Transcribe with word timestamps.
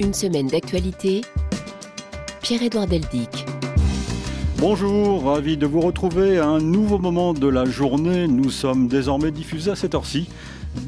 Une 0.00 0.14
semaine 0.14 0.46
d'actualité. 0.46 1.20
Pierre-Édouard 2.40 2.86
Deldic. 2.86 3.44
Bonjour, 4.58 5.24
ravi 5.24 5.56
de 5.56 5.66
vous 5.66 5.80
retrouver 5.80 6.38
à 6.38 6.46
un 6.46 6.60
nouveau 6.60 6.98
moment 6.98 7.34
de 7.34 7.46
la 7.46 7.64
journée. 7.64 8.26
Nous 8.26 8.50
sommes 8.50 8.88
désormais 8.88 9.30
diffusés 9.30 9.72
à 9.72 9.76
cette 9.76 9.94
heure-ci. 9.94 10.28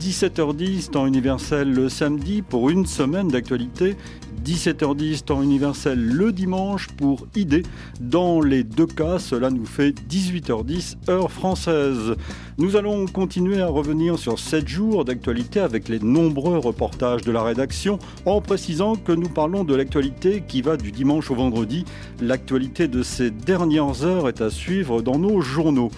17h10 0.01 0.91
temps 0.91 1.07
universel 1.07 1.71
le 1.71 1.89
samedi 1.89 2.41
pour 2.41 2.71
une 2.71 2.87
semaine 2.87 3.29
d'actualité 3.29 3.96
17h10 4.45 5.25
temps 5.25 5.43
universel 5.43 5.99
le 5.99 6.31
dimanche 6.31 6.89
pour 6.89 7.27
idée. 7.35 7.63
Dans 7.99 8.43
les 8.43 8.63
deux 8.63 8.87
cas, 8.87 9.19
cela 9.19 9.51
nous 9.51 9.65
fait 9.65 9.95
18h10 10.09 11.09
heure 11.09 11.33
française. 11.33 12.15
Nous 12.59 12.77
allons 12.77 13.07
continuer 13.07 13.62
à 13.62 13.69
revenir 13.69 14.19
sur 14.19 14.38
7 14.38 14.69
jours 14.69 15.05
d'actualité 15.07 15.61
avec 15.61 15.88
les 15.88 15.99
nombreux 15.99 16.59
reportages 16.59 17.23
de 17.23 17.33
la 17.33 17.43
rédaction 17.43 17.99
en 18.27 18.43
précisant 18.43 18.97
que 18.97 19.12
nous 19.12 19.30
parlons 19.30 19.65
de 19.65 19.75
l'actualité 19.75 20.45
qui 20.47 20.61
va 20.61 20.77
du 20.77 20.93
dimanche 20.93 21.30
au 21.30 21.35
vendredi. 21.35 21.87
L'actualité 22.21 22.87
de 22.87 23.02
ces 23.02 23.30
dernières 23.30 24.05
heures 24.05 24.29
est 24.29 24.43
à 24.43 24.51
suivre 24.51 25.01
dans 25.01 25.19
nos 25.19 25.41
journaux. 25.41 25.91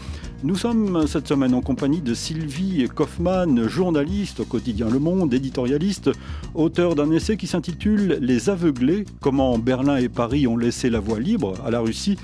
Nous 0.42 0.56
sommes 0.56 1.06
cette 1.06 1.28
semaine 1.28 1.54
en 1.54 1.62
compagnie 1.62 2.02
de 2.02 2.12
Sylvie 2.12 2.86
Kaufmann, 2.94 3.66
journaliste 3.68 4.40
au 4.40 4.44
quotidien 4.44 4.88
Le 4.90 4.98
Monde, 4.98 5.32
éditorialiste, 5.32 6.10
auteur 6.54 6.94
d'un 6.94 7.10
essai 7.10 7.38
qui 7.38 7.46
s'intitule 7.46 8.18
Les 8.20 8.50
aveuglés, 8.50 9.06
comment 9.20 9.56
Berlin 9.56 9.96
et 9.96 10.10
Paris 10.10 10.46
ont 10.46 10.58
laissé 10.58 10.90
la 10.90 11.00
voie 11.00 11.20
libre 11.20 11.54
à 11.64 11.70
la 11.70 11.80
Russie, 11.80 12.18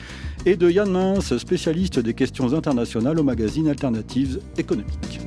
et 0.44 0.56
de 0.56 0.70
Yann 0.70 0.90
Mins, 0.90 1.20
spécialiste 1.20 2.00
des 2.00 2.12
questions 2.12 2.52
internationales 2.52 3.18
au 3.18 3.22
magazine 3.22 3.68
Alternatives 3.68 4.40
économiques. 4.58 5.20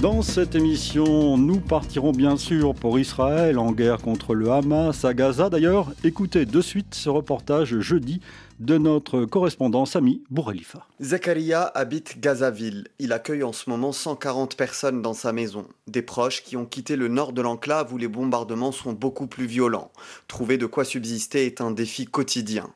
Dans 0.00 0.22
cette 0.22 0.54
émission, 0.54 1.36
nous 1.36 1.58
partirons 1.58 2.12
bien 2.12 2.36
sûr 2.36 2.72
pour 2.72 3.00
Israël 3.00 3.58
en 3.58 3.72
guerre 3.72 3.98
contre 3.98 4.32
le 4.36 4.52
Hamas 4.52 5.04
à 5.04 5.12
Gaza. 5.12 5.50
D'ailleurs, 5.50 5.92
écoutez 6.04 6.46
de 6.46 6.60
suite 6.60 6.94
ce 6.94 7.08
reportage 7.08 7.80
jeudi 7.80 8.20
de 8.58 8.76
notre 8.76 9.24
correspondant 9.24 9.84
Sami 9.84 10.22
Bourrelifa. 10.30 10.86
Zakaria 11.00 11.70
habite 11.74 12.20
Gazaville. 12.20 12.88
Il 12.98 13.12
accueille 13.12 13.44
en 13.44 13.52
ce 13.52 13.70
moment 13.70 13.92
140 13.92 14.56
personnes 14.56 15.00
dans 15.02 15.14
sa 15.14 15.32
maison. 15.32 15.66
Des 15.86 16.02
proches 16.02 16.42
qui 16.42 16.56
ont 16.56 16.64
quitté 16.64 16.96
le 16.96 17.08
nord 17.08 17.32
de 17.32 17.42
l'enclave 17.42 17.92
où 17.92 17.98
les 17.98 18.08
bombardements 18.08 18.72
sont 18.72 18.92
beaucoup 18.92 19.26
plus 19.26 19.46
violents. 19.46 19.90
Trouver 20.26 20.58
de 20.58 20.66
quoi 20.66 20.84
subsister 20.84 21.46
est 21.46 21.60
un 21.60 21.70
défi 21.70 22.06
quotidien. 22.06 22.70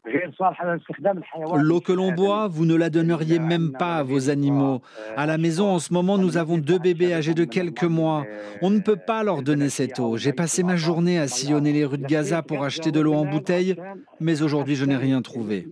L'eau 1.56 1.80
que 1.80 1.92
l'on 1.92 2.12
boit, 2.12 2.48
vous 2.48 2.64
ne 2.64 2.74
la 2.74 2.90
donneriez 2.90 3.38
même 3.38 3.72
pas 3.72 3.96
à 3.96 4.02
vos 4.02 4.30
animaux. 4.30 4.82
À 5.16 5.26
la 5.26 5.38
maison, 5.38 5.68
en 5.68 5.78
ce 5.78 5.92
moment, 5.92 6.18
nous 6.18 6.36
avons 6.36 6.58
deux 6.58 6.78
bébés 6.78 7.12
âgés 7.12 7.34
de 7.34 7.44
quelques 7.44 7.84
mois. 7.84 8.24
On 8.60 8.70
ne 8.70 8.80
peut 8.80 8.96
pas 8.96 9.22
leur 9.22 9.42
donner 9.42 9.68
cette 9.68 9.98
eau. 9.98 10.16
J'ai 10.16 10.32
passé 10.32 10.62
ma 10.62 10.76
journée 10.76 11.18
à 11.18 11.28
sillonner 11.28 11.72
les 11.72 11.84
rues 11.84 11.98
de 11.98 12.06
Gaza 12.06 12.42
pour 12.42 12.64
acheter 12.64 12.92
de 12.92 13.00
l'eau 13.00 13.14
en 13.14 13.24
bouteille, 13.24 13.76
mais 14.20 14.42
aujourd'hui, 14.42 14.76
je 14.76 14.84
n'ai 14.84 14.96
rien 14.96 15.22
trouvé. 15.22 15.68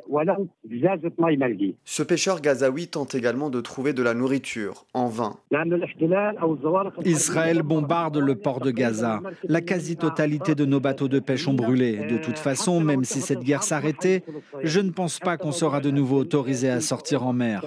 Ce 1.84 2.02
pêcheur 2.02 2.40
gazaoui 2.40 2.88
tente 2.88 3.14
également 3.14 3.50
de 3.50 3.60
trouver 3.60 3.92
de 3.92 4.02
la 4.02 4.14
nourriture, 4.14 4.86
en 4.94 5.08
vain. 5.08 5.36
Israël 7.04 7.62
bombarde 7.62 8.18
le 8.18 8.34
port 8.34 8.60
de 8.60 8.70
Gaza. 8.70 9.20
La 9.44 9.60
quasi-totalité 9.60 10.54
de 10.54 10.64
nos 10.64 10.80
bateaux 10.80 11.08
de 11.08 11.18
pêche 11.18 11.48
ont 11.48 11.54
brûlé. 11.54 12.06
De 12.06 12.18
toute 12.18 12.38
façon, 12.38 12.80
même 12.80 13.04
si 13.04 13.20
cette 13.20 13.40
guerre 13.40 13.62
s'arrêtait, 13.62 14.22
je 14.62 14.80
ne 14.80 14.90
pense 14.90 15.18
pas 15.18 15.36
qu'on 15.36 15.52
sera 15.52 15.80
de 15.80 15.90
nouveau 15.90 16.18
autorisé 16.18 16.70
à 16.70 16.80
sortir 16.80 17.26
en 17.26 17.32
mer. 17.32 17.64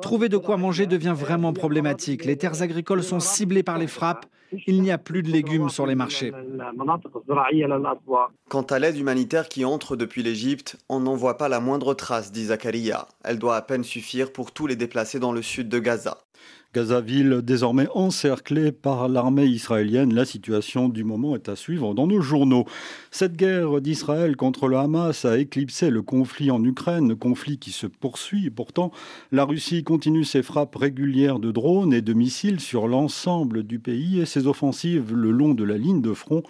Trouver 0.00 0.28
de 0.28 0.36
quoi 0.36 0.56
manger 0.56 0.86
devient 0.86 1.14
vraiment 1.16 1.52
problématique. 1.52 2.24
Les 2.24 2.36
terres 2.36 2.62
agricoles 2.62 3.02
sont 3.02 3.20
ciblées 3.20 3.62
par 3.62 3.78
les 3.78 3.86
frappes. 3.86 4.26
Il 4.66 4.82
n'y 4.82 4.90
a 4.90 4.98
plus 4.98 5.22
de 5.22 5.30
légumes 5.30 5.68
sur 5.68 5.86
les 5.86 5.94
marchés. 5.94 6.32
Quant 8.48 8.62
à 8.62 8.78
l'aide 8.78 8.96
humanitaire 8.96 9.48
qui 9.48 9.64
entre 9.64 9.96
depuis 9.96 10.22
l'Égypte, 10.22 10.76
on 10.88 11.00
n'en 11.00 11.16
voit 11.16 11.38
pas 11.38 11.48
la 11.48 11.60
moindre 11.60 11.94
trace, 11.94 12.32
dit 12.32 12.46
Zakaria. 12.46 13.08
Elle 13.22 13.38
doit 13.38 13.56
à 13.56 13.62
peine 13.62 13.84
suffire 13.84 14.32
pour 14.32 14.52
tous 14.52 14.66
les 14.66 14.76
déplacés 14.76 15.18
dans 15.18 15.32
le 15.32 15.42
sud 15.42 15.68
de 15.68 15.78
Gaza. 15.78 16.18
Gaza-ville 16.74 17.40
désormais 17.42 17.86
encerclée 17.94 18.72
par 18.72 19.08
l'armée 19.08 19.46
israélienne. 19.46 20.12
La 20.12 20.24
situation 20.24 20.88
du 20.88 21.04
moment 21.04 21.36
est 21.36 21.48
à 21.48 21.54
suivre 21.54 21.94
dans 21.94 22.08
nos 22.08 22.20
journaux. 22.20 22.64
Cette 23.12 23.36
guerre 23.36 23.80
d'Israël 23.80 24.34
contre 24.34 24.66
le 24.66 24.76
Hamas 24.76 25.24
a 25.24 25.38
éclipsé 25.38 25.88
le 25.88 26.02
conflit 26.02 26.50
en 26.50 26.64
Ukraine, 26.64 27.14
conflit 27.14 27.58
qui 27.58 27.70
se 27.70 27.86
poursuit. 27.86 28.50
Pourtant, 28.50 28.90
la 29.30 29.44
Russie 29.44 29.84
continue 29.84 30.24
ses 30.24 30.42
frappes 30.42 30.74
régulières 30.74 31.38
de 31.38 31.52
drones 31.52 31.94
et 31.94 32.02
de 32.02 32.12
missiles 32.12 32.58
sur 32.58 32.88
l'ensemble 32.88 33.62
du 33.62 33.78
pays 33.78 34.18
et 34.18 34.26
ses 34.26 34.48
offensives 34.48 35.14
le 35.14 35.30
long 35.30 35.54
de 35.54 35.62
la 35.62 35.78
ligne 35.78 36.02
de 36.02 36.12
front 36.12 36.42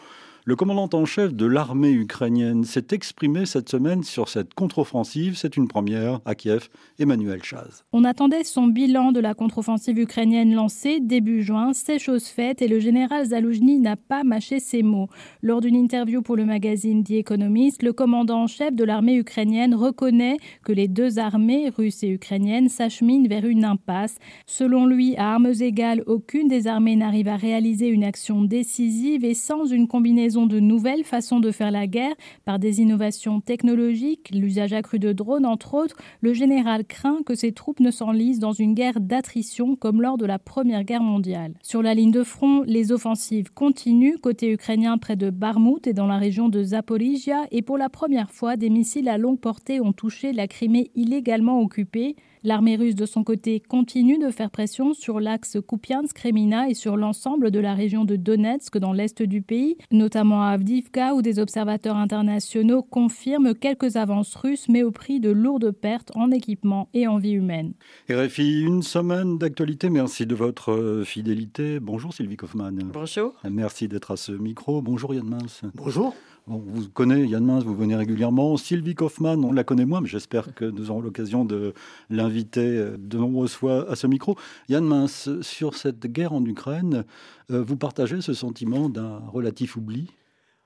le 0.47 0.56
commandant 0.56 0.91
en 0.93 1.06
chef 1.06 1.32
de 1.32 1.47
l'armée 1.47 1.93
ukrainienne 1.93 2.65
s'est 2.65 2.88
exprimé 2.91 3.47
cette 3.47 3.71
semaine 3.71 4.03
sur 4.03 4.28
cette 4.28 4.53
contre-offensive. 4.53 5.38
C'est 5.38 5.56
une 5.56 5.69
première 5.69 6.21
à 6.27 6.34
Kiev, 6.34 6.69
Emmanuel 6.99 7.43
Chaz. 7.43 7.82
On 7.94 8.05
attendait 8.05 8.44
son 8.44 8.66
bilan 8.66 9.12
de 9.12 9.21
la 9.21 9.33
contre-offensive 9.33 9.99
ukrainienne 9.99 10.53
lancée 10.53 11.00
début 11.00 11.43
juin. 11.43 11.72
C'est 11.72 11.99
chose 11.99 12.27
faite 12.27 12.60
et 12.60 12.69
le 12.69 12.78
général 12.78 13.25
Zaloujny 13.25 13.78
n'a 13.78 13.97
pas 13.97 14.22
mâché 14.22 14.60
ses 14.60 14.83
mots. 14.83 15.09
Lors 15.43 15.62
d'une 15.62 15.77
interview 15.77 16.21
pour 16.21 16.37
le 16.37 16.44
magazine 16.44 17.04
The 17.04 17.12
Economist, 17.12 17.83
le 17.83 17.94
commandant 17.94 18.43
en 18.43 18.47
chef 18.47 18.75
de 18.75 18.84
l'armée 18.84 19.16
ukrainienne 19.16 19.75
reconnaît 19.75 20.37
que 20.62 20.72
les 20.72 20.88
deux 20.88 21.19
armées, 21.19 21.71
russes 21.71 22.03
et 22.03 22.09
ukrainiennes, 22.09 22.69
s'acheminent 22.69 23.28
vers 23.28 23.47
une 23.47 23.65
impasse. 23.65 24.16
Selon 24.47 24.84
lui, 24.84 25.16
à 25.16 25.33
armes 25.33 25.54
égales, 25.60 26.03
aucune 26.06 26.49
des 26.49 26.66
armées 26.66 26.97
n'arrive 26.97 27.28
à 27.28 27.37
réaliser 27.37 27.88
une 27.88 28.04
action 28.04 28.43
décisive 28.43 29.25
et 29.25 29.33
sans 29.33 29.65
une 29.65 29.88
combinaison 29.88 30.34
de 30.43 30.61
nouvelles 30.61 31.05
façons 31.05 31.41
de 31.41 31.50
faire 31.50 31.71
la 31.71 31.87
guerre 31.87 32.15
par 32.45 32.59
des 32.59 32.81
innovations 32.81 33.41
technologiques, 33.41 34.31
l'usage 34.33 34.72
accru 34.72 34.99
de 34.99 35.12
drones 35.12 35.47
entre 35.47 35.75
autres, 35.75 35.97
le 36.21 36.34
général 36.34 36.84
craint 36.84 37.22
que 37.25 37.34
ses 37.34 37.53
troupes 37.53 37.81
ne 37.81 37.91
s'enlisent 37.91 38.41
dans 38.41 38.53
une 38.53 38.75
guerre 38.75 39.00
d'attrition 39.00 39.77
comme 39.77 40.03
lors 40.03 40.19
de 40.19 40.27
la 40.27 40.39
Première 40.39 40.84
Guerre 40.84 41.03
mondiale. 41.03 41.55
Sur 41.62 41.83
la 41.83 41.95
ligne 41.95 42.11
de 42.11 42.25
front, 42.25 42.62
les 42.67 42.93
offensives 42.93 43.53
continuent 43.53 44.19
côté 44.21 44.50
ukrainien 44.50 44.99
près 44.99 45.17
de 45.17 45.31
Barmout 45.31 45.87
et 45.87 45.93
dans 45.93 46.06
la 46.06 46.19
région 46.19 46.49
de 46.49 46.62
Zaporizhia 46.62 47.45
et 47.51 47.62
pour 47.62 47.78
la 47.78 47.89
première 47.89 48.31
fois, 48.31 48.56
des 48.56 48.71
missiles 48.71 49.09
à 49.09 49.19
longue 49.19 49.41
portée 49.41 49.81
ont 49.81 49.93
touché 49.93 50.33
la 50.33 50.49
Crimée 50.49 50.91
illégalement 50.95 51.61
occupée. 51.61 52.16
L'armée 52.47 52.77
russe, 52.77 52.94
de 52.94 53.06
son 53.06 53.25
côté, 53.25 53.59
continue 53.59 54.19
de 54.19 54.28
faire 54.28 54.50
pression 54.50 54.93
sur 54.93 55.19
l'axe 55.19 55.56
Kupiansk-Kremina 55.66 56.69
et 56.69 56.75
sur 56.75 56.99
l'ensemble 56.99 57.50
de 57.50 57.59
la 57.59 57.72
région 57.72 58.05
de 58.05 58.16
Donetsk 58.16 58.77
dans 58.77 58.93
l'est 58.93 59.22
du 59.22 59.41
pays, 59.41 59.78
notamment 59.91 60.43
à 60.43 60.49
Avdivka, 60.49 61.15
où 61.15 61.22
des 61.22 61.38
observateurs 61.38 61.97
internationaux 61.97 62.83
confirment 62.83 63.54
quelques 63.54 63.97
avances 63.97 64.34
russes, 64.34 64.69
mais 64.69 64.83
au 64.83 64.91
prix 64.91 65.21
de 65.21 65.31
lourdes 65.31 65.71
pertes 65.71 66.12
en 66.16 66.31
équipement 66.31 66.91
et 66.93 67.09
en 67.09 67.16
vie 67.16 67.33
humaine. 67.33 67.72
RFI, 68.10 68.60
une 68.60 68.83
semaine 68.83 69.38
d'actualité. 69.38 69.88
Merci 69.88 70.27
de 70.27 70.34
votre 70.34 70.72
euh, 70.72 71.03
fidélité. 71.03 71.81
Bonjour 71.81 72.12
Sylvie 72.12 72.37
Kaufmann. 72.37 72.78
Bonjour. 72.93 73.33
Merci 73.50 73.88
d'être 73.88 74.10
à 74.10 74.16
ce 74.19 74.33
micro. 74.33 74.83
Bonjour 74.83 75.15
Yann 75.15 75.27
Mins. 75.27 75.71
Bonjour. 75.75 76.15
On 76.47 76.59
vous 76.59 76.91
connaît, 76.91 77.27
Yann 77.27 77.43
Mins, 77.43 77.60
vous 77.60 77.75
venez 77.75 77.97
régulièrement. 77.97 78.59
Sylvie 78.59 78.94
Kaufmann, 78.94 79.43
on 79.47 79.53
la 79.53 79.65
connaît 79.65 79.87
moins, 79.87 80.03
mais 80.03 80.09
j'espère 80.09 80.55
que 80.55 80.66
nous 80.66 80.91
aurons 80.91 81.00
l'occasion 81.00 81.47
de 81.47 81.72
l'inviter 82.10 82.60
euh, 82.60 82.97
de 82.99 83.16
nombreuses 83.16 83.55
fois 83.55 83.91
à 83.91 83.97
ce 83.97 84.06
micro. 84.06 84.37
Yann 84.69 84.84
Mins, 84.84 85.06
sur 85.41 85.75
cette 85.75 86.06
guerre 86.06 86.34
en 86.34 86.44
Ukraine, 86.44 87.04
euh, 87.50 87.62
vous 87.62 87.78
partagez 87.78 88.21
ce 88.21 88.34
sentiment 88.34 88.91
d'un 88.91 89.21
relatif 89.33 89.77
oubli? 89.77 90.10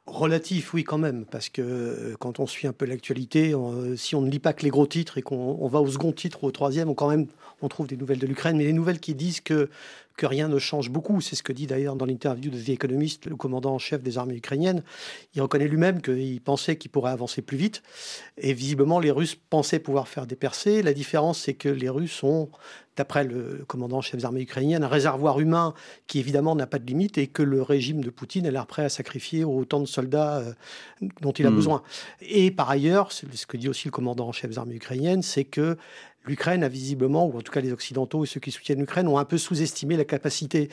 Relatif, 0.07 0.75
oui, 0.75 0.83
quand 0.83 0.99
même, 0.99 1.25
parce 1.27 1.49
que 1.49 1.63
euh, 1.63 2.17
quand 2.19 2.41
on 2.41 2.49
suit 2.49 2.67
un 2.67 2.73
peu 2.73 2.85
l'actualité, 2.85 3.55
si 3.95 4.17
on 4.17 4.23
ne 4.23 4.31
lit 4.31 4.41
pas 4.41 4.55
que 4.55 4.65
les 4.65 4.71
gros 4.71 4.87
titres 4.89 5.17
et 5.17 5.23
qu'on 5.23 5.69
va 5.69 5.81
au 5.81 5.87
second 5.87 6.11
titre 6.11 6.43
ou 6.43 6.49
au 6.49 6.51
troisième, 6.51 6.89
on 6.89 6.95
quand 6.95 7.09
même 7.09 7.29
on 7.63 7.69
trouve 7.69 7.87
des 7.87 7.97
nouvelles 7.97 8.19
de 8.19 8.27
l'Ukraine, 8.27 8.57
mais 8.57 8.65
des 8.65 8.73
nouvelles 8.73 9.01
qui 9.01 9.15
disent 9.15 9.41
que 9.41 9.69
que 10.19 10.27
rien 10.27 10.49
ne 10.49 10.59
change 10.59 10.91
beaucoup. 10.91 11.21
C'est 11.21 11.37
ce 11.37 11.45
que 11.45 11.53
dit 11.53 11.67
d'ailleurs 11.67 11.95
dans 11.95 12.05
l'interview 12.05 12.51
de 12.51 12.61
The 12.61 12.71
Economist 12.71 13.27
le 13.27 13.37
commandant 13.37 13.75
en 13.75 13.79
chef 13.79 14.03
des 14.03 14.19
armées 14.19 14.35
ukrainiennes. 14.35 14.83
Il 15.35 15.41
reconnaît 15.41 15.69
lui-même 15.69 16.03
qu'il 16.03 16.41
pensait 16.41 16.77
qu'il 16.77 16.91
pourrait 16.91 17.13
avancer 17.13 17.41
plus 17.41 17.57
vite. 17.57 17.83
Et 18.37 18.53
visiblement, 18.53 18.99
les 18.99 19.13
Russes 19.13 19.37
pensaient 19.37 19.79
pouvoir 19.79 20.09
faire 20.09 20.27
des 20.27 20.35
percées. 20.35 20.83
La 20.83 20.93
différence, 20.93 21.39
c'est 21.39 21.55
que 21.55 21.69
les 21.69 21.89
Russes 21.89 22.25
ont, 22.25 22.51
d'après 22.97 23.23
le 23.23 23.65
commandant 23.69 23.99
en 23.99 24.01
chef 24.01 24.17
des 24.17 24.25
armées 24.25 24.43
ukrainiennes, 24.43 24.83
un 24.83 24.89
réservoir 24.89 25.39
humain 25.39 25.73
qui 26.09 26.19
évidemment 26.19 26.57
n'a 26.57 26.67
pas 26.67 26.81
de 26.81 26.87
limite 26.87 27.17
et 27.17 27.29
que 27.29 27.45
le 27.45 27.63
régime 27.63 28.03
de 28.03 28.11
Poutine 28.11 28.45
a 28.49 28.51
l'air 28.51 28.67
prêt 28.67 28.83
à 28.83 28.89
sacrifier 28.89 29.45
autant 29.45 29.79
de 29.79 29.87
soldats 29.87 30.39
euh, 30.39 30.53
dont 31.21 31.33
il 31.33 31.47
a 31.47 31.51
hmm. 31.51 31.55
besoin. 31.55 31.83
Et 32.23 32.51
par 32.51 32.69
ailleurs, 32.69 33.13
c'est 33.13 33.33
ce 33.33 33.47
que 33.47 33.57
dit 33.57 33.69
aussi 33.69 33.87
le 33.87 33.93
commandant 33.93 34.27
en 34.27 34.33
chef 34.33 34.51
des 34.51 34.59
armées 34.59 34.75
ukrainiennes, 34.75 35.23
c'est 35.23 35.45
que 35.45 35.77
l'Ukraine 36.25 36.63
a 36.63 36.69
visiblement, 36.69 37.27
ou 37.27 37.39
en 37.39 37.41
tout 37.41 37.53
cas 37.53 37.61
les 37.61 37.73
Occidentaux 37.73 38.25
et 38.25 38.27
ceux 38.27 38.41
qui 38.41 38.51
soutiennent 38.51 38.81
l'Ukraine, 38.81 39.09
ont 39.09 39.19
un 39.19 39.25
peu 39.25 39.39
sous-estimé 39.39 39.97
la 39.97 40.05
capacité 40.05 40.69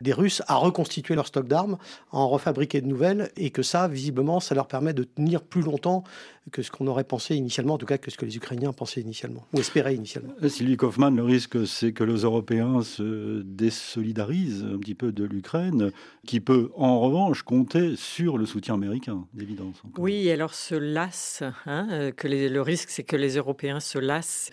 des 0.00 0.12
Russes 0.12 0.42
à 0.46 0.54
reconstituer 0.54 1.14
leur 1.14 1.26
stock 1.26 1.48
d'armes, 1.48 1.78
à 2.12 2.18
en 2.18 2.28
refabriquer 2.28 2.80
de 2.80 2.86
nouvelles, 2.86 3.30
et 3.36 3.50
que 3.50 3.62
ça, 3.62 3.88
visiblement, 3.88 4.40
ça 4.40 4.54
leur 4.54 4.68
permet 4.68 4.94
de 4.94 5.04
tenir 5.04 5.42
plus 5.42 5.62
longtemps 5.62 6.04
que 6.50 6.62
ce 6.62 6.70
qu'on 6.70 6.86
aurait 6.86 7.04
pensé 7.04 7.36
initialement, 7.36 7.74
en 7.74 7.78
tout 7.78 7.86
cas 7.86 7.98
que 7.98 8.10
ce 8.10 8.16
que 8.16 8.24
les 8.24 8.36
Ukrainiens 8.36 8.72
pensaient 8.72 9.00
initialement, 9.00 9.46
ou 9.52 9.60
espéraient 9.60 9.94
initialement. 9.94 10.32
Euh, 10.42 10.48
Sylvie 10.48 10.76
Kaufmann, 10.76 11.14
le 11.14 11.22
risque, 11.22 11.66
c'est 11.66 11.92
que 11.92 12.02
les 12.02 12.22
Européens 12.22 12.82
se 12.82 13.42
désolidarisent 13.42 14.64
un 14.64 14.78
petit 14.78 14.94
peu 14.94 15.12
de 15.12 15.24
l'Ukraine, 15.24 15.92
qui 16.26 16.40
peut 16.40 16.70
en 16.76 17.00
revanche 17.00 17.42
compter 17.42 17.94
sur 17.96 18.38
le 18.38 18.46
soutien 18.46 18.74
américain, 18.74 19.26
d'évidence. 19.34 19.82
Oui, 19.98 20.30
alors 20.30 20.54
se 20.54 20.74
lasse, 20.74 21.42
hein, 21.66 21.88
euh, 21.90 22.12
le 22.24 22.60
risque, 22.60 22.90
c'est 22.90 23.04
que 23.04 23.16
les 23.16 23.36
Européens 23.36 23.80
se 23.80 23.98
lassent. 23.98 24.50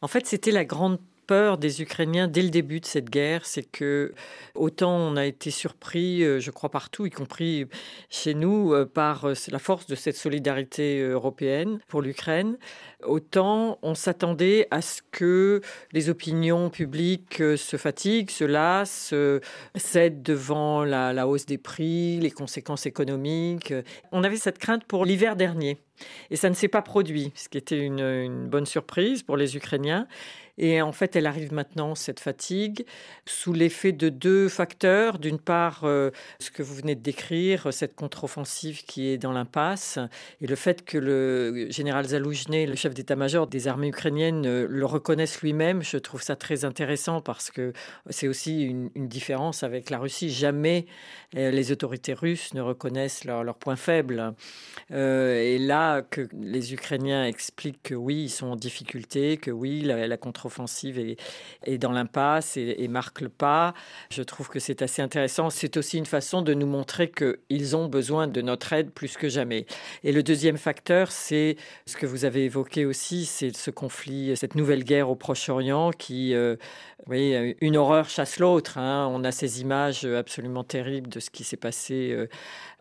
En 0.00 0.08
fait, 0.08 0.26
c'était 0.26 0.52
la 0.52 0.64
grande 0.64 0.98
peur 1.28 1.58
des 1.58 1.82
Ukrainiens 1.82 2.26
dès 2.26 2.42
le 2.42 2.48
début 2.48 2.80
de 2.80 2.86
cette 2.86 3.10
guerre, 3.10 3.44
c'est 3.44 3.62
que 3.62 4.14
autant 4.54 4.96
on 4.96 5.14
a 5.16 5.26
été 5.26 5.50
surpris, 5.50 6.24
euh, 6.24 6.40
je 6.40 6.50
crois 6.50 6.70
partout, 6.70 7.04
y 7.06 7.10
compris 7.10 7.66
chez 8.08 8.32
nous, 8.32 8.72
euh, 8.72 8.86
par 8.86 9.26
euh, 9.26 9.34
la 9.50 9.58
force 9.58 9.86
de 9.86 9.94
cette 9.94 10.16
solidarité 10.16 11.00
européenne 11.02 11.80
pour 11.86 12.00
l'Ukraine, 12.00 12.56
autant 13.04 13.78
on 13.82 13.94
s'attendait 13.94 14.66
à 14.70 14.80
ce 14.80 15.02
que 15.12 15.60
les 15.92 16.08
opinions 16.08 16.70
publiques 16.70 17.36
se 17.36 17.76
fatiguent, 17.76 18.30
se 18.30 18.44
lassent, 18.44 19.14
cèdent 19.74 20.22
devant 20.22 20.82
la, 20.84 21.28
hausse 21.28 21.44
des 21.44 21.58
prix, 21.58 22.18
les 22.20 22.30
conséquences 22.30 22.86
économiques. 22.86 23.74
On 24.12 24.24
avait 24.24 24.36
cette 24.36 24.58
crainte 24.58 24.84
pour 24.84 25.04
l'hiver 25.04 25.36
dernier. 25.36 25.76
Et 26.30 26.36
ça 26.36 26.48
ne 26.48 26.54
s'est 26.54 26.68
pas 26.68 26.82
produit, 26.82 27.32
ce 27.34 27.48
qui 27.48 27.58
était 27.58 27.78
une 27.78 28.46
bonne 28.48 28.66
surprise 28.66 29.22
pour 29.22 29.36
les 29.36 29.56
Ukrainiens. 29.56 30.06
Et 30.58 30.82
en 30.82 30.90
fait, 30.90 31.14
elle 31.14 31.26
arrive 31.26 31.52
maintenant, 31.52 31.94
cette 31.94 32.18
fatigue, 32.18 32.84
sous 33.26 33.52
l'effet 33.52 33.92
de 33.92 34.08
deux 34.08 34.48
facteurs. 34.48 35.20
D'une 35.20 35.38
part, 35.38 35.82
euh, 35.84 36.10
ce 36.40 36.50
que 36.50 36.64
vous 36.64 36.74
venez 36.74 36.96
de 36.96 37.00
décrire, 37.00 37.72
cette 37.72 37.94
contre-offensive 37.94 38.84
qui 38.84 39.08
est 39.08 39.18
dans 39.18 39.32
l'impasse, 39.32 40.00
et 40.40 40.48
le 40.48 40.56
fait 40.56 40.84
que 40.84 40.98
le 40.98 41.70
général 41.70 42.06
Zaloujny, 42.06 42.66
le 42.66 42.74
chef 42.74 42.92
d'état-major 42.92 43.46
des 43.46 43.68
armées 43.68 43.88
ukrainiennes, 43.88 44.46
euh, 44.46 44.66
le 44.68 44.84
reconnaisse 44.84 45.40
lui-même, 45.42 45.82
je 45.82 45.96
trouve 45.96 46.22
ça 46.22 46.34
très 46.34 46.64
intéressant 46.64 47.20
parce 47.20 47.52
que 47.52 47.72
c'est 48.10 48.26
aussi 48.26 48.64
une, 48.64 48.88
différence 49.08 49.62
avec 49.62 49.90
la 49.90 49.98
Russie. 49.98 50.28
Jamais 50.28 50.86
euh, 51.36 51.50
les 51.50 51.70
autorités 51.70 52.14
russes 52.14 52.52
ne 52.52 52.60
reconnaissent 52.60 53.24
leurs 53.24 53.44
leur 53.44 53.54
points 53.54 53.76
faibles. 53.76 54.34
et 54.90 55.58
là, 55.58 56.02
que 56.02 56.28
les 56.38 56.74
Ukrainiens 56.74 57.24
expliquent 57.24 57.82
que 57.82 57.94
oui, 57.94 58.24
ils 58.24 58.30
sont 58.30 58.48
en 58.48 58.56
difficulté, 58.56 59.36
que 59.36 59.50
oui, 59.50 59.82
la, 59.82 60.06
la 60.06 60.16
contre 60.16 60.47
offensive 60.48 60.98
est, 60.98 61.78
dans 61.78 61.92
l'impasse 61.92 62.56
et, 62.56 62.88
marque 62.88 63.20
le 63.20 63.28
pas. 63.28 63.74
Je 64.10 64.22
trouve 64.22 64.48
que 64.48 64.58
c'est 64.58 64.82
assez 64.82 65.00
intéressant. 65.00 65.50
C'est 65.50 65.76
aussi 65.76 65.98
une 65.98 66.06
façon 66.06 66.42
de 66.42 66.54
nous 66.54 66.66
montrer 66.66 67.10
qu'ils 67.10 67.76
ont 67.76 67.86
besoin 67.86 68.26
de 68.26 68.40
notre 68.42 68.72
aide 68.72 68.90
plus 68.90 69.16
que 69.16 69.28
jamais. 69.28 69.66
Et 70.02 70.12
le 70.12 70.22
deuxième 70.22 70.56
facteur, 70.56 71.12
c'est 71.12 71.56
ce 71.86 71.96
que 71.96 72.06
vous 72.06 72.24
avez 72.24 72.44
évoqué 72.44 72.84
aussi, 72.84 73.24
c'est 73.24 73.56
ce 73.56 73.70
conflit, 73.70 74.36
cette 74.36 74.54
nouvelle 74.54 74.84
guerre 74.84 75.10
au 75.10 75.14
Proche-Orient 75.14 75.90
qui, 75.92 76.34
euh, 76.34 76.56
oui, 77.06 77.54
une 77.60 77.76
horreur 77.76 78.08
chasse 78.08 78.38
l'autre. 78.38 78.78
Hein. 78.78 79.08
On 79.10 79.22
a 79.24 79.30
ces 79.30 79.60
images 79.60 80.04
absolument 80.04 80.64
terribles 80.64 81.08
de 81.08 81.20
ce 81.20 81.30
qui 81.30 81.44
s'est 81.44 81.56
passé 81.56 82.10
euh, 82.12 82.28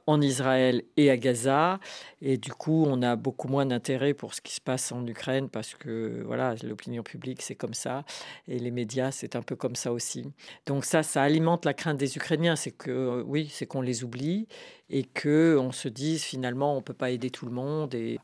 en 0.07 0.21
Israël 0.21 0.83
et 0.95 1.11
à 1.11 1.17
Gaza. 1.17 1.79
Et 2.21 2.37
du 2.37 2.51
coup, 2.51 2.85
on 2.87 3.01
a 3.03 3.15
beaucoup 3.15 3.47
moins 3.47 3.65
d'intérêt 3.65 4.13
pour 4.13 4.33
ce 4.33 4.41
qui 4.41 4.53
se 4.53 4.61
passe 4.61 4.91
en 4.91 5.05
Ukraine 5.05 5.49
parce 5.49 5.75
que 5.75 6.23
voilà, 6.25 6.55
l'opinion 6.63 7.03
publique, 7.03 7.41
c'est 7.41 7.55
comme 7.55 7.73
ça. 7.75 8.03
Et 8.47 8.57
les 8.57 8.71
médias, 8.71 9.11
c'est 9.11 9.35
un 9.35 9.41
peu 9.43 9.55
comme 9.55 9.75
ça 9.75 9.91
aussi. 9.91 10.25
Donc 10.65 10.85
ça, 10.85 11.03
ça 11.03 11.21
alimente 11.21 11.65
la 11.65 11.73
crainte 11.73 11.97
des 11.97 12.17
Ukrainiens. 12.17 12.55
C'est 12.55 12.71
que, 12.71 13.21
oui, 13.27 13.49
c'est 13.51 13.67
qu'on 13.67 13.81
les 13.81 14.03
oublie 14.03 14.47
et 14.89 15.03
que 15.03 15.57
on 15.59 15.71
se 15.71 15.89
dise 15.89 16.23
finalement 16.23 16.77
on 16.77 16.81
peut 16.81 16.93
pas 16.93 17.11
aider 17.11 17.29
tout 17.29 17.45
le 17.45 17.51
monde 17.51 17.93
et 17.93 18.19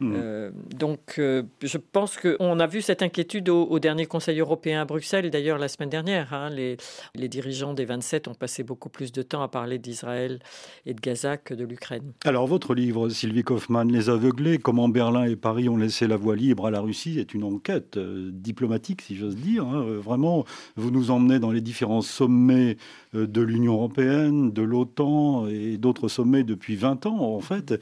mmh. 0.00 0.12
euh, 0.16 0.50
donc 0.74 1.14
euh, 1.18 1.44
je 1.62 1.78
pense 1.78 2.16
qu'on 2.16 2.58
a 2.58 2.66
vu 2.66 2.82
cette 2.82 3.02
inquiétude 3.02 3.48
au, 3.48 3.78
dernier 3.78 4.06
Conseil 4.06 4.40
européen 4.40 4.80
à 4.80 4.84
Bruxelles 4.84 5.30
d'ailleurs 5.30 5.58
la 5.58 5.68
semaine 5.68 5.90
dernière 5.90 6.32
hein. 6.34 6.50
les, 6.50 6.76
les 7.14 7.28
dirigeants 7.28 7.72
des 7.72 7.84
27 7.84 8.26
ont 8.26 8.34
passé 8.34 8.64
beaucoup 8.64 8.88
plus 8.88 9.12
de 9.12 9.22
temps 9.22 9.42
à 9.42 9.48
parler 9.48 9.78
d'Israël 9.78 10.40
et 10.86 10.94
de 10.94 11.00
Gaza 11.00 11.36
que 11.36 11.54
de 11.54 11.64
l'Ukraine. 11.64 12.12
Alors 12.24 12.46
votre 12.46 12.74
livre 12.74 13.08
Sylvie 13.08 13.44
Kaufmann, 13.44 13.90
Les 13.90 14.10
aveuglés, 14.10 14.58
comment 14.58 14.88
Berlin 14.88 15.24
et 15.24 15.36
Paris 15.36 15.68
ont 15.68 15.76
laissé 15.76 16.08
la 16.08 16.16
voie 16.16 16.34
libre 16.34 16.66
à 16.66 16.70
la 16.70 16.80
Russie, 16.80 17.18
est 17.18 17.34
une 17.34 17.44
enquête 17.44 17.96
euh, 17.96 18.30
diplomatique, 18.32 19.02
si 19.02 19.16
j'ose 19.16 19.36
dire. 19.36 19.64
Hein. 19.64 19.84
Vraiment, 20.02 20.44
vous 20.76 20.90
nous 20.90 21.10
emmenez 21.10 21.38
dans 21.38 21.50
les 21.50 21.60
différents 21.60 22.02
sommets 22.02 22.76
de 23.14 23.40
l'Union 23.40 23.74
européenne, 23.74 24.52
de 24.52 24.62
l'OTAN 24.62 25.46
et 25.48 25.78
d'autres 25.78 26.07
sommets 26.08 26.44
depuis 26.44 26.76
20 26.76 27.06
ans, 27.06 27.20
en 27.20 27.40
fait. 27.40 27.74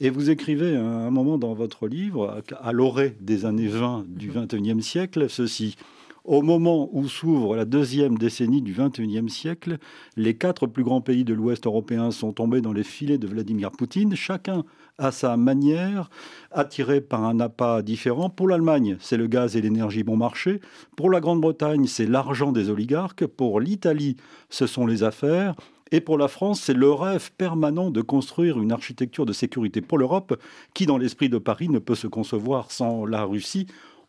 Et 0.00 0.10
vous 0.10 0.30
écrivez 0.30 0.76
à 0.76 0.84
un 0.84 1.10
moment 1.10 1.38
dans 1.38 1.54
votre 1.54 1.88
livre, 1.88 2.42
à 2.60 2.72
l'orée 2.72 3.16
des 3.20 3.44
années 3.44 3.68
20 3.68 4.04
du 4.08 4.30
21e 4.30 4.80
siècle, 4.80 5.28
ceci. 5.28 5.76
Au 6.24 6.40
moment 6.40 6.88
où 6.92 7.08
s'ouvre 7.08 7.56
la 7.56 7.64
deuxième 7.64 8.16
décennie 8.16 8.62
du 8.62 8.74
XXIe 8.74 9.28
siècle, 9.28 9.78
les 10.16 10.34
quatre 10.34 10.68
plus 10.68 10.84
grands 10.84 11.00
pays 11.00 11.24
de 11.24 11.34
l'Ouest 11.34 11.66
européen 11.66 12.12
sont 12.12 12.32
tombés 12.32 12.60
dans 12.60 12.72
les 12.72 12.84
filets 12.84 13.18
de 13.18 13.26
Vladimir 13.26 13.72
Poutine, 13.72 14.14
chacun 14.14 14.62
à 14.98 15.10
sa 15.10 15.36
manière, 15.36 16.10
attiré 16.52 17.00
par 17.00 17.24
un 17.24 17.40
appât 17.40 17.82
différent. 17.82 18.30
Pour 18.30 18.46
l'Allemagne, 18.46 18.96
c'est 19.00 19.16
le 19.16 19.26
gaz 19.26 19.56
et 19.56 19.62
l'énergie 19.62 20.04
bon 20.04 20.16
marché. 20.16 20.60
Pour 20.96 21.10
la 21.10 21.18
Grande-Bretagne, 21.18 21.86
c'est 21.88 22.06
l'argent 22.06 22.52
des 22.52 22.70
oligarques. 22.70 23.26
Pour 23.26 23.58
l'Italie, 23.58 24.16
ce 24.48 24.68
sont 24.68 24.86
les 24.86 25.02
affaires. 25.02 25.56
Et 25.92 26.00
pour 26.00 26.16
la 26.16 26.26
France, 26.26 26.62
c'est 26.62 26.72
le 26.72 26.90
rêve 26.90 27.30
permanent 27.36 27.90
de 27.90 28.00
construire 28.00 28.58
une 28.58 28.72
architecture 28.72 29.26
de 29.26 29.34
sécurité 29.34 29.82
pour 29.82 29.98
l'Europe 29.98 30.40
qui, 30.72 30.86
dans 30.86 30.96
l'esprit 30.96 31.28
de 31.28 31.36
Paris, 31.36 31.68
ne 31.68 31.78
peut 31.78 31.94
se 31.94 32.06
concevoir 32.06 32.72
sans 32.72 33.04
la 33.04 33.24
Russie. 33.24 33.66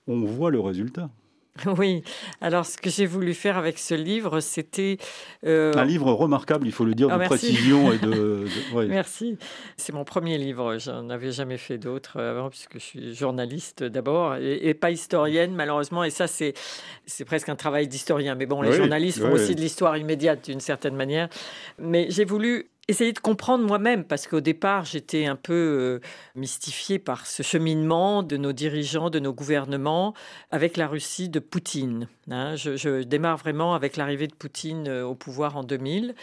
On 0.08 0.22
voit 0.22 0.50
le 0.50 0.62
résultat. 0.62 1.10
Oui, 1.78 2.04
alors 2.42 2.66
ce 2.66 2.78
que 2.78 2.90
j'ai 2.90 3.06
voulu 3.06 3.34
faire 3.34 3.58
avec 3.58 3.78
ce 3.78 3.94
livre, 3.94 4.40
c'était... 4.40 4.98
Euh, 5.46 5.74
un 5.76 5.86
livre 5.86 6.12
remarquable, 6.12 6.66
il 6.66 6.72
faut 6.72 6.86
le 6.86 6.96
dire, 6.96 7.10
de 7.10 7.14
ah, 7.14 7.20
précision 7.20 7.94
et 7.94 8.00
de... 8.00 8.46
Merci. 8.88 9.38
C'est 9.78 9.94
mon 9.94 10.04
premier 10.04 10.38
livre, 10.38 10.78
j'en 10.80 11.10
avais 11.10 11.32
jamais 11.32 11.58
fait 11.58 11.78
d'autres 11.78 12.20
avant, 12.20 12.50
puisque 12.50 12.76
je 12.76 12.84
suis 12.84 13.16
journaliste 13.16 13.84
d'abord, 13.84 14.36
et, 14.36 14.74
pas 14.74 14.92
historienne 14.92 15.54
malheureusement, 15.54 16.04
et 16.04 16.10
ça 16.10 16.28
c'est, 16.28 16.54
c'est 17.06 17.26
presque 17.26 17.50
un 17.50 17.56
travail 17.56 17.88
d'historien. 17.88 18.36
Mais 18.36 18.46
bon, 18.46 18.62
les 18.62 18.74
journalistes 18.74 19.20
font 19.20 19.34
aussi 19.34 19.56
de 19.56 19.62
l'histoire 19.62 19.98
immédiate 19.98 20.46
d'une 20.46 20.60
certaine 20.60 20.96
manière. 20.96 21.30
Mais 21.78 22.08
j'ai 22.10 22.26
voulu 22.26 22.70
essayer 22.88 23.14
de 23.14 23.20
comprendre 23.20 23.66
moi-même, 23.66 24.04
parce 24.04 24.28
qu'au 24.28 24.42
départ, 24.42 24.86
j'étais 24.86 25.26
un 25.26 25.36
peu 25.36 25.54
euh, 25.54 26.00
mystifiée 26.36 27.00
par 27.00 27.26
ce 27.26 27.44
cheminement 27.44 28.24
de 28.24 28.38
nos 28.38 28.52
dirigeants, 28.52 29.10
de 29.10 29.20
nos 29.20 29.34
gouvernements 29.34 30.14
avec 30.52 30.76
la 30.78 30.88
Russie 30.88 31.30
de 31.30 31.40
Poutine. 31.40 32.08
Hein. 32.30 32.56
je, 32.56 33.04
démarre 33.04 33.38
vraiment 33.38 33.74
avec 33.74 33.98
l'arrivée 33.98 34.28
de 34.28 34.36
Poutine 34.36 34.88
euh, 34.88 35.06
au 35.06 35.16
pouvoir 35.16 35.56
en 35.58 35.64
2000. 35.64 36.16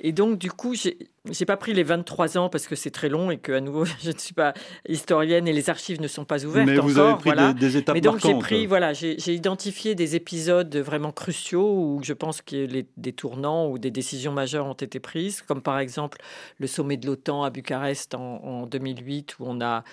Et 0.00 0.12
donc, 0.12 0.38
du 0.38 0.52
coup, 0.52 0.74
j'ai 0.74 1.10
n'ai 1.24 1.46
pas 1.46 1.56
pris 1.56 1.74
les 1.74 1.82
23 1.82 2.38
ans 2.38 2.48
parce 2.48 2.66
que 2.66 2.76
c'est 2.76 2.90
très 2.90 3.08
long 3.08 3.30
et 3.30 3.38
que, 3.38 3.52
à 3.52 3.60
nouveau, 3.60 3.84
je 4.02 4.10
ne 4.10 4.18
suis 4.18 4.34
pas 4.34 4.54
historienne 4.88 5.48
et 5.48 5.52
les 5.52 5.70
archives 5.70 6.00
ne 6.00 6.08
sont 6.08 6.24
pas 6.24 6.44
ouvertes 6.44 6.66
Mais 6.66 6.78
vous 6.78 6.98
avez 6.98 7.16
pris 7.16 7.30
des, 7.32 7.54
des, 7.54 7.76
étapes 7.76 7.94
Mais 7.94 8.00
donc, 8.00 8.20
j'ai 8.20 8.34
pris, 8.34 8.66
voilà, 8.66 8.92
j'ai 8.92 9.16
identifié 9.34 9.94
des 9.94 10.16
épisodes 10.16 10.74
vraiment 10.76 11.12
cruciaux 11.12 11.74
où 11.74 12.00
je 12.02 12.12
pense 12.12 12.42
que 12.42 12.56
les, 12.56 12.86
des 12.96 13.12
tournants 13.12 13.68
ou 13.68 13.78
des 13.78 13.90
décisions 13.90 14.32
majeures 14.32 14.66
ont 14.66 14.74
été 14.74 15.00
prises, 15.00 15.42
comme 15.42 15.62
par 15.62 15.78
exemple 15.78 16.18
le 16.58 16.66
sommet 16.66 16.96
de 16.96 17.06
l'OTAN 17.06 17.44
à 17.44 17.50
Bucarest 17.50 18.14
en, 18.14 18.44
en 18.44 18.66
2008 18.66 19.36
où 19.38 19.44
on 19.46 19.60
a 19.60 19.84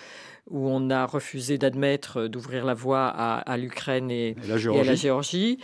où 0.50 0.68
on 0.68 0.90
a 0.90 1.06
refusé 1.06 1.58
d'admettre 1.58 2.20
euh, 2.20 2.28
d'ouvrir 2.28 2.64
la 2.64 2.74
voie 2.74 3.06
à, 3.06 3.56
l'Ukraine 3.56 4.10
et, 4.10 4.36
à 4.44 4.84
la 4.84 4.94
Géorgie, 4.94 5.58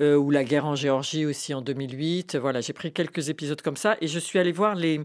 euh, 0.00 0.14
ou 0.14 0.30
la 0.30 0.44
guerre 0.44 0.66
en 0.66 0.74
Géorgie 0.74 1.24
aussi 1.24 1.54
en 1.54 1.62
2008. 1.62 2.36
Voilà, 2.36 2.60
j'ai 2.60 2.74
pris 2.74 2.92
quelques 2.92 3.30
épisodes 3.30 3.60
comme 3.62 3.76
ça 3.76 3.96
et 4.00 4.08
je 4.08 4.18
suis 4.18 4.38
allée 4.38 4.52
voir 4.52 4.74
les, 4.74 5.00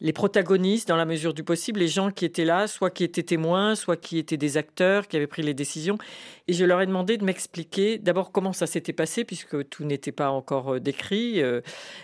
les 0.00 0.12
protagonistes 0.12 0.88
dans 0.88 0.96
la 0.96 1.04
mesure 1.04 1.34
du 1.34 1.42
possible, 1.42 1.80
les 1.80 1.88
gens 1.88 2.10
qui 2.10 2.24
étaient 2.24 2.44
là, 2.44 2.66
soit 2.66 2.90
qui 2.90 3.04
étaient 3.04 3.22
témoins, 3.22 3.74
soit 3.74 3.96
qui 3.96 4.18
étaient 4.18 4.36
des 4.36 4.56
acteurs, 4.56 5.08
qui 5.08 5.16
avaient 5.16 5.26
pris 5.26 5.42
les 5.42 5.54
décisions. 5.54 5.98
Et 6.46 6.52
je 6.52 6.64
leur 6.64 6.80
ai 6.80 6.86
demandé 6.86 7.16
de 7.16 7.24
m'expliquer 7.24 7.98
d'abord 7.98 8.30
comment 8.30 8.52
ça 8.52 8.66
s'était 8.66 8.92
passé, 8.92 9.24
puisque 9.24 9.68
tout 9.68 9.84
n'était 9.84 10.12
pas 10.12 10.30
encore 10.30 10.74
euh, 10.74 10.80
décrit, 10.80 11.42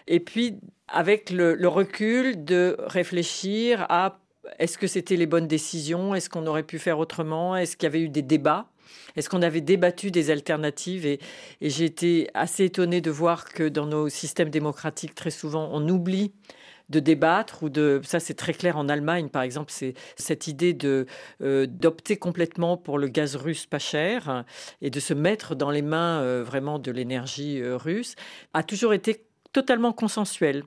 et 0.07 0.21
puis 0.21 0.59
avec 0.89 1.31
le, 1.31 1.55
le 1.55 1.69
recul 1.69 2.45
de 2.45 2.77
réfléchir 2.79 3.87
à 3.89 4.19
est-ce 4.59 4.79
que 4.79 4.87
c'était 4.87 5.17
les 5.17 5.27
bonnes 5.27 5.47
décisions 5.47 6.15
Est-ce 6.15 6.29
qu'on 6.29 6.47
aurait 6.47 6.63
pu 6.63 6.79
faire 6.79 6.99
autrement 6.99 7.57
Est-ce 7.57 7.77
qu'il 7.77 7.85
y 7.85 7.87
avait 7.87 8.01
eu 8.01 8.09
des 8.09 8.23
débats 8.23 8.67
Est-ce 9.17 9.29
qu'on 9.29 9.43
avait 9.43 9.61
débattu 9.61 10.11
des 10.11 10.31
alternatives 10.31 11.07
Et, 11.07 11.21
j'ai 11.61 11.85
été 11.85 12.29
assez 12.35 12.65
étonnée 12.65 13.01
de 13.01 13.11
voir 13.11 13.47
que 13.47 13.69
dans 13.69 13.87
nos 13.87 14.09
systèmes 14.09 14.51
démocratiques, 14.51 15.15
très 15.15 15.31
souvent, 15.31 15.69
on 15.73 15.89
oublie 15.89 16.33
de 16.91 17.01
débattre 17.01 17.63
ou 17.63 17.69
de 17.69 18.01
ça 18.05 18.21
c'est 18.21 18.35
très 18.35 18.53
clair 18.53 18.77
en 18.77 18.89
Allemagne 18.89 19.29
par 19.29 19.43
exemple 19.43 19.73
c'est 19.73 19.95
cette 20.17 20.47
idée 20.47 20.75
de 20.75 21.07
euh, 21.43 21.67
d'opter 21.67 22.17
complètement 22.17 22.77
pour 22.77 22.99
le 22.99 23.09
gaz 23.09 23.37
russe 23.37 23.67
pas 23.67 23.79
cher 23.79 24.45
et 24.83 24.91
de 24.91 25.01
se 25.01 25.15
mettre 25.15 25.55
dans 25.55 25.71
les 25.71 25.83
mains 25.83 26.21
euh, 26.21 26.45
vraiment 26.45 26.79
de 26.79 26.91
l'énergie 26.91 27.61
euh, 27.61 27.77
russe 27.77 28.15
a 28.53 28.63
toujours 28.63 28.93
été 28.93 29.25
totalement 29.53 29.93
consensuel. 29.93 30.65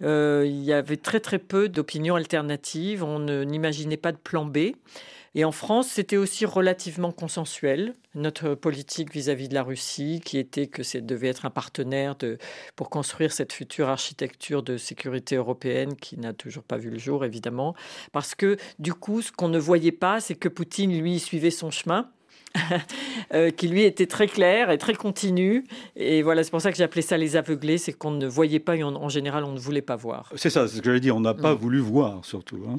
il 0.00 0.62
y 0.62 0.72
avait 0.72 0.96
très 0.96 1.18
très 1.18 1.40
peu 1.40 1.68
d'opinions 1.68 2.14
alternatives, 2.14 3.02
on 3.02 3.18
n'imaginait 3.18 3.96
pas 3.96 4.12
de 4.12 4.16
plan 4.16 4.44
B. 4.44 4.58
Et 5.38 5.44
en 5.44 5.52
France, 5.52 5.86
c'était 5.86 6.16
aussi 6.16 6.46
relativement 6.46 7.12
consensuel, 7.12 7.94
notre 8.16 8.56
politique 8.56 9.12
vis-à-vis 9.12 9.48
de 9.48 9.54
la 9.54 9.62
Russie, 9.62 10.20
qui 10.24 10.36
était 10.36 10.66
que 10.66 10.82
ça 10.82 11.00
devait 11.00 11.28
être 11.28 11.46
un 11.46 11.50
partenaire 11.50 12.16
pour 12.74 12.90
construire 12.90 13.30
cette 13.30 13.52
future 13.52 13.88
architecture 13.88 14.64
de 14.64 14.76
sécurité 14.76 15.36
européenne 15.36 15.94
qui 15.94 16.18
n'a 16.18 16.32
toujours 16.32 16.64
pas 16.64 16.76
vu 16.76 16.90
le 16.90 16.98
jour, 16.98 17.24
évidemment. 17.24 17.76
Parce 18.10 18.34
que, 18.34 18.56
du 18.80 18.92
coup, 18.94 19.22
ce 19.22 19.30
qu'on 19.30 19.46
ne 19.46 19.60
voyait 19.60 19.92
pas, 19.92 20.18
c'est 20.18 20.34
que 20.34 20.48
Poutine, 20.48 21.00
lui, 21.00 21.20
suivait 21.20 21.52
son 21.52 21.70
chemin 21.70 22.10
qui 23.56 23.68
lui 23.68 23.82
était 23.82 24.06
très 24.06 24.26
clair 24.26 24.70
et 24.70 24.78
très 24.78 24.94
continu. 24.94 25.64
Et 25.96 26.22
voilà, 26.22 26.42
c'est 26.42 26.50
pour 26.50 26.60
ça 26.60 26.70
que 26.70 26.78
j'appelais 26.78 27.02
ça 27.02 27.16
les 27.16 27.36
aveuglés, 27.36 27.78
c'est 27.78 27.92
qu'on 27.92 28.10
ne 28.10 28.26
voyait 28.26 28.58
pas 28.58 28.76
et 28.76 28.82
en 28.82 29.08
général 29.08 29.44
on 29.44 29.52
ne 29.52 29.58
voulait 29.58 29.82
pas 29.82 29.96
voir. 29.96 30.32
C'est 30.36 30.50
ça, 30.50 30.66
c'est 30.66 30.76
ce 30.76 30.80
que 30.80 30.86
j'allais 30.86 31.00
dire, 31.00 31.16
on 31.16 31.20
n'a 31.20 31.34
pas 31.34 31.54
mm. 31.54 31.58
voulu 31.58 31.78
voir 31.78 32.24
surtout. 32.24 32.58
Hein, 32.68 32.76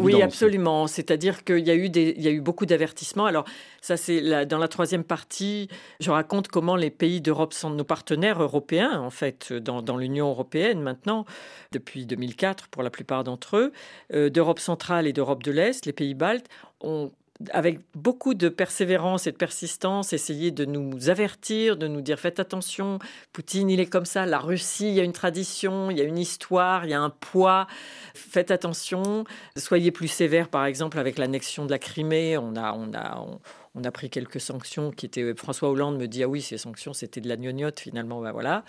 oui, 0.00 0.22
absolument. 0.22 0.86
C'est-à-dire 0.86 1.44
qu'il 1.44 1.66
y, 1.66 1.70
a 1.70 1.74
eu 1.74 1.86
il 1.86 2.22
y 2.22 2.28
a 2.28 2.30
eu 2.30 2.40
beaucoup 2.40 2.66
d'avertissements. 2.66 3.26
Alors 3.26 3.44
ça, 3.80 3.96
c'est 3.96 4.46
dans 4.46 4.58
la 4.58 4.68
troisième 4.68 5.04
partie, 5.04 5.68
je 6.00 6.10
raconte 6.10 6.48
comment 6.48 6.76
les 6.76 6.90
pays 6.90 7.20
d'Europe 7.20 7.52
sont 7.52 7.70
nos 7.70 7.84
partenaires 7.84 8.42
européens, 8.42 9.00
en 9.00 9.10
fait, 9.10 9.52
dans, 9.52 9.82
dans 9.82 9.96
l'Union 9.96 10.28
européenne 10.28 10.80
maintenant, 10.80 11.24
depuis 11.72 12.06
2004 12.06 12.68
pour 12.68 12.82
la 12.82 12.90
plupart 12.90 13.24
d'entre 13.24 13.56
eux, 13.56 13.72
euh, 14.12 14.30
d'Europe 14.30 14.58
centrale 14.58 15.06
et 15.06 15.12
d'Europe 15.12 15.42
de 15.42 15.52
l'Est, 15.52 15.86
les 15.86 15.92
pays 15.92 16.14
baltes, 16.14 16.48
ont 16.80 17.12
avec 17.50 17.80
beaucoup 17.94 18.34
de 18.34 18.48
persévérance 18.48 19.26
et 19.26 19.32
de 19.32 19.36
persistance, 19.36 20.12
essayer 20.12 20.50
de 20.50 20.64
nous 20.64 21.10
avertir, 21.10 21.76
de 21.76 21.88
nous 21.88 22.00
dire 22.00 22.18
faites 22.18 22.38
attention, 22.38 22.98
Poutine 23.32 23.70
il 23.70 23.80
est 23.80 23.86
comme 23.86 24.04
ça, 24.04 24.24
la 24.24 24.38
Russie 24.38 24.88
il 24.88 24.94
y 24.94 25.00
a 25.00 25.04
une 25.04 25.12
tradition, 25.12 25.90
il 25.90 25.98
y 25.98 26.00
a 26.00 26.04
une 26.04 26.18
histoire, 26.18 26.84
il 26.84 26.90
y 26.90 26.94
a 26.94 27.00
un 27.00 27.10
poids, 27.10 27.66
faites 28.14 28.50
attention, 28.50 29.24
soyez 29.56 29.90
plus 29.90 30.08
sévères 30.08 30.48
par 30.48 30.64
exemple 30.64 30.98
avec 30.98 31.18
l'annexion 31.18 31.66
de 31.66 31.70
la 31.70 31.78
Crimée, 31.78 32.38
on 32.38 32.54
a, 32.56 32.72
on 32.72 32.92
a, 32.94 33.18
on 33.18 33.40
a 33.82 33.90
pris 33.90 34.08
quelques 34.08 34.40
sanctions 34.40 34.92
qui 34.92 35.06
étaient. 35.06 35.34
François 35.34 35.68
Hollande 35.68 35.98
me 35.98 36.06
dit 36.06 36.22
ah 36.22 36.28
oui 36.28 36.40
ces 36.40 36.58
sanctions 36.58 36.92
c'était 36.92 37.20
de 37.20 37.28
la 37.28 37.36
gnognotte 37.36 37.80
finalement 37.80 38.20
ben 38.20 38.30
voilà. 38.30 38.64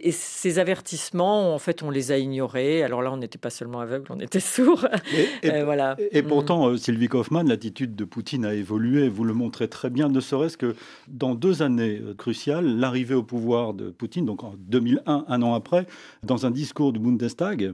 Et 0.00 0.12
ces 0.12 0.58
avertissements 0.58 1.54
en 1.54 1.58
fait 1.58 1.82
on 1.82 1.90
les 1.90 2.10
a 2.10 2.16
ignorés. 2.16 2.82
Alors 2.82 3.02
là 3.02 3.12
on 3.12 3.18
n'était 3.18 3.36
pas 3.36 3.50
seulement 3.50 3.80
aveugle, 3.80 4.06
on 4.08 4.18
était 4.18 4.40
sourds. 4.40 4.86
Et, 5.42 5.50
euh, 5.50 5.64
voilà. 5.64 5.96
Et 6.12 6.22
mm. 6.22 6.26
pourtant 6.26 6.68
euh, 6.68 6.76
Sylvie 6.78 7.08
Kaufmann, 7.08 7.46
l'attitude 7.48 7.94
de 7.94 8.04
Poutine 8.04 8.46
a 8.46 8.54
évolué. 8.54 9.10
Vous 9.10 9.24
le 9.24 9.34
montrez 9.34 9.68
très 9.68 9.90
bien, 9.90 10.08
ne 10.08 10.20
serait-ce 10.20 10.56
que 10.56 10.74
dans 11.08 11.34
deux 11.34 11.60
années 11.62 12.00
euh, 12.02 12.14
cruciales, 12.14 12.78
l'arrivée 12.78 13.14
au 13.14 13.22
pouvoir 13.22 13.74
de 13.74 13.90
Poutine, 13.90 14.24
donc 14.24 14.42
en 14.42 14.54
2001, 14.58 15.26
un 15.28 15.42
an 15.42 15.54
après, 15.54 15.86
dans 16.22 16.46
un 16.46 16.50
discours 16.50 16.94
du 16.94 16.98
Bundestag 16.98 17.72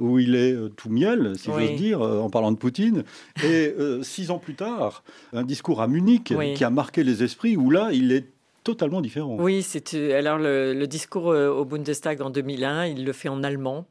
où 0.00 0.18
il 0.18 0.34
est 0.34 0.54
tout 0.76 0.90
miel, 0.90 1.34
si 1.36 1.50
j'ose 1.50 1.76
dire, 1.76 2.00
en 2.00 2.30
parlant 2.30 2.52
de 2.52 2.56
Poutine, 2.56 3.04
et 3.44 3.74
six 4.02 4.30
ans 4.30 4.38
plus 4.38 4.54
tard, 4.54 5.02
un 5.32 5.44
discours 5.44 5.80
à 5.80 5.88
Munich 5.88 6.15
qui 6.22 6.64
a 6.64 6.70
marqué 6.70 7.04
les 7.04 7.22
esprits, 7.22 7.56
où 7.56 7.70
là, 7.70 7.90
il 7.92 8.12
est 8.12 8.26
totalement 8.66 9.00
différent. 9.00 9.36
Oui, 9.38 9.62
c'est 9.62 9.94
alors 10.12 10.38
le, 10.38 10.84
discours 10.86 11.30
euh, 11.30 11.48
au 11.50 11.64
Bundestag 11.64 12.20
en 12.20 12.30
2001, 12.30 12.86
il 12.86 13.04
le 13.04 13.12
fait 13.12 13.28
en 13.28 13.44
allemand 13.44 13.86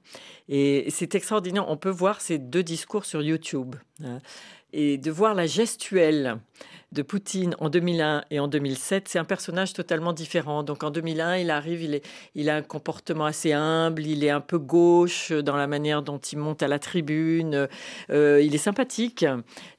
et 0.49 0.87
c'est 0.89 1.15
extraordinaire. 1.15 1.65
On 1.69 1.77
peut 1.77 1.89
voir 1.89 2.19
ces 2.19 2.37
deux 2.37 2.61
discours 2.61 3.05
sur 3.05 3.21
YouTube 3.21 3.75
hein. 4.03 4.19
et 4.73 4.97
de 4.97 5.11
voir 5.11 5.33
la 5.33 5.47
gestuelle 5.47 6.39
de 6.95 7.01
Poutine 7.01 7.55
en 7.59 7.69
2001 7.69 8.23
et 8.31 8.39
en 8.39 8.47
2007, 8.47 9.09
c'est 9.09 9.19
un 9.19 9.25
personnage 9.25 9.73
totalement 9.73 10.13
différent. 10.13 10.63
Donc 10.63 10.83
en 10.83 10.89
2001, 10.89 11.37
il 11.37 11.51
arrive, 11.51 11.83
il, 11.83 11.95
est, 11.95 12.05
il 12.33 12.49
a 12.49 12.55
un 12.55 12.61
comportement 12.61 13.25
assez 13.25 13.51
humble, 13.51 14.07
il 14.07 14.23
est 14.23 14.29
un 14.29 14.41
peu 14.41 14.57
gauche 14.57 15.31
dans 15.31 15.57
la 15.57 15.67
manière 15.67 16.01
dont 16.01 16.17
il 16.17 16.39
monte 16.39 16.63
à 16.63 16.67
la 16.67 16.79
tribune, 16.79 17.67
euh, 18.09 18.41
il 18.41 18.55
est 18.55 18.59
sympathique, 18.59 19.25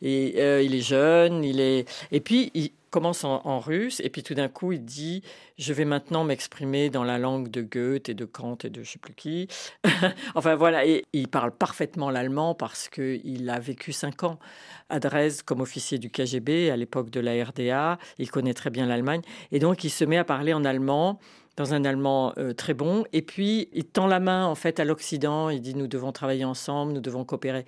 et, 0.03 0.35
euh, 0.37 0.63
il 0.63 0.75
est 0.75 0.81
jeune, 0.81 1.43
il 1.43 1.59
est... 1.59 1.89
Et 2.13 2.21
puis, 2.21 2.51
il, 2.55 2.71
commence 2.97 3.25
en, 3.25 3.59
russe 3.59 4.01
et 4.03 4.09
puis 4.09 4.23
tout 4.23 4.33
d'un 4.33 4.49
coup 4.49 4.73
il 4.73 4.83
dit 4.83 5.21
je 5.59 5.75
vais 5.75 5.85
maintenant 5.85 6.25
m'exprimer 6.25 6.89
dans 6.89 7.05
la 7.05 7.19
langue 7.19 7.51
de 7.51 7.61
Goethe 7.61 8.09
et 8.09 8.15
de 8.15 8.25
Kant 8.25 8.57
et 8.65 8.71
de 8.71 8.83
je 8.83 8.93
sais 8.93 8.99
plus 8.99 9.13
qui. 9.13 9.49
enfin 10.35 10.55
voilà, 10.55 10.87
et 10.87 11.05
il 11.13 11.29
parle 11.29 11.53
parfaitement 11.53 12.09
l'allemand 12.09 12.55
parce 12.55 12.89
qu'il 12.89 13.51
a 13.51 13.61
vécu 13.61 13.93
cinq 13.93 14.23
ans 14.23 14.39
à 14.89 14.99
Dresde 14.99 15.43
comme 15.43 15.61
officier 15.61 15.99
du 15.99 16.09
KGB 16.09 16.71
à 16.71 16.77
l'époque 16.79 17.11
de 17.11 17.21
la 17.21 17.33
RDA. 17.45 17.99
Il 18.17 18.31
connaît 18.31 18.55
très 18.55 18.71
bien 18.71 18.87
l'Allemagne 18.87 19.21
et 19.53 19.59
donc 19.59 19.85
il 19.85 19.91
se 19.91 20.07
met 20.07 20.17
à 20.17 20.25
parler 20.25 20.55
en 20.55 20.65
allemand 20.65 21.21
dans 21.59 21.75
un 21.75 21.85
allemand 21.85 22.33
euh, 22.39 22.55
très 22.55 22.73
bon. 22.73 23.05
Et 23.13 23.21
puis, 23.23 23.69
il 23.73 23.85
tend 23.85 24.07
la 24.07 24.21
main, 24.21 24.45
en 24.45 24.55
fait, 24.55 24.79
à 24.79 24.85
l'Occident. 24.85 25.49
Il 25.49 25.63
dit, 25.63 25.75
nous 25.75 25.87
devons 25.87 26.13
travailler 26.13 26.45
ensemble, 26.45 26.93
nous 26.93 27.01
devons 27.01 27.25
coopérer. 27.25 27.65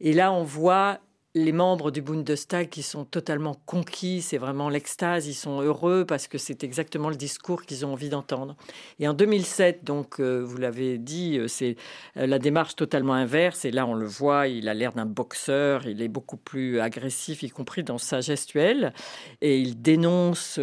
Et 0.00 0.12
là, 0.12 0.32
on 0.32 0.42
voit 0.42 0.98
les 1.44 1.52
membres 1.52 1.90
du 1.90 2.02
Bundestag 2.02 2.68
qui 2.68 2.82
sont 2.82 3.04
totalement 3.04 3.56
conquis, 3.66 4.22
c'est 4.22 4.38
vraiment 4.38 4.68
l'extase, 4.68 5.26
ils 5.26 5.34
sont 5.34 5.60
heureux 5.60 6.04
parce 6.06 6.28
que 6.28 6.38
c'est 6.38 6.64
exactement 6.64 7.08
le 7.08 7.16
discours 7.16 7.62
qu'ils 7.62 7.86
ont 7.86 7.92
envie 7.92 8.08
d'entendre. 8.08 8.56
Et 8.98 9.08
en 9.08 9.14
2007, 9.14 9.84
donc 9.84 10.20
euh, 10.20 10.40
vous 10.44 10.56
l'avez 10.56 10.98
dit, 10.98 11.38
euh, 11.38 11.48
c'est 11.48 11.76
euh, 12.16 12.26
la 12.26 12.38
démarche 12.38 12.76
totalement 12.76 13.14
inverse 13.14 13.64
et 13.64 13.70
là 13.70 13.86
on 13.86 13.94
le 13.94 14.06
voit, 14.06 14.48
il 14.48 14.68
a 14.68 14.74
l'air 14.74 14.92
d'un 14.92 15.06
boxeur, 15.06 15.86
il 15.86 16.02
est 16.02 16.08
beaucoup 16.08 16.36
plus 16.36 16.80
agressif, 16.80 17.42
y 17.42 17.50
compris 17.50 17.84
dans 17.84 17.98
sa 17.98 18.20
gestuelle, 18.20 18.92
et 19.40 19.58
il 19.58 19.80
dénonce 19.80 20.60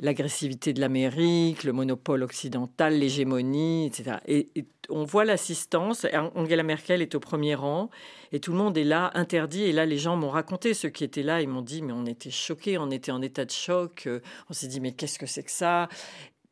l'agressivité 0.00 0.72
de 0.72 0.80
l'Amérique, 0.80 1.64
le 1.64 1.72
monopole 1.72 2.22
occidental, 2.22 2.98
l'hégémonie, 2.98 3.86
etc. 3.86 4.18
et 4.26 4.48
on 4.88 5.04
voit 5.04 5.24
l'assistance, 5.24 6.06
Angela 6.34 6.62
Merkel 6.62 7.02
est 7.02 7.14
au 7.14 7.20
premier 7.20 7.54
rang 7.54 7.90
et 8.32 8.40
tout 8.40 8.52
le 8.52 8.58
monde 8.58 8.76
est 8.76 8.84
là, 8.84 9.10
interdit. 9.14 9.64
Et 9.64 9.72
là, 9.72 9.86
les 9.86 9.98
gens 9.98 10.16
m'ont 10.16 10.30
raconté, 10.30 10.74
ceux 10.74 10.88
qui 10.88 11.04
étaient 11.04 11.22
là, 11.22 11.40
ils 11.40 11.48
m'ont 11.48 11.62
dit, 11.62 11.82
mais 11.82 11.92
on 11.92 12.06
était 12.06 12.30
choqués, 12.30 12.78
on 12.78 12.90
était 12.90 13.12
en 13.12 13.22
état 13.22 13.44
de 13.44 13.50
choc, 13.50 14.04
euh, 14.06 14.20
on 14.50 14.52
s'est 14.52 14.66
dit, 14.68 14.80
mais 14.80 14.92
qu'est-ce 14.92 15.18
que 15.18 15.26
c'est 15.26 15.42
que 15.42 15.50
ça? 15.50 15.88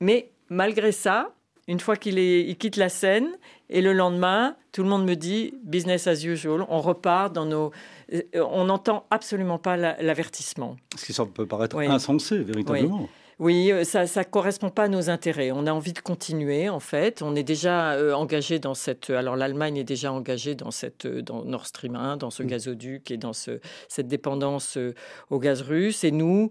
Mais 0.00 0.30
malgré 0.48 0.92
ça, 0.92 1.34
une 1.68 1.80
fois 1.80 1.96
qu'il 1.96 2.18
il 2.18 2.56
quitte 2.56 2.76
la 2.76 2.88
scène, 2.88 3.28
et 3.68 3.80
le 3.82 3.92
lendemain, 3.92 4.56
tout 4.72 4.82
le 4.82 4.88
monde 4.88 5.04
me 5.04 5.14
dit, 5.14 5.54
business 5.64 6.06
as 6.06 6.24
usual, 6.24 6.64
on 6.68 6.80
repart 6.80 7.32
dans 7.32 7.46
nos... 7.46 7.72
Euh, 8.12 8.22
on 8.34 8.64
n'entend 8.66 9.06
absolument 9.10 9.58
pas 9.58 9.76
l'avertissement. 9.76 10.76
Ce 10.96 11.12
qui 11.12 11.30
peut 11.32 11.46
paraître 11.46 11.76
insensé, 11.78 12.38
véritablement. 12.38 13.00
Oui, 13.02 13.08
euh, 13.40 13.84
ça 13.84 14.04
ne 14.04 14.22
correspond 14.24 14.70
pas 14.70 14.84
à 14.84 14.88
nos 14.88 15.10
intérêts. 15.10 15.50
On 15.52 15.66
a 15.66 15.72
envie 15.72 15.92
de 15.92 16.00
continuer, 16.00 16.68
en 16.70 16.80
fait. 16.80 17.20
On 17.20 17.36
est 17.36 17.42
déjà 17.42 17.92
euh, 17.92 18.14
engagé 18.14 18.58
dans 18.58 18.74
cette. 18.74 19.10
Alors, 19.10 19.36
l'Allemagne 19.36 19.76
est 19.76 19.84
déjà 19.84 20.10
engagée 20.10 20.54
dans, 20.54 20.70
cette, 20.70 21.04
euh, 21.04 21.20
dans 21.20 21.44
Nord 21.44 21.66
Stream 21.66 21.96
1, 21.96 22.16
dans 22.16 22.30
ce 22.30 22.42
mm. 22.42 22.46
gazoduc 22.46 23.10
et 23.10 23.18
dans 23.18 23.34
ce, 23.34 23.60
cette 23.88 24.08
dépendance 24.08 24.78
au 25.30 25.38
gaz 25.38 25.60
russe. 25.60 26.02
Et 26.04 26.10
nous, 26.10 26.50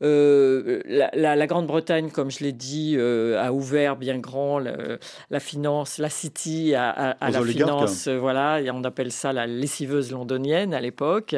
la, 0.00 1.46
Grande-Bretagne, 1.46 2.10
comme 2.10 2.30
je 2.30 2.40
l'ai 2.40 2.52
dit, 2.52 2.96
a 2.98 3.52
ouvert 3.52 3.96
bien 3.96 4.18
grand 4.18 4.58
la, 4.58 5.40
finance, 5.40 5.98
la 5.98 6.10
City 6.10 6.74
à, 6.74 7.16
la 7.20 7.42
finance. 7.42 8.08
voilà, 8.08 8.60
et 8.60 8.70
on 8.70 8.82
appelle 8.84 9.12
ça 9.12 9.32
la 9.32 9.46
lessiveuse 9.46 10.10
londonienne 10.10 10.74
à 10.74 10.80
l'époque. 10.80 11.36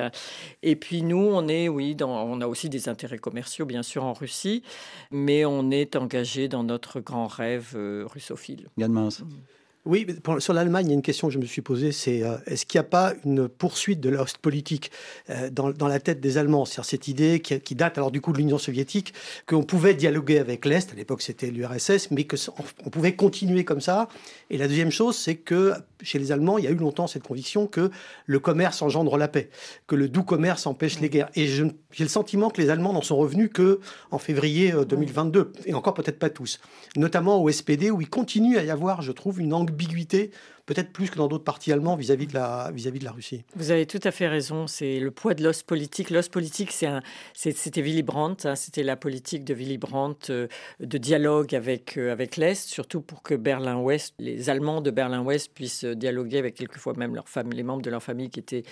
Et 0.62 0.76
puis, 0.76 1.02
nous, 1.02 1.28
on 1.32 1.48
est, 1.48 1.68
oui, 1.68 1.94
dans, 1.94 2.24
on 2.24 2.40
a 2.40 2.46
aussi 2.46 2.68
des 2.68 2.88
intérêts 2.88 3.18
commerciaux, 3.18 3.66
bien 3.66 3.82
sûr, 3.82 4.04
en 4.04 4.12
Russie 4.12 4.62
mais 5.10 5.44
on 5.44 5.70
est 5.70 5.96
engagé 5.96 6.48
dans 6.48 6.64
notre 6.64 7.00
grand 7.00 7.26
rêve 7.26 7.72
euh, 7.74 8.04
russophile. 8.06 8.68
Yann 8.76 8.92
Mince. 8.92 9.22
Oui, 9.86 10.04
sur 10.40 10.52
l'Allemagne, 10.52 10.86
il 10.86 10.88
y 10.88 10.92
a 10.92 10.94
une 10.94 11.02
question 11.02 11.28
que 11.28 11.34
je 11.34 11.38
me 11.38 11.44
suis 11.44 11.62
posée, 11.62 11.92
c'est 11.92 12.24
euh, 12.24 12.38
est-ce 12.46 12.66
qu'il 12.66 12.76
n'y 12.76 12.84
a 12.84 12.88
pas 12.88 13.14
une 13.24 13.48
poursuite 13.48 14.00
de 14.00 14.18
politique 14.42 14.90
euh, 15.30 15.48
dans, 15.48 15.70
dans, 15.70 15.86
la 15.86 16.00
tête 16.00 16.20
des 16.20 16.38
Allemands? 16.38 16.64
C'est 16.64 16.82
cette 16.82 17.06
idée 17.06 17.38
qui, 17.38 17.60
qui, 17.60 17.76
date 17.76 17.96
alors 17.96 18.10
du 18.10 18.20
coup 18.20 18.32
de 18.32 18.38
l'Union 18.38 18.58
soviétique, 18.58 19.14
qu'on 19.46 19.62
pouvait 19.62 19.94
dialoguer 19.94 20.40
avec 20.40 20.64
l'Est, 20.64 20.90
à 20.90 20.96
l'époque 20.96 21.22
c'était 21.22 21.52
l'URSS, 21.52 22.10
mais 22.10 22.26
qu'on 22.26 22.90
pouvait 22.90 23.14
continuer 23.14 23.64
comme 23.64 23.80
ça. 23.80 24.08
Et 24.50 24.58
la 24.58 24.66
deuxième 24.66 24.90
chose, 24.90 25.16
c'est 25.16 25.36
que 25.36 25.74
chez 26.02 26.18
les 26.18 26.32
Allemands, 26.32 26.58
il 26.58 26.64
y 26.64 26.68
a 26.68 26.70
eu 26.70 26.76
longtemps 26.76 27.06
cette 27.06 27.22
conviction 27.22 27.66
que 27.66 27.90
le 28.26 28.38
commerce 28.38 28.82
engendre 28.82 29.16
la 29.16 29.28
paix, 29.28 29.50
que 29.86 29.94
le 29.94 30.08
doux 30.08 30.24
commerce 30.24 30.66
empêche 30.66 31.00
les 31.00 31.08
guerres. 31.08 31.30
Et 31.36 31.46
j'ai 31.46 31.64
le 31.98 32.08
sentiment 32.08 32.50
que 32.50 32.60
les 32.60 32.70
Allemands 32.70 32.92
n'en 32.92 33.02
sont 33.02 33.16
revenus 33.16 33.50
que 33.52 33.80
en 34.10 34.18
février 34.18 34.72
2022, 34.86 35.40
euh, 35.40 35.52
et 35.64 35.74
encore 35.74 35.94
peut-être 35.94 36.18
pas 36.18 36.30
tous, 36.30 36.60
notamment 36.96 37.42
au 37.42 37.50
SPD, 37.50 37.90
où 37.90 38.00
il 38.00 38.10
continue 38.10 38.58
à 38.58 38.64
y 38.64 38.70
avoir, 38.70 39.02
je 39.02 39.12
trouve, 39.12 39.40
une 39.40 39.52
ambiguïté 39.76 40.30
peut-être 40.66 40.92
plus 40.92 41.10
que 41.10 41.16
dans 41.16 41.28
d'autres 41.28 41.44
partis 41.44 41.72
allemands 41.72 41.96
vis-à-vis 41.96 42.26
de, 42.26 42.34
la, 42.34 42.70
vis-à-vis 42.74 42.98
de 42.98 43.04
la 43.04 43.12
Russie. 43.12 43.44
Vous 43.54 43.70
avez 43.70 43.86
tout 43.86 44.00
à 44.02 44.10
fait 44.10 44.26
raison, 44.26 44.66
c'est 44.66 44.98
le 44.98 45.10
poids 45.12 45.34
de 45.34 45.42
l'os 45.42 45.62
politique. 45.62 46.10
L'os 46.10 46.28
politique, 46.28 46.72
c'était 46.72 47.80
Willy 47.80 48.02
Brandt, 48.02 48.46
hein, 48.48 48.56
c'était 48.56 48.82
la 48.82 48.96
politique 48.96 49.44
de 49.44 49.54
Willy 49.54 49.78
Brandt 49.78 50.32
euh, 50.32 50.48
de 50.80 50.98
dialogue 50.98 51.54
avec, 51.54 51.96
euh, 51.96 52.12
avec 52.12 52.36
l'Est, 52.36 52.68
surtout 52.68 53.00
pour 53.00 53.22
que 53.22 53.34
Berlin-Ouest, 53.34 54.14
les 54.18 54.50
Allemands 54.50 54.80
de 54.80 54.90
Berlin-Ouest 54.90 55.52
puissent 55.54 55.84
dialoguer 55.84 56.38
avec 56.38 56.56
quelquefois 56.56 56.94
même 56.94 57.14
leurs 57.14 57.28
femmes, 57.28 57.50
les 57.52 57.62
membres 57.62 57.82
de 57.82 57.90
leur 57.90 58.02
famille 58.02 58.30
qui 58.30 58.40
étaient 58.40 58.64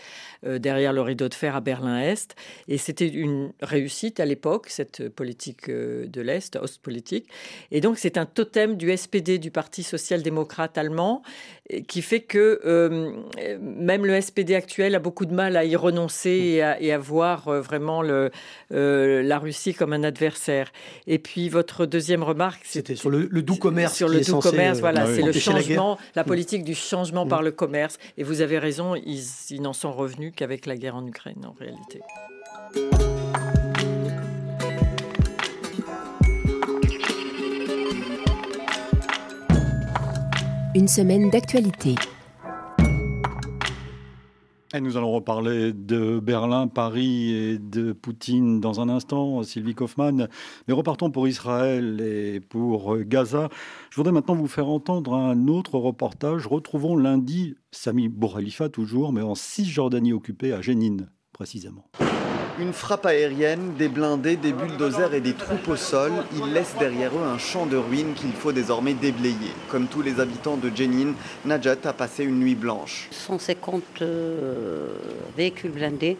derrière 0.43 0.93
le 0.93 1.01
rideau 1.01 1.29
de 1.29 1.35
fer 1.35 1.55
à 1.55 1.61
Berlin-Est. 1.61 2.35
Et 2.69 2.79
c'était 2.79 3.09
une 3.09 3.53
réussite 3.63 4.19
à 4.19 4.25
l'époque, 4.25 4.69
cette 4.69 5.09
politique 5.09 5.71
de 5.71 6.21
l'Est, 6.21 6.57
Ostpolitik. 6.57 7.29
Et 7.71 7.81
donc, 7.81 7.99
c'est 7.99 8.19
un 8.19 8.27
totem 8.27 8.77
du 8.77 8.95
SPD, 8.97 9.39
du 9.39 9.51
Parti 9.51 9.83
social-démocrate 9.83 10.77
allemand, 10.79 11.23
qui 11.87 12.03
fait 12.03 12.21
que 12.21 12.61
euh, 12.65 13.13
même 13.61 14.07
le 14.07 14.21
SPD 14.21 14.55
actuel 14.55 14.95
a 14.95 14.99
beaucoup 14.99 15.27
de 15.27 15.35
mal 15.35 15.57
à 15.57 15.65
y 15.65 15.77
renoncer 15.77 16.63
et 16.81 16.93
à, 16.93 16.99
voir 16.99 17.49
euh, 17.49 17.61
vraiment 17.61 18.03
le, 18.03 18.31
euh, 18.73 19.23
la 19.23 19.39
Russie 19.39 19.75
comme 19.75 19.93
un 19.93 20.05
adversaire. 20.05 20.73
Et 21.07 21.19
puis, 21.19 21.49
votre 21.49 21.87
deuxième 21.87 22.23
remarque, 22.23 22.63
c'était 22.65 22.97
sur 22.97 23.11
le, 23.11 23.27
doux 23.43 23.57
commerce. 23.57 23.95
Sur 23.95 24.09
le 24.09 24.21
doux 24.21 24.41
commerce, 24.41 24.81
voilà, 24.81 25.07
c'est 25.07 25.23
le 25.23 25.33
changement, 25.33 25.99
la, 26.15 26.25
politique 26.25 26.65
du 26.65 26.75
changement 26.75 27.27
par 27.27 27.43
le 27.43 27.51
commerce. 27.51 27.99
Et 28.19 28.25
vous 28.25 28.41
avez 28.41 28.59
raison, 28.59 28.95
ils, 28.95 29.25
ils 29.51 29.63
n'en 29.63 29.73
sont 29.73 29.93
revenus 29.93 30.33
qu'avec 30.35 30.67
la 30.67 30.77
guerre 30.77 30.97
en 30.97 31.07
Ukraine, 31.07 31.45
en 31.45 31.55
réalité. 31.59 32.01
Une 40.75 40.89
semaine 40.89 41.31
d'actualité. 41.31 41.95
Et 44.75 44.81
nous 44.81 44.97
allons 44.97 45.13
reparler 45.13 45.73
de 45.73 46.19
Berlin, 46.19 46.67
Paris 46.67 47.33
et 47.33 47.59
de 47.59 47.93
Poutine 47.93 48.61
dans 48.61 48.81
un 48.81 48.89
instant, 48.89 49.45
Sylvie 49.45 49.77
Kaufmann. 49.77 50.29
Mais 50.67 50.75
repartons 50.75 51.13
pour 51.13 51.29
Israël 51.29 52.01
et 52.01 52.41
pour 52.41 52.99
Gaza. 52.99 53.51
Je 53.91 53.97
voudrais 53.97 54.13
maintenant 54.13 54.35
vous 54.35 54.49
faire 54.49 54.67
entendre 54.67 55.15
un 55.15 55.47
autre 55.47 55.79
reportage. 55.79 56.49
Retrouvons 56.49 56.97
lundi 56.97 57.55
Sami 57.71 58.09
Bouralifa 58.09 58.69
toujours, 58.69 59.13
mais 59.13 59.23
en 59.23 59.37
Cisjordanie 59.37 60.13
occupée 60.13 60.53
à 60.53 60.61
Jénine 60.61 61.09
précisément. 61.33 61.85
Une 62.61 62.73
frappe 62.73 63.07
aérienne, 63.07 63.75
des 63.77 63.89
blindés, 63.89 64.37
des 64.37 64.53
bulldozers 64.53 65.13
et 65.13 65.21
des 65.21 65.35
troupes 65.35 65.67
au 65.67 65.77
sol, 65.77 66.13
ils 66.37 66.53
laissent 66.53 66.77
derrière 66.79 67.11
eux 67.13 67.25
un 67.25 67.37
champ 67.37 67.67
de 67.67 67.77
ruines 67.77 68.15
qu'il 68.15 68.33
faut 68.33 68.53
désormais 68.53 68.95
déblayer. 68.95 69.51
Comme 69.71 69.89
tous 69.89 70.03
les 70.03 70.21
habitants 70.21 70.57
de 70.57 70.71
Jenin, 70.75 71.15
Najat 71.45 71.77
a 71.85 71.93
passé 71.93 72.23
une 72.23 72.39
nuit 72.39 72.55
blanche. 72.55 73.09
150 73.11 73.83
euh, 74.03 74.87
véhicules 75.37 75.73
blindés 75.73 76.17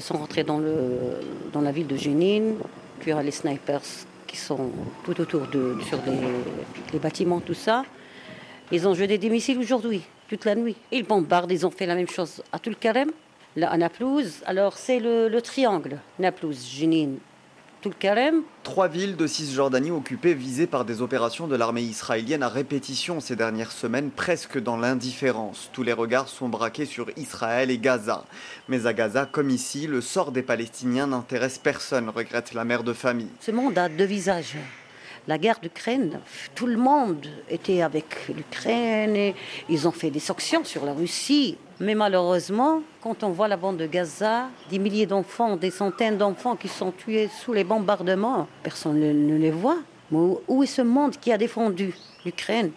sont 0.00 0.16
rentrés 0.18 0.42
dans, 0.42 0.58
le, 0.58 0.98
la 1.54 1.70
ville 1.70 1.86
de 1.86 1.96
Jenin. 1.96 2.54
Puis 2.98 3.12
les 3.22 3.30
snipers 3.30 3.82
qui 4.26 4.36
sont 4.36 4.70
tout 5.04 5.20
autour 5.20 5.46
de 5.46 5.76
sur 5.86 6.00
les, 6.92 6.98
bâtiments, 6.98 7.38
tout 7.38 7.54
ça. 7.54 7.84
Ils 8.72 8.88
ont 8.88 8.94
jeté 8.94 9.18
des 9.18 9.30
missiles 9.30 9.58
aujourd'hui, 9.58 10.02
toute 10.28 10.44
la 10.44 10.56
nuit. 10.56 10.74
Ils 10.90 11.04
bombardent, 11.04 11.52
ils 11.52 11.64
ont 11.64 11.70
fait 11.70 11.86
la 11.86 11.94
même 11.94 12.08
chose 12.08 12.42
à 12.52 12.58
Tulkarem 12.58 13.10
à 13.64 13.76
Naplouse. 13.76 14.42
Alors 14.46 14.76
c'est 14.76 15.00
le, 15.00 15.40
triangle, 15.40 15.98
Naplouse, 16.18 16.66
Jenin, 16.66 17.14
Tulkarem. 17.80 18.42
Trois 18.62 18.88
villes 18.88 19.16
de 19.16 19.26
Cisjordanie 19.26 19.90
occupées 19.90 20.34
visées 20.34 20.66
par 20.66 20.84
des 20.84 21.02
opérations 21.02 21.46
de 21.46 21.56
l'armée 21.56 21.82
israélienne 21.82 22.42
à 22.42 22.48
répétition 22.48 23.20
ces 23.20 23.36
dernières 23.36 23.72
semaines, 23.72 24.10
presque 24.10 24.60
dans 24.60 24.76
l'indifférence. 24.76 25.70
Tous 25.72 25.82
les 25.82 25.92
regards 25.92 26.28
sont 26.28 26.48
braqués 26.48 26.86
sur 26.86 27.06
Israël 27.16 27.70
et 27.70 27.78
Gaza. 27.78 28.24
Mais 28.68 28.86
à 28.86 28.92
Gaza, 28.92 29.26
comme 29.26 29.50
ici, 29.50 29.86
le 29.86 30.00
sort 30.00 30.32
des 30.32 30.42
Palestiniens 30.42 31.06
n'intéresse 31.06 31.58
personne, 31.58 32.08
regrette 32.08 32.54
la 32.54 32.64
mère 32.64 32.82
de 32.82 32.92
famille. 32.92 33.30
Ce 33.40 33.50
monde 33.50 33.78
a 33.78 33.88
deux 33.88 34.04
visages 34.04 34.56
la 35.28 35.38
guerre 35.38 35.58
d'Ukraine, 35.60 36.20
tout 36.54 36.66
le 36.66 36.76
monde 36.76 37.26
était 37.50 37.82
avec 37.82 38.06
l'Ukraine 38.28 39.16
et 39.16 39.34
ils 39.68 39.86
ont 39.88 39.92
fait 39.92 40.10
des 40.10 40.20
sanctions 40.20 40.64
sur 40.64 40.84
la 40.84 40.92
Russie. 40.92 41.58
Mais 41.80 41.94
malheureusement, 41.94 42.82
quand 43.02 43.22
on 43.22 43.30
voit 43.30 43.48
la 43.48 43.56
bande 43.56 43.76
de 43.76 43.86
Gaza, 43.86 44.48
des 44.70 44.78
milliers 44.78 45.06
d'enfants, 45.06 45.56
des 45.56 45.70
centaines 45.70 46.16
d'enfants 46.16 46.56
qui 46.56 46.68
sont 46.68 46.90
tués 46.90 47.28
sous 47.42 47.52
les 47.52 47.64
bombardements, 47.64 48.46
personne 48.62 48.98
ne, 48.98 49.36
les 49.36 49.50
voit. 49.50 49.78
où 50.12 50.62
est 50.62 50.66
ce 50.66 50.82
monde 50.82 51.16
qui 51.20 51.32
a 51.32 51.38
défendu 51.38 51.94
l'Ukraine 52.24 52.70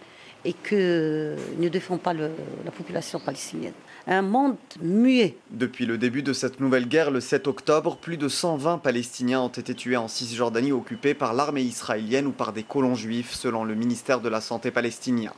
et 0.44 0.52
qui 0.52 0.74
ne 0.74 1.68
défend 1.68 1.96
pas 1.96 2.12
la 2.12 2.70
population 2.76 3.20
palestinienne? 3.20 3.72
Un 4.06 4.22
monde 4.22 4.56
muet. 4.80 5.36
Depuis 5.50 5.86
le 5.86 5.98
début 5.98 6.22
de 6.22 6.32
cette 6.32 6.60
nouvelle 6.60 6.88
guerre, 6.88 7.10
le 7.10 7.20
7 7.20 7.46
octobre, 7.46 7.96
plus 7.96 8.16
de 8.16 8.28
120 8.28 8.78
Palestiniens 8.78 9.40
ont 9.40 9.48
été 9.48 9.74
tués 9.74 9.96
en 9.96 10.08
Cisjordanie 10.08 10.72
occupée 10.72 11.14
par 11.14 11.34
l'armée 11.34 11.62
israélienne 11.62 12.26
ou 12.26 12.32
par 12.32 12.52
des 12.52 12.62
colons 12.62 12.94
juifs, 12.94 13.32
selon 13.32 13.64
le 13.64 13.74
ministère 13.74 14.20
de 14.20 14.28
la 14.28 14.40
Santé 14.40 14.70
palestinien. 14.70 15.32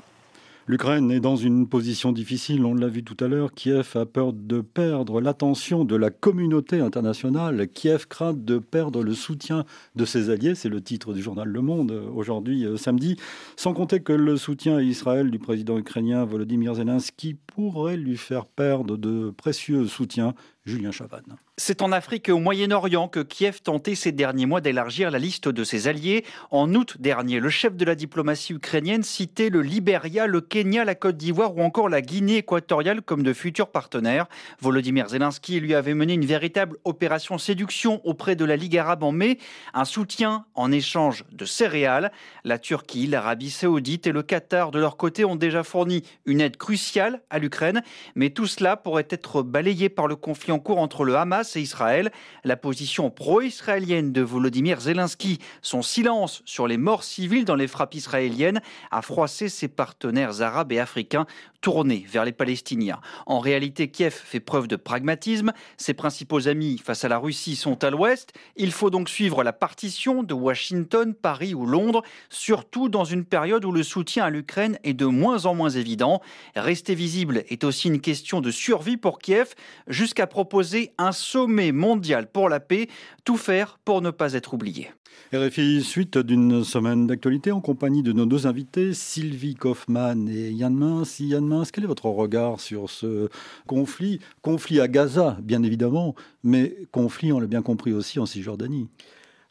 L'Ukraine 0.68 1.10
est 1.10 1.18
dans 1.18 1.34
une 1.34 1.66
position 1.66 2.12
difficile, 2.12 2.64
on 2.64 2.74
l'a 2.74 2.86
vu 2.86 3.02
tout 3.02 3.16
à 3.18 3.26
l'heure. 3.26 3.52
Kiev 3.52 3.96
a 3.96 4.06
peur 4.06 4.32
de 4.32 4.60
perdre 4.60 5.20
l'attention 5.20 5.84
de 5.84 5.96
la 5.96 6.10
communauté 6.10 6.78
internationale. 6.78 7.66
Kiev 7.66 8.06
craint 8.06 8.32
de 8.32 8.58
perdre 8.58 9.02
le 9.02 9.12
soutien 9.12 9.64
de 9.96 10.04
ses 10.04 10.30
alliés, 10.30 10.54
c'est 10.54 10.68
le 10.68 10.80
titre 10.80 11.14
du 11.14 11.20
journal 11.20 11.48
Le 11.48 11.60
Monde 11.62 11.90
euh, 11.90 12.08
aujourd'hui 12.14 12.64
euh, 12.64 12.76
samedi. 12.76 13.16
Sans 13.56 13.74
compter 13.74 14.00
que 14.00 14.12
le 14.12 14.36
soutien 14.36 14.76
à 14.76 14.82
Israël 14.82 15.32
du 15.32 15.40
président 15.40 15.76
ukrainien 15.78 16.24
Volodymyr 16.24 16.76
Zelensky 16.76 17.34
pourrait 17.48 17.96
lui 17.96 18.16
faire 18.16 18.46
perdre 18.46 18.96
de 18.96 19.30
précieux 19.36 19.86
soutiens 19.88 20.32
Julien 20.64 20.92
Chavannes. 20.92 21.36
C'est 21.56 21.82
en 21.82 21.90
Afrique 21.90 22.28
et 22.28 22.32
au 22.32 22.38
Moyen-Orient 22.38 23.08
que 23.08 23.18
Kiev 23.18 23.62
tentait 23.62 23.96
ces 23.96 24.12
derniers 24.12 24.46
mois 24.46 24.60
d'élargir 24.60 25.10
la 25.10 25.18
liste 25.18 25.48
de 25.48 25.64
ses 25.64 25.88
alliés. 25.88 26.24
En 26.52 26.72
août 26.74 26.96
dernier, 27.00 27.40
le 27.40 27.50
chef 27.50 27.74
de 27.74 27.84
la 27.84 27.96
diplomatie 27.96 28.52
ukrainienne 28.52 29.02
citait 29.02 29.50
le 29.50 29.60
Libéria, 29.60 30.28
le 30.28 30.40
Kenya, 30.40 30.84
la 30.84 30.94
Côte 30.94 31.16
d'Ivoire 31.16 31.56
ou 31.56 31.62
encore 31.62 31.88
la 31.88 32.00
Guinée 32.00 32.38
équatoriale 32.38 33.02
comme 33.02 33.24
de 33.24 33.32
futurs 33.32 33.72
partenaires. 33.72 34.26
Volodymyr 34.60 35.08
Zelensky 35.08 35.58
lui 35.58 35.74
avait 35.74 35.94
mené 35.94 36.14
une 36.14 36.24
véritable 36.24 36.78
opération 36.84 37.38
séduction 37.38 38.00
auprès 38.04 38.36
de 38.36 38.44
la 38.44 38.54
Ligue 38.54 38.78
arabe 38.78 39.02
en 39.02 39.10
mai, 39.10 39.38
un 39.74 39.84
soutien 39.84 40.46
en 40.54 40.70
échange 40.70 41.24
de 41.32 41.44
céréales. 41.44 42.12
La 42.44 42.60
Turquie, 42.60 43.08
l'Arabie 43.08 43.50
saoudite 43.50 44.06
et 44.06 44.12
le 44.12 44.22
Qatar 44.22 44.70
de 44.70 44.78
leur 44.78 44.96
côté 44.96 45.24
ont 45.24 45.36
déjà 45.36 45.64
fourni 45.64 46.04
une 46.24 46.40
aide 46.40 46.56
cruciale 46.56 47.20
à 47.30 47.40
l'Ukraine, 47.40 47.82
mais 48.14 48.30
tout 48.30 48.46
cela 48.46 48.76
pourrait 48.76 49.08
être 49.10 49.42
balayé 49.42 49.88
par 49.88 50.06
le 50.06 50.14
conflit 50.14 50.51
en 50.52 50.58
cours 50.58 50.78
entre 50.78 51.04
le 51.04 51.16
Hamas 51.16 51.56
et 51.56 51.60
Israël. 51.60 52.12
La 52.44 52.56
position 52.56 53.10
pro-israélienne 53.10 54.12
de 54.12 54.22
Volodymyr 54.22 54.80
Zelensky, 54.80 55.38
son 55.62 55.82
silence 55.82 56.42
sur 56.44 56.68
les 56.68 56.76
morts 56.76 57.04
civiles 57.04 57.44
dans 57.44 57.56
les 57.56 57.66
frappes 57.66 57.94
israéliennes, 57.94 58.60
a 58.90 59.02
froissé 59.02 59.48
ses 59.48 59.68
partenaires 59.68 60.42
arabes 60.42 60.72
et 60.72 60.78
africains 60.78 61.26
tournés 61.62 62.04
vers 62.06 62.26
les 62.26 62.32
Palestiniens. 62.32 63.00
En 63.24 63.38
réalité, 63.38 63.88
Kiev 63.88 64.12
fait 64.12 64.40
preuve 64.40 64.68
de 64.68 64.76
pragmatisme. 64.76 65.52
Ses 65.78 65.94
principaux 65.94 66.48
amis 66.48 66.78
face 66.84 67.04
à 67.04 67.08
la 67.08 67.16
Russie 67.16 67.56
sont 67.56 67.82
à 67.82 67.90
l'ouest. 67.90 68.34
Il 68.56 68.72
faut 68.72 68.90
donc 68.90 69.08
suivre 69.08 69.42
la 69.42 69.54
partition 69.54 70.22
de 70.22 70.34
Washington, 70.34 71.14
Paris 71.14 71.54
ou 71.54 71.64
Londres, 71.64 72.02
surtout 72.28 72.90
dans 72.90 73.04
une 73.04 73.24
période 73.24 73.64
où 73.64 73.72
le 73.72 73.82
soutien 73.82 74.24
à 74.24 74.30
l'Ukraine 74.30 74.78
est 74.84 74.92
de 74.92 75.06
moins 75.06 75.46
en 75.46 75.54
moins 75.54 75.70
évident. 75.70 76.20
Rester 76.54 76.94
visible 76.94 77.44
est 77.48 77.64
aussi 77.64 77.88
une 77.88 78.00
question 78.00 78.40
de 78.42 78.50
survie 78.50 78.98
pour 78.98 79.20
Kiev, 79.20 79.54
jusqu'à 79.86 80.26
proposer 80.26 80.92
un 80.98 81.12
sommet 81.12 81.72
mondial 81.72 82.30
pour 82.30 82.48
la 82.48 82.60
paix, 82.60 82.88
tout 83.24 83.36
faire 83.36 83.78
pour 83.84 84.02
ne 84.02 84.10
pas 84.10 84.34
être 84.34 84.52
oublié. 84.52 84.90
RFI, 85.32 85.82
suite 85.82 86.18
d'une 86.18 86.62
semaine 86.62 87.06
d'actualité 87.06 87.52
en 87.52 87.60
compagnie 87.60 88.02
de 88.02 88.12
nos 88.12 88.26
deux 88.26 88.46
invités, 88.46 88.92
Sylvie 88.92 89.54
Kaufmann 89.54 90.28
et 90.28 90.50
Yann 90.50 90.74
Mince. 90.74 91.20
Yann 91.20 91.46
Mince, 91.46 91.70
quel 91.70 91.84
est 91.84 91.86
votre 91.86 92.06
regard 92.06 92.60
sur 92.60 92.90
ce 92.90 93.28
conflit? 93.66 94.20
Conflit 94.42 94.80
à 94.80 94.88
Gaza, 94.88 95.38
bien 95.42 95.62
évidemment, 95.62 96.14
mais 96.44 96.76
conflit, 96.92 97.32
on 97.32 97.40
l'a 97.40 97.46
bien 97.46 97.62
compris 97.62 97.92
aussi, 97.92 98.18
en 98.18 98.26
Cisjordanie. 98.26 98.88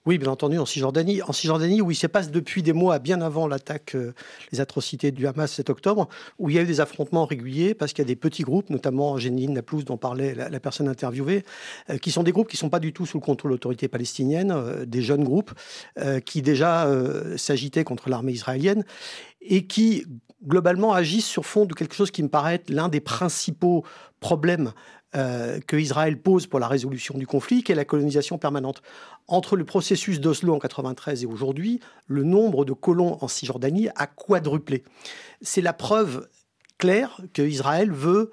Oui, 0.07 0.17
bien 0.17 0.31
entendu, 0.31 0.57
en 0.57 0.65
Cisjordanie. 0.65 1.21
En 1.21 1.31
Cisjordanie, 1.31 1.79
où 1.79 1.91
il 1.91 1.95
se 1.95 2.07
passe 2.07 2.31
depuis 2.31 2.63
des 2.63 2.73
mois, 2.73 2.97
bien 2.97 3.21
avant 3.21 3.45
l'attaque, 3.47 3.93
euh, 3.93 4.15
les 4.51 4.59
atrocités 4.59 5.11
du 5.11 5.27
Hamas 5.27 5.51
7 5.51 5.69
octobre, 5.69 6.09
où 6.39 6.49
il 6.49 6.55
y 6.55 6.59
a 6.59 6.63
eu 6.63 6.65
des 6.65 6.81
affrontements 6.81 7.25
réguliers, 7.25 7.75
parce 7.75 7.93
qu'il 7.93 8.01
y 8.01 8.07
a 8.07 8.07
des 8.07 8.15
petits 8.15 8.41
groupes, 8.41 8.71
notamment 8.71 9.19
Jenin, 9.19 9.51
Naplouse, 9.51 9.85
dont 9.85 9.97
parlait 9.97 10.33
la, 10.33 10.59
personne 10.59 10.87
interviewée, 10.87 11.43
euh, 11.91 11.99
qui 11.99 12.09
sont 12.09 12.23
des 12.23 12.31
groupes 12.31 12.47
qui 12.47 12.55
ne 12.55 12.61
sont 12.61 12.69
pas 12.71 12.79
du 12.79 12.93
tout 12.93 13.05
sous 13.05 13.19
le 13.19 13.23
contrôle 13.23 13.51
de 13.51 13.55
l'autorité 13.55 13.87
palestinienne, 13.87 14.51
euh, 14.51 14.85
des 14.85 15.03
jeunes 15.03 15.23
groupes, 15.23 15.51
qui 16.25 16.41
déjà 16.41 16.87
s'agitaient 17.37 17.83
contre 17.83 18.09
l'armée 18.09 18.31
israélienne, 18.31 18.83
et 19.41 19.67
qui, 19.67 20.05
globalement, 20.47 20.93
agissent 20.93 21.27
sur 21.27 21.45
fond 21.45 21.65
de 21.65 21.73
quelque 21.73 21.93
chose 21.93 22.11
qui 22.11 22.23
me 22.23 22.29
paraît 22.29 22.55
être 22.55 22.69
l'un 22.69 22.89
des 22.89 23.01
principaux 23.01 23.83
problèmes 24.19 24.71
euh, 25.15 25.59
que 25.67 25.75
Israël 25.75 26.17
pose 26.17 26.47
pour 26.47 26.59
la 26.59 26.67
résolution 26.67 27.17
du 27.17 27.27
conflit, 27.27 27.63
qui 27.63 27.71
est 27.71 27.75
la 27.75 27.85
colonisation 27.85 28.37
permanente. 28.37 28.81
Entre 29.27 29.57
le 29.57 29.65
processus 29.65 30.21
d'Oslo 30.21 30.55
en 30.55 30.59
93 30.59 31.23
et 31.23 31.25
aujourd'hui, 31.25 31.81
le 32.07 32.23
nombre 32.23 32.63
de 32.63 32.71
colons 32.71 33.17
en 33.21 33.27
Cisjordanie 33.27 33.89
a 33.95 34.07
quadruplé. 34.07 34.83
C'est 35.41 35.61
la 35.61 35.73
preuve 35.73 36.29
clair 36.77 37.19
qu'Israël 37.33 37.91
veut 37.91 38.31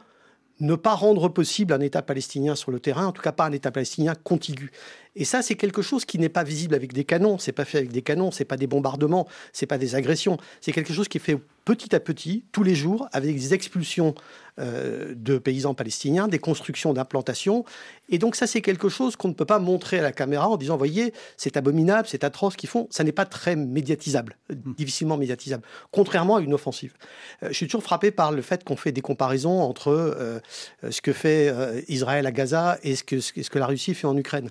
ne 0.60 0.74
pas 0.74 0.94
rendre 0.94 1.28
possible 1.28 1.72
un 1.72 1.80
État 1.80 2.02
palestinien 2.02 2.54
sur 2.54 2.70
le 2.70 2.80
terrain, 2.80 3.06
en 3.06 3.12
tout 3.12 3.22
cas 3.22 3.32
pas 3.32 3.46
un 3.46 3.52
État 3.52 3.70
palestinien 3.70 4.14
contigu. 4.14 4.70
Et 5.16 5.24
ça, 5.24 5.42
c'est 5.42 5.54
quelque 5.54 5.82
chose 5.82 6.04
qui 6.04 6.18
n'est 6.18 6.28
pas 6.28 6.44
visible 6.44 6.74
avec 6.74 6.92
des 6.92 7.04
canons. 7.04 7.38
C'est 7.38 7.52
pas 7.52 7.64
fait 7.64 7.78
avec 7.78 7.92
des 7.92 8.02
canons, 8.02 8.30
c'est 8.30 8.44
pas 8.44 8.56
des 8.56 8.66
bombardements, 8.66 9.26
c'est 9.52 9.66
pas 9.66 9.78
des 9.78 9.94
agressions. 9.94 10.38
C'est 10.60 10.72
quelque 10.72 10.92
chose 10.92 11.08
qui 11.08 11.18
est 11.18 11.20
fait 11.20 11.38
petit 11.64 11.94
à 11.94 12.00
petit, 12.00 12.46
tous 12.50 12.62
les 12.62 12.74
jours, 12.74 13.08
avec 13.12 13.36
des 13.36 13.52
expulsions 13.52 14.14
euh, 14.58 15.14
de 15.14 15.36
paysans 15.36 15.74
palestiniens, 15.74 16.26
des 16.26 16.38
constructions 16.38 16.94
d'implantations. 16.94 17.66
Et 18.08 18.18
donc 18.18 18.36
ça, 18.36 18.46
c'est 18.46 18.62
quelque 18.62 18.88
chose 18.88 19.16
qu'on 19.16 19.28
ne 19.28 19.34
peut 19.34 19.44
pas 19.44 19.58
montrer 19.58 19.98
à 19.98 20.02
la 20.02 20.10
caméra 20.10 20.48
en 20.48 20.56
disant, 20.56 20.78
voyez, 20.78 21.12
c'est 21.36 21.58
abominable, 21.58 22.08
c'est 22.08 22.24
atroce 22.24 22.54
ce 22.54 22.56
qu'ils 22.56 22.70
font. 22.70 22.88
Ça 22.90 23.04
n'est 23.04 23.12
pas 23.12 23.26
très 23.26 23.54
médiatisable, 23.54 24.38
hmm. 24.48 24.72
difficilement 24.78 25.18
médiatisable, 25.18 25.62
contrairement 25.90 26.36
à 26.36 26.40
une 26.40 26.54
offensive. 26.54 26.94
Euh, 27.42 27.48
je 27.50 27.52
suis 27.52 27.66
toujours 27.66 27.82
frappé 27.82 28.10
par 28.10 28.32
le 28.32 28.40
fait 28.40 28.64
qu'on 28.64 28.76
fait 28.76 28.90
des 28.90 29.02
comparaisons 29.02 29.60
entre 29.60 29.90
euh, 29.92 30.40
ce 30.88 31.02
que 31.02 31.12
fait 31.12 31.54
Israël 31.88 32.26
à 32.26 32.32
Gaza 32.32 32.78
et 32.82 32.96
ce 32.96 33.04
que, 33.04 33.20
ce 33.20 33.32
que 33.32 33.58
la 33.58 33.66
Russie 33.66 33.94
fait 33.94 34.06
en 34.06 34.16
Ukraine. 34.16 34.48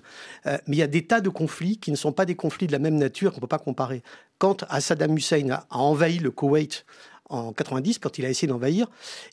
Mais 0.66 0.76
il 0.76 0.78
y 0.78 0.82
a 0.82 0.86
des 0.86 1.06
tas 1.06 1.20
de 1.20 1.28
conflits 1.28 1.78
qui 1.78 1.90
ne 1.90 1.96
sont 1.96 2.12
pas 2.12 2.24
des 2.24 2.34
conflits 2.34 2.66
de 2.66 2.72
la 2.72 2.78
même 2.78 2.96
nature 2.96 3.32
qu'on 3.32 3.38
ne 3.38 3.40
peut 3.42 3.46
pas 3.46 3.58
comparer. 3.58 4.02
Quand 4.38 4.64
Saddam 4.80 5.16
Hussein 5.16 5.50
a 5.50 5.66
envahi 5.70 6.18
le 6.18 6.30
Koweït 6.30 6.84
en 7.28 7.52
90, 7.52 7.98
quand 7.98 8.18
il 8.18 8.24
a 8.24 8.30
essayé 8.30 8.48
d'envahir, 8.48 8.88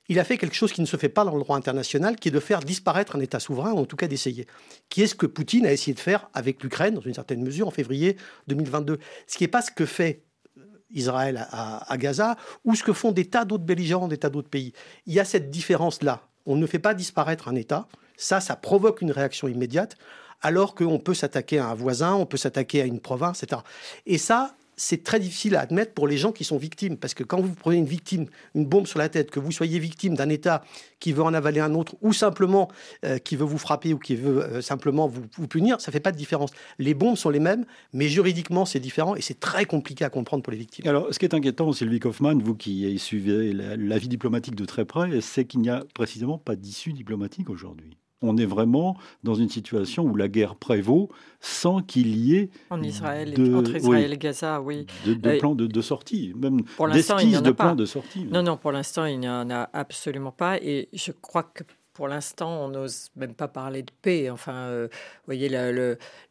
il 0.09 0.19
a 0.19 0.23
fait 0.23 0.37
quelque 0.37 0.55
chose 0.55 0.73
qui 0.73 0.81
ne 0.81 0.85
se 0.85 0.97
fait 0.97 1.09
pas 1.09 1.23
dans 1.23 1.33
le 1.35 1.39
droit 1.39 1.55
international, 1.57 2.17
qui 2.17 2.27
est 2.27 2.31
de 2.31 2.39
faire 2.39 2.59
disparaître 2.59 3.15
un 3.15 3.19
État 3.21 3.39
souverain, 3.39 3.71
ou 3.71 3.77
en 3.77 3.85
tout 3.85 3.95
cas 3.95 4.07
d'essayer. 4.07 4.47
Qui 4.89 5.03
est 5.03 5.07
ce 5.07 5.15
que 5.15 5.25
Poutine 5.25 5.65
a 5.65 5.71
essayé 5.71 5.93
de 5.93 5.99
faire 5.99 6.29
avec 6.33 6.61
l'Ukraine, 6.61 6.95
dans 6.95 7.01
une 7.01 7.13
certaine 7.13 7.41
mesure, 7.41 7.67
en 7.67 7.71
février 7.71 8.17
2022. 8.47 8.99
Ce 9.27 9.37
qui 9.37 9.43
n'est 9.43 9.49
pas 9.49 9.61
ce 9.61 9.71
que 9.71 9.85
fait 9.85 10.23
euh, 10.57 10.61
Israël 10.91 11.47
à, 11.51 11.97
Gaza, 11.97 12.35
ou 12.65 12.75
ce 12.75 12.83
que 12.83 12.93
font 12.93 13.11
des 13.11 13.25
tas 13.25 13.45
d'autres 13.45 13.63
belligérants, 13.63 14.07
des 14.07 14.17
tas 14.17 14.29
d'autres 14.29 14.49
pays. 14.49 14.73
Il 15.05 15.13
y 15.13 15.19
a 15.19 15.25
cette 15.25 15.49
différence-là. 15.49 16.21
On 16.45 16.55
ne 16.55 16.67
fait 16.67 16.79
pas 16.79 16.93
disparaître 16.93 17.47
un 17.47 17.55
État. 17.55 17.87
Ça, 18.17 18.41
ça 18.41 18.55
provoque 18.55 19.01
une 19.01 19.11
réaction 19.11 19.47
immédiate, 19.47 19.97
alors 20.45 20.75
qu'on 20.75 20.99
peut 20.99 21.15
s'attaquer 21.15 21.57
à 21.57 21.69
un 21.69 21.73
voisin, 21.73 22.13
on 22.13 22.27
peut 22.27 22.37
s'attaquer 22.37 22.79
à 22.79 22.85
une 22.85 22.99
province, 22.99 23.41
etc. 23.41 23.63
Et 24.05 24.19
ça, 24.19 24.55
c'est 24.77 25.03
très 25.03 25.19
difficile 25.19 25.55
à 25.55 25.61
admettre 25.61 25.93
pour 25.93 26.07
les 26.07 26.17
gens 26.17 26.31
qui 26.31 26.43
sont 26.43 26.57
victimes. 26.57 26.97
Parce 26.97 27.15
que 27.15 27.23
quand 27.23 27.41
vous 27.41 27.55
prenez 27.55 27.77
une 27.77 27.87
victime, 27.87 28.27
une 28.53 28.67
bombe 28.67 28.85
sur 28.85 28.99
la 28.99 29.09
tête, 29.09 29.31
que 29.31 29.39
vous 29.39 29.51
soyez 29.51 29.79
victime 29.79 30.13
d'un 30.13 30.29
État 30.29 30.63
qui 30.99 31.13
veut 31.13 31.23
en 31.23 31.33
avaler 31.33 31.61
un 31.61 31.73
autre, 31.73 31.95
ou 32.01 32.13
simplement 32.13 32.69
euh, 33.05 33.17
qui 33.17 33.35
veut 33.37 33.45
vous 33.45 33.57
frapper, 33.57 33.91
ou 33.91 33.97
qui 33.97 34.15
veut 34.15 34.43
euh, 34.43 34.61
simplement 34.61 35.07
vous, 35.07 35.47
punir, 35.47 35.81
ça 35.81 35.89
ne 35.89 35.93
fait 35.93 35.99
pas 35.99 36.11
de 36.11 36.17
différence. 36.17 36.51
Les 36.77 36.93
bombes 36.93 37.15
sont 37.15 37.31
les 37.31 37.39
mêmes, 37.39 37.65
mais 37.91 38.07
juridiquement, 38.07 38.65
c'est 38.65 38.79
différent 38.79 39.15
et 39.15 39.21
c'est 39.21 39.39
très 39.39 39.65
compliqué 39.65 40.05
à 40.05 40.11
comprendre 40.11 40.43
pour 40.43 40.51
les 40.51 40.59
victimes. 40.59 40.87
Alors, 40.87 41.07
ce 41.11 41.17
qui 41.17 41.25
est 41.25 41.33
inquiétant, 41.33 41.71
Sylvie 41.71 41.99
Kaufmann, 41.99 42.39
vous 42.39 42.53
qui 42.53 42.99
suivez 42.99 43.51
la 43.51 43.97
vie 43.97 44.09
diplomatique 44.09 44.55
de 44.55 44.65
très 44.65 44.85
près, 44.85 45.21
c'est 45.21 45.45
qu'il 45.45 45.61
n'y 45.61 45.69
a 45.69 45.83
précisément 45.95 46.37
pas 46.37 46.55
d'issue 46.55 46.93
diplomatique 46.93 47.49
aujourd'hui 47.49 47.97
on 48.25 48.37
est 48.37 48.45
vraiment 48.45 48.97
dans 49.23 49.35
une 49.35 49.49
situation 49.49 50.03
où 50.03 50.15
la 50.15 50.27
guerre 50.27 50.55
prévaut 50.55 51.09
sans 51.39 51.81
qu'il 51.81 52.15
y 52.15 52.35
ait 52.35 52.49
en 52.69 52.81
Israël, 52.81 53.33
entre 53.55 53.75
Israël 53.75 54.13
et 54.13 54.17
Gaza, 54.17 54.61
oui, 54.61 54.87
de, 55.05 55.13
de 55.13 55.37
plans 55.37 55.55
de, 55.55 55.81
sortie, 55.81 56.33
même 56.35 56.61
d'esquisses 56.91 57.41
de 57.41 57.51
plans 57.51 57.75
de 57.75 57.85
sortie. 57.85 58.25
Non, 58.25 58.41
non, 58.43 58.57
pour 58.57 58.71
l'instant, 58.71 59.05
il 59.05 59.19
n'y 59.19 59.29
en 59.29 59.49
a 59.49 59.69
absolument 59.73 60.31
pas, 60.31 60.57
et 60.57 60.89
je 60.93 61.11
crois 61.11 61.43
que 61.43 61.63
pour 61.95 62.09
l'instant, 62.09 62.65
on 62.65 62.67
n'ose 62.67 63.09
même 63.15 63.33
pas 63.33 63.47
parler 63.47 63.81
de 63.81 63.91
paix. 64.01 64.29
Enfin, 64.29 64.53
euh, 64.53 64.87
vous 64.91 65.25
voyez, 65.25 65.49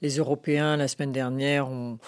les 0.02 0.16
Européens, 0.18 0.76
la 0.76 0.88
semaine 0.88 1.10
dernière, 1.10 1.68
ont, 1.70 1.98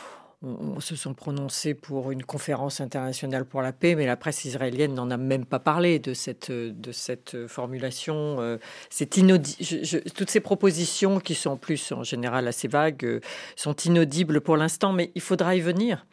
on, 0.42 0.81
se 0.81 0.96
sont 0.96 1.14
prononcés 1.14 1.75
pour 1.75 2.11
une 2.11 2.22
conférence 2.22 2.81
internationale 2.81 3.44
pour 3.44 3.62
la 3.62 3.72
paix, 3.72 3.94
mais 3.94 4.07
la 4.07 4.16
presse 4.16 4.44
israélienne 4.44 4.94
n'en 4.94 5.11
a 5.11 5.16
même 5.16 5.46
pas 5.46 5.59
parlé 5.59 5.99
de 5.99 6.14
cette, 6.14 6.51
de 6.51 6.92
cette 6.92 7.46
formulation. 7.46 8.37
Euh, 8.40 8.59
toutes 10.14 10.31
ces 10.31 10.40
propositions, 10.40 11.20
qui 11.20 11.35
sont 11.35 11.51
en 11.51 11.57
plus 11.57 11.92
en 11.92 12.03
général 12.03 12.49
assez 12.49 12.68
vagues, 12.68 13.05
euh, 13.05 13.20
sont 13.57 13.75
inaudibles 13.75 14.40
pour 14.40 14.57
l'instant, 14.57 14.92
mais 14.92 15.11
il 15.14 15.22
faudra 15.22 15.57
y 15.57 15.61
venir. 15.61 16.07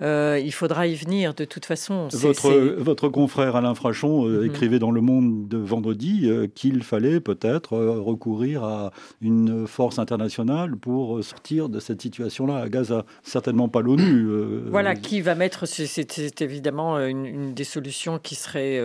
Euh, 0.00 0.40
il 0.42 0.52
faudra 0.52 0.86
y 0.86 0.94
venir 0.94 1.34
de 1.34 1.44
toute 1.44 1.64
façon. 1.64 2.08
Votre, 2.12 2.52
votre 2.78 3.08
confrère 3.08 3.56
Alain 3.56 3.74
Frachon 3.74 4.26
euh, 4.26 4.40
mhm. 4.40 4.46
écrivait 4.46 4.78
dans 4.78 4.92
Le 4.92 5.00
Monde 5.00 5.48
de 5.48 5.58
vendredi 5.58 6.22
euh, 6.24 6.46
qu'il 6.46 6.84
fallait 6.84 7.20
peut-être 7.20 7.76
recourir 7.76 8.62
à 8.62 8.92
une 9.20 9.66
force 9.66 9.98
internationale 9.98 10.76
pour 10.76 11.22
sortir 11.24 11.68
de 11.68 11.80
cette 11.80 12.00
situation-là 12.00 12.58
à 12.58 12.68
Gaza. 12.68 13.04
Certainement 13.22 13.68
pas 13.68 13.80
l'ONU. 13.80 14.28
voilà, 14.70 14.94
qui 14.94 15.20
va 15.20 15.34
mettre, 15.34 15.66
c'est 15.66 16.40
évidemment 16.40 16.98
une, 17.00 17.54
des 17.54 17.64
solutions 17.64 18.18
qui 18.18 18.34
serait 18.34 18.80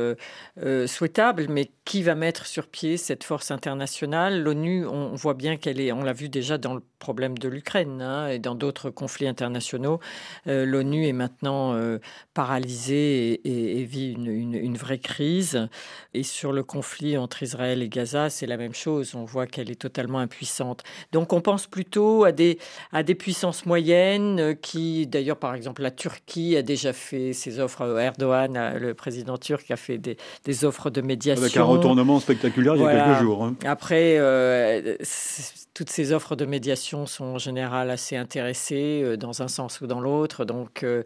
souhaitable, 0.87 1.47
mais 1.49 1.69
qui 1.85 2.01
va 2.01 2.15
mettre 2.15 2.45
sur 2.45 2.67
pied 2.67 2.97
cette 2.97 3.23
force 3.23 3.51
internationale? 3.51 4.41
L'ONU, 4.41 4.85
on 4.87 5.15
voit 5.15 5.33
bien 5.33 5.57
qu'elle 5.57 5.79
est, 5.79 5.91
on 5.91 6.03
l'a 6.03 6.13
vu 6.13 6.29
déjà 6.29 6.57
dans 6.57 6.73
le 6.73 6.81
problème 6.99 7.37
de 7.37 7.49
l'Ukraine 7.49 8.01
hein, 8.01 8.27
et 8.27 8.39
dans 8.39 8.55
d'autres 8.55 8.89
conflits 8.89 9.27
internationaux. 9.27 9.99
L'ONU 10.45 11.02
est 11.03 11.13
maintenant 11.13 11.73
euh, 11.73 11.99
paralysée 12.33 13.41
et, 13.43 13.83
vit 13.83 14.13
une, 14.13 14.77
vraie 14.77 14.97
crise. 14.97 15.67
Et 16.13 16.23
sur 16.23 16.51
le 16.51 16.63
conflit 16.63 17.17
entre 17.17 17.43
Israël 17.43 17.81
et 17.81 17.89
Gaza, 17.89 18.29
c'est 18.29 18.45
la 18.45 18.57
même 18.57 18.73
chose. 18.73 19.15
On 19.15 19.25
voit 19.25 19.45
qu'elle 19.47 19.69
est 19.69 19.79
totalement 19.79 20.19
impuissante. 20.19 20.83
Donc 21.11 21.33
on 21.33 21.41
pense 21.41 21.67
plutôt 21.67 22.23
à 22.23 22.31
des, 22.31 22.57
à 22.91 23.03
des 23.03 23.15
puissances 23.15 23.65
moyennes 23.65 24.39
euh, 24.39 24.53
qui, 24.53 25.07
d'ailleurs, 25.07 25.37
par 25.37 25.55
exemple, 25.55 25.81
la 25.81 25.91
Turquie 25.91 26.55
a 26.55 26.61
déjà 26.61 26.93
fait 26.93 27.33
ses 27.33 27.59
offres. 27.59 27.99
Erdogan, 27.99 28.55
euh, 28.57 28.79
le 28.79 28.93
président 28.93 29.37
turc, 29.37 29.69
a 29.71 29.75
fait 29.75 29.97
des, 29.97 30.17
des 30.45 30.65
offres 30.65 30.89
de 30.89 31.01
médiation. 31.01 31.43
Avec 31.43 31.57
un 31.57 31.63
retournement 31.63 32.19
spectaculaire 32.19 32.75
il 32.75 32.81
y 32.81 32.85
a 32.85 33.05
quelques 33.05 33.21
jours. 33.21 33.43
Hein. 33.43 33.55
Après, 33.65 34.19
toutes 35.73 35.89
ces 35.89 36.13
offres 36.13 36.35
de 36.35 36.45
médiation 36.45 37.05
sont 37.05 37.25
en 37.25 37.37
général 37.37 37.89
assez 37.89 38.15
intéressées 38.15 39.17
dans 39.17 39.41
un 39.41 39.47
sens 39.47 39.81
ou 39.81 39.87
dans 39.87 39.99
l'autre. 39.99 40.45
Donc, 40.45 40.83
euh, 40.93 41.03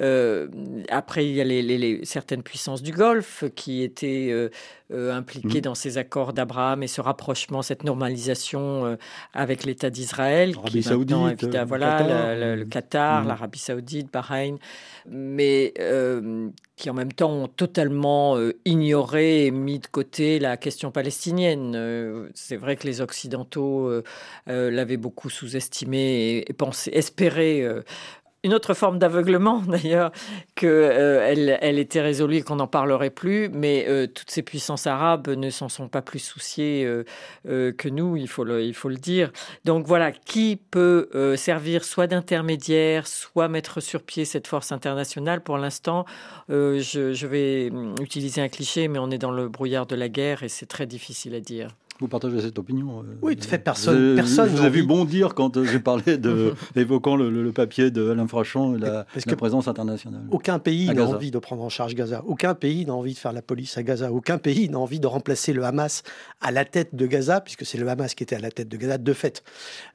euh, 0.00 0.48
après, 0.88 1.26
il 1.26 1.34
y 1.34 1.40
a 1.40 1.44
les, 1.44 2.00
certaines 2.04 2.42
puissances 2.42 2.82
du 2.82 2.92
Golfe 2.92 3.44
qui 3.54 3.82
étaient 3.82 4.30
euh, 4.30 5.12
impliquées 5.12 5.58
mmh. 5.58 5.62
dans 5.62 5.74
ces 5.74 5.98
accords 5.98 6.32
d'Abraham 6.32 6.82
et 6.82 6.86
ce 6.86 7.00
rapprochement, 7.00 7.62
cette 7.62 7.84
normalisation 7.84 8.96
avec 9.32 9.64
l'État 9.64 9.90
d'Israël, 9.90 10.54
maintenant, 10.56 11.28
évidemment, 11.28 11.66
voilà, 11.66 12.56
le, 12.56 12.64
Qatar, 12.64 13.24
mmh. 13.24 13.28
l'Arabie 13.28 13.58
Saoudite, 13.58 14.12
Bahreïn, 14.12 14.58
mais 15.08 15.74
qui 16.76 16.90
en 16.90 16.94
même 16.94 17.12
temps 17.12 17.32
ont 17.32 17.48
totalement 17.48 18.36
ignoré 18.64 19.46
et 19.46 19.50
mis 19.50 19.78
de 19.78 19.86
côté 19.86 20.38
la 20.38 20.56
question 20.56 20.90
palestinienne. 20.90 22.30
c'est 22.34 22.56
vrai 22.56 22.76
que 22.76 22.86
les 22.86 23.00
Occidentaux 23.00 23.90
l'avaient 24.46 24.96
beaucoup 24.96 25.28
sous-estimé 25.28 25.98
et, 25.98 26.50
et 26.50 26.52
pensé, 26.54 26.90
espéré 26.94 27.66
une 28.44 28.54
autre 28.54 28.74
forme 28.74 28.98
d'aveuglement 28.98 29.60
d'ailleurs, 29.66 30.12
qu'elle 30.54 30.68
euh, 30.70 31.58
elle 31.60 31.78
était 31.78 32.00
résolue 32.00 32.36
et 32.36 32.42
qu'on 32.42 32.56
n'en 32.56 32.66
parlerait 32.66 33.10
plus, 33.10 33.48
mais 33.48 33.86
euh, 33.88 34.06
toutes 34.06 34.30
ces 34.30 34.42
puissances 34.42 34.86
arabes 34.86 35.28
ne 35.28 35.50
s'en 35.50 35.68
sont 35.68 35.88
pas 35.88 36.02
plus 36.02 36.18
souciées 36.18 36.84
euh, 36.86 37.72
que 37.72 37.88
nous, 37.88 38.16
il 38.16 38.28
faut, 38.28 38.44
le, 38.44 38.96
dire. 38.96 39.32
Donc 39.64 39.86
voilà, 39.86 40.12
qui 40.12 40.58
peut 40.70 41.08
servir 41.36 41.84
soit 41.84 42.06
d'intermédiaire, 42.06 43.06
soit 43.06 43.48
mettre 43.48 43.80
sur 43.80 44.02
pied 44.02 44.24
cette 44.24 44.46
force 44.46 44.72
internationale? 44.72 45.40
Pour 45.40 45.58
l'instant, 45.58 46.04
je, 46.48 47.12
je 47.12 47.26
vais 47.26 47.70
hum, 47.70 47.94
utiliser 48.00 48.40
un 48.40 48.48
cliché, 48.48 48.88
mais 48.88 48.98
on 48.98 49.10
est 49.10 49.18
dans 49.18 49.30
le 49.30 49.48
brouillard 49.48 49.86
de 49.86 49.96
la 49.96 50.08
guerre 50.08 50.42
et 50.42 50.48
c'est 50.48 50.66
très 50.66 50.86
difficile 50.86 51.34
à 51.34 51.40
dire. 51.40 51.70
Vous 52.00 52.06
partagez 52.06 52.40
cette 52.40 52.58
opinion 52.58 53.00
euh, 53.00 53.18
Oui, 53.22 53.34
de 53.34 53.44
fait, 53.44 53.58
personne. 53.58 54.14
personne 54.14 54.50
vous 54.50 54.60
avez 54.60 54.70
vu 54.70 54.86
bondir 54.86 55.34
quand 55.34 55.56
euh, 55.56 55.64
j'ai 55.64 55.80
parlé 55.80 56.16
de, 56.16 56.54
évoquant 56.76 57.16
le, 57.16 57.50
papier 57.50 57.90
de 57.90 58.10
Alain 58.10 58.28
Frachon 58.28 58.76
et 58.76 58.78
la, 58.78 59.04
présence 59.36 59.66
internationale. 59.66 60.22
Aucun 60.30 60.58
pays 60.58 60.86
n'a 60.86 61.04
envie 61.04 61.30
de 61.30 61.38
prendre 61.38 61.62
en 61.62 61.68
charge 61.68 61.94
Gaza. 61.94 62.22
Aucun 62.26 62.54
pays 62.54 62.86
n'a 62.86 62.94
envie 62.94 63.14
de 63.14 63.18
faire 63.18 63.32
la 63.32 63.42
police 63.42 63.76
à 63.78 63.82
Gaza. 63.82 64.12
Aucun 64.12 64.38
pays 64.38 64.68
n'a 64.68 64.78
envie 64.78 65.00
de 65.00 65.06
remplacer 65.06 65.52
le 65.52 65.64
Hamas 65.64 66.02
à 66.40 66.52
la 66.52 66.64
tête 66.64 66.94
de 66.94 67.06
Gaza, 67.06 67.40
puisque 67.40 67.66
c'est 67.66 67.78
le 67.78 67.88
Hamas 67.88 68.14
qui 68.14 68.22
était 68.22 68.36
à 68.36 68.40
la 68.40 68.50
tête 68.50 68.68
de 68.68 68.76
Gaza 68.76 68.98
de 68.98 69.12
fait. 69.12 69.42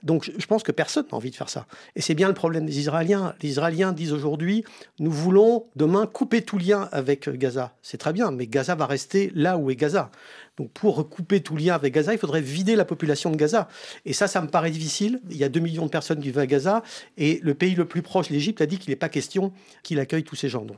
Donc 0.02 0.32
je 0.38 0.46
pense 0.46 0.64
que 0.64 0.72
personne 0.72 1.06
n'a 1.10 1.18
envie 1.18 1.32
de 1.32 1.36
faire 1.36 1.50
ça. 1.50 1.68
Et 1.96 2.02
c'est 2.02 2.16
bien 2.16 2.28
le 2.28 2.34
problème 2.34 2.66
des 2.66 2.80
Israéliens. 2.80 3.34
Les 3.42 3.50
Israéliens 3.50 3.94
disent 3.94 4.14
aujourd'hui 4.14 4.66
nous 5.00 5.12
voulons 5.12 5.66
demain 5.76 6.06
couper 6.06 6.42
tout 6.42 6.58
lien 6.58 6.90
avec 6.92 7.30
Gaza. 7.30 7.74
C'est 7.82 7.98
très 7.98 8.14
bien, 8.14 8.32
mais 8.32 8.48
Gaza 8.48 8.76
va 8.76 8.86
rester 8.86 9.32
là 9.36 9.58
où 9.58 9.72
est 9.72 9.76
Gaza. 9.76 10.12
Donc 10.58 10.72
pour 10.72 10.96
recouper 10.96 11.42
tout 11.42 11.58
lien 11.58 11.74
avec 11.74 11.94
Gaza, 11.94 12.14
il 12.14 12.20
faudrait 12.20 12.42
vider 12.42 12.76
la 12.76 12.86
population 12.86 13.32
de 13.32 13.36
Gaza. 13.36 13.68
Et 14.06 14.14
ça, 14.14 14.28
ça 14.28 14.42
me 14.42 14.48
paraît 14.48 14.70
difficile. 14.70 15.20
Il 15.30 15.38
y 15.38 15.44
a 15.44 15.50
2 15.50 15.60
millions 15.60 15.86
de 15.86 15.90
personnes 15.92 16.20
qui 16.20 16.26
vivent 16.26 16.40
à 16.40 16.46
Gaza 16.46 16.84
et 17.18 17.40
le 17.42 17.54
pays 17.54 17.76
le 17.76 17.86
plus 17.86 18.02
proche, 18.02 18.30
l'Égypte, 18.30 18.62
a 18.62 18.66
dit 18.66 18.78
qu'il 18.78 18.92
n'est 18.92 18.98
pas 18.98 19.10
question 19.10 19.52
qu'il 19.82 20.00
accueille 20.00 20.24
tous 20.24 20.36
ces 20.36 20.50
gens. 20.50 20.66
Donc, 20.66 20.78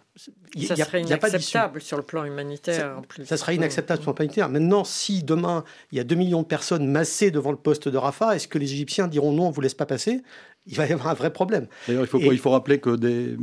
ça 0.65 0.75
serait 0.75 1.01
inacceptable 1.01 1.81
sur 1.81 1.97
le 1.97 2.03
plan 2.03 2.23
humanitaire. 2.23 2.75
Ça, 2.75 2.97
en 2.97 3.01
plus. 3.01 3.25
ça 3.25 3.37
serait 3.37 3.55
inacceptable 3.55 4.01
sur 4.01 4.11
le 4.11 4.15
plan 4.15 4.23
humanitaire. 4.23 4.49
Maintenant, 4.49 4.83
si 4.83 5.23
demain 5.23 5.63
il 5.91 5.97
y 5.97 6.01
a 6.01 6.03
2 6.03 6.15
millions 6.15 6.41
de 6.41 6.47
personnes 6.47 6.87
massées 6.87 7.31
devant 7.31 7.51
le 7.51 7.57
poste 7.57 7.89
de 7.89 7.97
Rafah, 7.97 8.35
est-ce 8.35 8.47
que 8.47 8.57
les 8.57 8.71
Égyptiens 8.71 9.07
diront 9.07 9.33
non, 9.33 9.47
on 9.47 9.49
ne 9.49 9.53
vous 9.53 9.61
laisse 9.61 9.73
pas 9.73 9.85
passer? 9.85 10.21
Il 10.67 10.75
va 10.75 10.87
y 10.87 10.93
avoir 10.93 11.09
un 11.09 11.13
vrai 11.13 11.31
problème. 11.31 11.67
D'ailleurs, 11.87 12.03
il 12.03 12.07
faut, 12.07 12.19
il 12.19 12.39
faut 12.39 12.49
rappeler 12.49 12.79
que 12.79 12.95
des, 12.95 13.37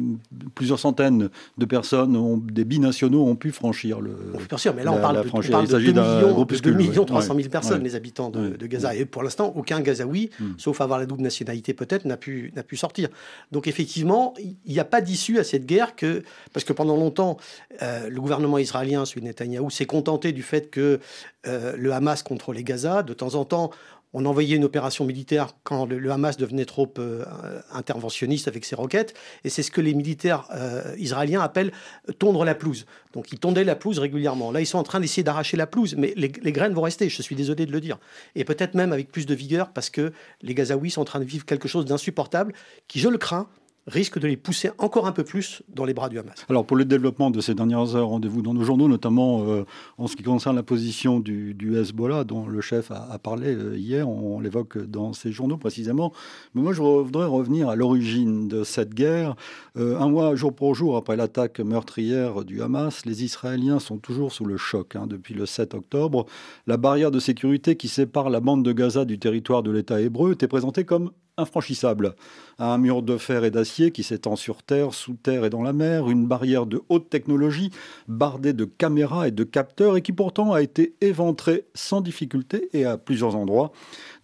plusieurs 0.55 0.79
centaines 0.79 1.31
de 1.57 1.65
personnes, 1.65 2.17
ont, 2.17 2.37
des 2.37 2.65
binationaux, 2.65 3.25
ont 3.25 3.37
pu 3.37 3.53
franchir 3.53 4.01
le. 4.01 4.17
bien 4.49 4.59
sûr, 4.59 4.75
mais 4.75 4.83
là, 4.83 4.93
on 4.93 5.01
parle, 5.01 5.23
de, 5.23 5.31
on 5.33 5.41
parle 5.41 5.69
de 5.69 5.79
2 5.79 5.79
millions, 5.79 6.45
2 6.45 6.73
millions 6.73 7.05
300 7.05 7.35
000 7.37 7.49
personnes, 7.49 7.83
les 7.85 7.95
habitants 7.95 8.31
de, 8.31 8.67
Gaza. 8.67 8.95
Et 8.95 9.05
pour 9.05 9.23
l'instant, 9.23 9.53
aucun 9.55 9.81
Gazaoui, 9.81 10.31
hmm. 10.41 10.53
sauf 10.59 10.81
avoir 10.81 10.99
la 10.99 11.07
double 11.07 11.23
nationalité 11.23 11.75
peut-être, 11.75 12.05
n'a 12.05 12.17
pu, 12.17 12.53
pu 12.67 12.77
sortir. 12.77 13.09
Donc, 13.53 13.69
effectivement, 13.69 14.35
il 14.39 14.73
n'y 14.73 14.81
a 14.81 14.85
pas 14.85 15.01
d'issue 15.01 15.39
à 15.39 15.45
cette 15.45 15.67
guerre 15.67 15.95
que. 15.95 16.23
Parce 16.53 16.65
que 16.65 16.73
pendant 16.73 16.97
longtemps, 16.97 17.37
euh, 17.83 18.09
le 18.09 18.21
gouvernement 18.21 18.59
israélien, 18.59 19.05
celui 19.05 19.21
de 19.21 19.27
Netanyahou, 19.27 19.71
s'est 19.71 19.87
contenté 19.87 20.33
du 20.33 20.43
fait 20.43 20.71
que 20.71 20.99
euh, 21.47 21.75
le 21.77 21.93
Hamas 21.93 22.23
contrôlait 22.23 22.63
Gaza. 22.63 23.03
De 23.03 23.15
temps 23.15 23.35
en 23.35 23.45
temps, 23.45 23.71
on 24.15 24.25
envoyait 24.27 24.57
une 24.57 24.65
opération 24.65 25.05
militaire 25.05 25.55
quand 25.65 25.87
le, 25.87 26.11
Hamas 26.11 26.37
devenait 26.37 26.65
trop 26.65 26.93
euh, 26.99 27.25
interventionniste 27.73 28.49
avec 28.49 28.65
ses 28.65 28.75
roquettes. 28.75 29.15
Et 29.45 29.49
c'est 29.49 29.63
ce 29.63 29.71
que 29.71 29.81
les 29.81 29.95
militaires 29.95 30.49
euh, 30.55 30.95
israéliens 30.99 31.41
appellent 31.41 31.73
tondre 32.19 32.45
la 32.45 32.55
pelouse. 32.55 32.87
Donc 33.13 33.33
ils 33.33 33.39
tondaient 33.39 33.65
la 33.65 33.77
pelouse 33.77 33.99
régulièrement. 33.99 34.53
Là, 34.53 34.61
ils 34.61 34.67
sont 34.67 34.79
en 34.79 34.83
train 34.83 35.01
d'essayer 35.01 35.23
d'arracher 35.23 35.57
la 35.57 35.67
pelouse, 35.67 35.95
mais 35.97 36.13
les, 36.17 36.31
les, 36.43 36.53
graines 36.53 36.75
vont 36.75 36.83
rester, 36.83 37.09
je 37.09 37.23
suis 37.23 37.37
désolé 37.37 37.67
de 37.67 37.73
le 37.73 37.81
dire. 37.81 37.99
Et 38.35 38.45
peut-être 38.45 38.75
même 38.75 38.93
avec 38.93 39.11
plus 39.11 39.27
de 39.27 39.35
vigueur 39.35 39.71
parce 39.73 39.91
que 39.91 40.13
les 40.43 40.55
Gazaouis 40.55 40.91
sont 40.91 41.03
en 41.03 41.07
train 41.07 41.21
de 41.21 41.25
vivre 41.25 41.45
quelque 41.45 41.69
chose 41.69 41.85
d'insupportable 41.85 42.53
qui, 42.89 43.01
je 43.01 43.09
le 43.09 43.19
crains, 43.19 43.49
risque 43.87 44.19
de 44.19 44.29
les 44.29 44.37
pousser 44.37 44.71
encore 44.79 45.07
un 45.07 45.13
peu 45.13 45.25
plus 45.25 45.63
dans 45.69 45.85
les 45.85 45.95
bras 45.95 46.09
du 46.09 46.19
Hamas. 46.19 46.47
Alors 46.49 46.65
pour 46.65 46.77
le 46.77 46.85
développement 46.85 47.31
de 47.31 47.41
ces 47.41 47.55
dernières 47.55 47.97
heures, 47.97 48.09
rendez-vous 48.09 48.43
dans 48.43 48.55
nos 48.55 48.63
journaux, 48.63 48.87
notamment 48.87 49.45
euh, 49.49 49.65
en 49.99 50.07
ce 50.07 50.15
qui 50.15 50.23
concerne 50.23 50.55
la 50.55 50.63
position 50.63 51.19
du, 51.19 51.77
Hezbollah, 51.77 52.25
dont 52.25 52.47
le 52.47 52.61
chef 52.61 52.91
a, 52.91 53.19
parlé 53.19 53.55
euh, 53.55 53.77
hier, 53.77 54.09
on, 54.09 54.41
l'évoque 54.41 54.79
dans 54.79 55.13
ces 55.13 55.33
journaux 55.33 55.57
précisément. 55.57 56.13
Mais 56.55 56.63
moi 56.63 56.73
je 56.73 56.81
voudrais 56.81 57.27
revenir 57.27 57.69
à 57.69 57.77
l'origine 57.77 58.47
de 58.47 58.63
cette 58.63 58.95
guerre. 58.95 59.35
Euh, 59.77 59.99
un 59.99 60.09
mois, 60.09 60.35
jour 60.37 60.55
pour 60.55 60.75
jour, 60.75 60.97
après 60.97 61.17
l'attaque 61.17 61.59
meurtrière 61.61 62.45
du 62.45 62.63
Hamas, 62.63 63.05
les 63.05 63.25
Israéliens 63.25 63.81
sont 63.81 63.99
toujours 63.99 64.33
sous 64.33 64.45
le 64.45 64.57
choc. 64.57 64.95
Hein, 64.95 65.07
depuis 65.09 65.35
le 65.35 65.47
7 65.47 65.75
octobre, 65.75 66.27
la 66.67 66.77
barrière 66.77 67.11
de 67.11 67.19
sécurité 67.19 67.77
qui 67.77 67.89
sépare 67.89 68.31
la 68.31 68.41
bande 68.41 68.65
de 68.65 68.73
Gaza 68.73 69.05
du 69.05 69.19
territoire 69.19 69.63
de 69.63 69.71
l'État 69.71 70.01
hébreu 70.01 70.33
était 70.33 70.49
présentée 70.49 70.85
comme 70.85 71.11
infranchissable. 71.37 72.15
Un 72.59 72.79
mur 72.79 73.03
de 73.03 73.17
fer 73.17 73.45
et 73.45 73.51
d'acier 73.51 73.91
qui 73.91 74.03
s'étend 74.03 74.37
sur 74.37 74.63
terre, 74.63 74.95
sous 74.95 75.15
terre 75.15 75.45
et 75.45 75.51
dans 75.51 75.63
la 75.63 75.73
mer, 75.73 76.11
une 76.11 76.27
barrière 76.27 76.67
de 76.67 76.83
haute 76.89 77.09
technologie 77.09 77.71
bardée 78.09 78.53
de 78.53 78.65
caméras 78.65 79.29
et 79.29 79.31
de 79.31 79.45
capteurs 79.45 79.97
et 79.97 80.03
qui 80.03 80.13
pourtant 80.13 80.53
a 80.53 80.63
été 80.63 80.95
éventrée 81.01 81.65
sans 81.75 82.01
difficulté 82.01 82.69
et 82.73 82.85
à 82.85 82.99
plusieurs 82.99 83.37
endroits. 83.37 83.73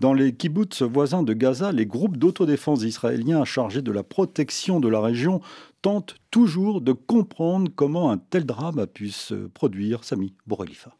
Dans 0.00 0.12
les 0.12 0.34
kibbutz 0.34 0.82
voisins 0.82 1.22
de 1.22 1.32
Gaza, 1.32 1.72
les 1.72 1.86
groupes 1.86 2.16
d'autodéfense 2.16 2.82
israéliens 2.82 3.44
chargés 3.44 3.82
de 3.82 3.92
la 3.92 4.02
protection 4.02 4.80
de 4.80 4.88
la 4.88 5.00
région 5.00 5.40
tentent 5.82 6.16
toujours 6.30 6.80
de 6.80 6.92
comprendre 6.92 7.70
comment 7.74 8.10
un 8.10 8.18
tel 8.18 8.44
drame 8.44 8.78
a 8.78 8.86
pu 8.86 9.10
se 9.10 9.34
produire. 9.34 10.04
Sami 10.04 10.34
Bourrelifa. 10.46 10.97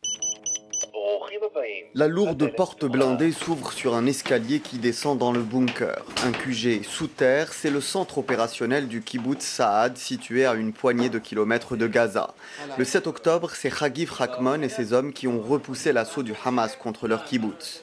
La 1.94 2.08
lourde 2.08 2.54
porte 2.54 2.84
blindée 2.84 3.32
s'ouvre 3.32 3.72
sur 3.72 3.94
un 3.94 4.06
escalier 4.06 4.60
qui 4.60 4.78
descend 4.78 5.18
dans 5.18 5.32
le 5.32 5.40
bunker. 5.40 6.04
Un 6.24 6.32
QG 6.32 6.84
sous 6.84 7.06
terre, 7.08 7.52
c'est 7.52 7.70
le 7.70 7.80
centre 7.80 8.18
opérationnel 8.18 8.88
du 8.88 9.02
kibbutz 9.02 9.44
Saad, 9.44 9.96
situé 9.96 10.46
à 10.46 10.54
une 10.54 10.72
poignée 10.72 11.08
de 11.08 11.18
kilomètres 11.18 11.76
de 11.76 11.86
Gaza. 11.86 12.34
Le 12.76 12.84
7 12.84 13.06
octobre, 13.06 13.50
c'est 13.54 13.70
Chagiv 13.70 14.12
Rakmon 14.12 14.62
et 14.62 14.68
ses 14.68 14.92
hommes 14.92 15.12
qui 15.12 15.26
ont 15.26 15.40
repoussé 15.40 15.92
l'assaut 15.92 16.22
du 16.22 16.34
Hamas 16.44 16.76
contre 16.76 17.08
leur 17.08 17.24
kibbutz. 17.24 17.82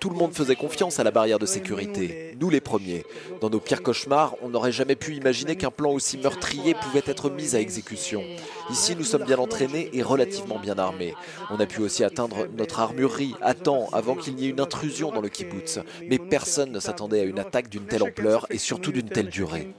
Tout 0.00 0.08
le 0.08 0.16
monde 0.16 0.32
faisait 0.32 0.56
confiance 0.56 0.98
à 0.98 1.04
la 1.04 1.10
barrière 1.10 1.38
de 1.38 1.44
sécurité, 1.44 2.34
nous 2.40 2.48
les 2.48 2.62
premiers. 2.62 3.04
Dans 3.42 3.50
nos 3.50 3.60
pires 3.60 3.82
cauchemars, 3.82 4.34
on 4.40 4.48
n'aurait 4.48 4.72
jamais 4.72 4.96
pu 4.96 5.14
imaginer 5.14 5.56
qu'un 5.56 5.70
plan 5.70 5.90
aussi 5.90 6.16
meurtrier 6.16 6.74
pouvait 6.74 7.02
être 7.04 7.28
mis 7.28 7.54
à 7.54 7.60
exécution. 7.60 8.22
Ici, 8.70 8.96
nous 8.96 9.04
sommes 9.04 9.24
bien 9.24 9.36
entraînés 9.36 9.90
et 9.92 10.02
relativement 10.02 10.58
bien 10.58 10.78
armés. 10.78 11.14
On 11.50 11.60
a 11.60 11.66
pu 11.66 11.82
aussi 11.82 12.02
atteindre 12.02 12.46
notre 12.56 12.80
armurerie 12.80 13.34
à 13.42 13.52
temps 13.52 13.88
avant 13.92 14.14
qu'il 14.14 14.36
n'y 14.36 14.46
ait 14.46 14.50
une 14.50 14.60
intrusion 14.60 15.12
dans 15.12 15.20
le 15.20 15.28
kibbutz. 15.28 15.80
Mais 16.08 16.18
personne 16.18 16.72
ne 16.72 16.80
s'attendait 16.80 17.20
à 17.20 17.24
une 17.24 17.38
attaque 17.38 17.68
d'une 17.68 17.84
telle 17.84 18.02
ampleur 18.02 18.46
et 18.48 18.56
surtout 18.56 18.92
d'une 18.92 19.10
telle 19.10 19.28
durée. 19.28 19.74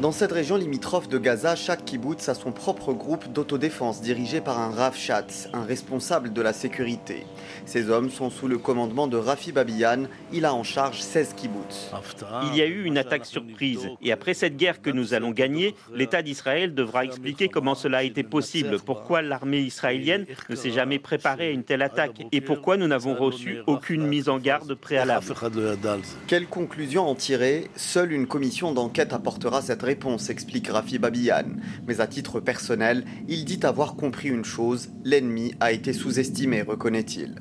Dans 0.00 0.12
cette 0.12 0.32
région 0.32 0.56
limitrophe 0.56 1.08
de 1.08 1.18
Gaza, 1.18 1.54
chaque 1.54 1.84
kibbutz 1.84 2.28
a 2.28 2.34
son 2.34 2.50
propre 2.50 2.92
groupe 2.92 3.32
d'autodéfense 3.32 4.00
dirigé 4.00 4.40
par 4.40 4.58
un 4.58 4.70
Rav 4.70 4.96
Shatz, 4.96 5.48
un 5.52 5.62
responsable 5.62 6.32
de 6.32 6.42
la 6.42 6.52
sécurité. 6.52 7.24
Ces 7.66 7.88
hommes 7.90 8.10
sont 8.10 8.30
sous 8.30 8.47
le 8.48 8.58
commandement 8.58 9.06
de 9.06 9.16
Rafi 9.16 9.52
Babian. 9.52 10.04
Il 10.32 10.44
a 10.44 10.54
en 10.54 10.64
charge 10.64 11.00
16 11.00 11.34
kibbutz. 11.34 11.90
Il 12.50 12.56
y 12.56 12.62
a 12.62 12.66
eu 12.66 12.84
une 12.84 12.98
attaque 12.98 13.26
surprise. 13.26 13.88
Et 14.02 14.12
après 14.12 14.34
cette 14.34 14.56
guerre 14.56 14.82
que 14.82 14.90
nous 14.90 15.14
allons 15.14 15.30
gagner, 15.30 15.74
l'État 15.94 16.22
d'Israël 16.22 16.74
devra 16.74 17.04
expliquer 17.04 17.48
comment 17.48 17.74
cela 17.74 17.98
a 17.98 18.02
été 18.02 18.22
possible, 18.22 18.78
pourquoi 18.84 19.22
l'armée 19.22 19.60
israélienne 19.60 20.26
ne 20.48 20.56
s'est 20.56 20.70
jamais 20.70 20.98
préparée 20.98 21.48
à 21.48 21.50
une 21.50 21.64
telle 21.64 21.82
attaque 21.82 22.26
et 22.32 22.40
pourquoi 22.40 22.76
nous 22.76 22.88
n'avons 22.88 23.14
reçu 23.14 23.58
aucune 23.66 24.06
mise 24.06 24.28
en 24.28 24.38
garde 24.38 24.74
préalable. 24.74 25.26
Quelle 26.26 26.46
conclusion 26.46 27.06
en 27.06 27.14
tirer? 27.14 27.68
Seule 27.76 28.12
une 28.12 28.26
commission 28.26 28.72
d'enquête 28.72 29.12
apportera 29.12 29.62
cette 29.62 29.82
réponse, 29.82 30.30
explique 30.30 30.68
Rafi 30.68 30.98
Babian. 30.98 31.44
Mais 31.86 32.00
à 32.00 32.06
titre 32.06 32.40
personnel, 32.40 33.04
il 33.28 33.44
dit 33.44 33.60
avoir 33.62 33.96
compris 33.96 34.28
une 34.28 34.44
chose, 34.44 34.90
l'ennemi 35.04 35.54
a 35.60 35.72
été 35.72 35.92
sous-estimé, 35.92 36.62
reconnaît-il. 36.62 37.36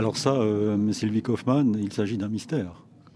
Alors 0.00 0.16
ça, 0.16 0.32
euh, 0.32 0.92
Sylvie 0.92 1.20
Kaufmann, 1.20 1.76
il 1.78 1.92
s'agit 1.92 2.16
d'un 2.16 2.30
mystère. 2.30 2.72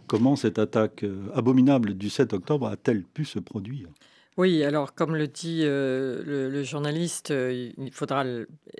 Comment 0.07 0.37
cette 0.37 0.59
attaque 0.59 1.03
euh, 1.03 1.31
abominable 1.35 1.94
du 1.94 2.11
7 2.11 2.35
octobre 2.35 2.66
a-t-elle 2.66 3.05
pu 3.05 3.25
se 3.25 3.38
produire? 3.38 3.88
Oui, 4.37 4.62
alors 4.62 4.94
comme 4.94 5.16
le 5.16 5.27
dit 5.27 5.62
euh, 5.62 6.51
le, 6.51 6.62
journaliste, 6.62 7.33
il 7.33 7.90
faudra 7.90 8.25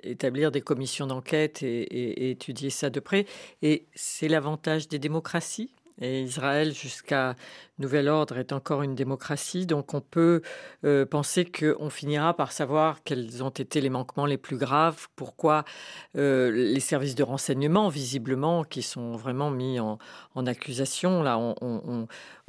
établir 0.03 0.51
des 0.51 0.61
commissions 0.61 1.07
d'enquête 1.07 1.63
et, 1.63 2.29
étudier 2.29 2.69
ça 2.69 2.91
de 2.91 2.99
près. 2.99 3.25
Et 3.63 3.87
c'est 3.95 4.27
l'avantage 4.27 4.87
des 4.87 4.99
démocraties? 4.99 5.71
Et 6.01 6.23
Israël, 6.23 6.73
jusqu'à 6.73 7.35
nouvel 7.79 8.09
ordre 8.09 8.37
est 8.37 8.51
encore 8.51 8.81
une 8.81 8.95
démocratie, 8.95 9.65
donc 9.65 9.93
on 9.93 10.01
peut 10.01 10.41
euh, 10.83 11.05
penser 11.05 11.45
qu'on 11.45 11.89
finira 11.89 12.33
par 12.33 12.51
savoir 12.51 13.01
quels 13.03 13.41
ont 13.43 13.49
été 13.49 13.79
les 13.79 13.89
manquements 13.89 14.25
les 14.25 14.37
plus 14.37 14.57
graves, 14.57 15.07
pourquoi 15.15 15.63
euh, 16.17 16.51
les 16.51 16.79
services 16.81 17.15
de 17.15 17.23
renseignement, 17.23 17.87
visiblement, 17.87 18.63
qui 18.65 18.81
sont 18.81 19.15
vraiment 19.15 19.51
mis 19.51 19.79
en, 19.79 19.97
accusation, 20.45 21.23
là, 21.23 21.39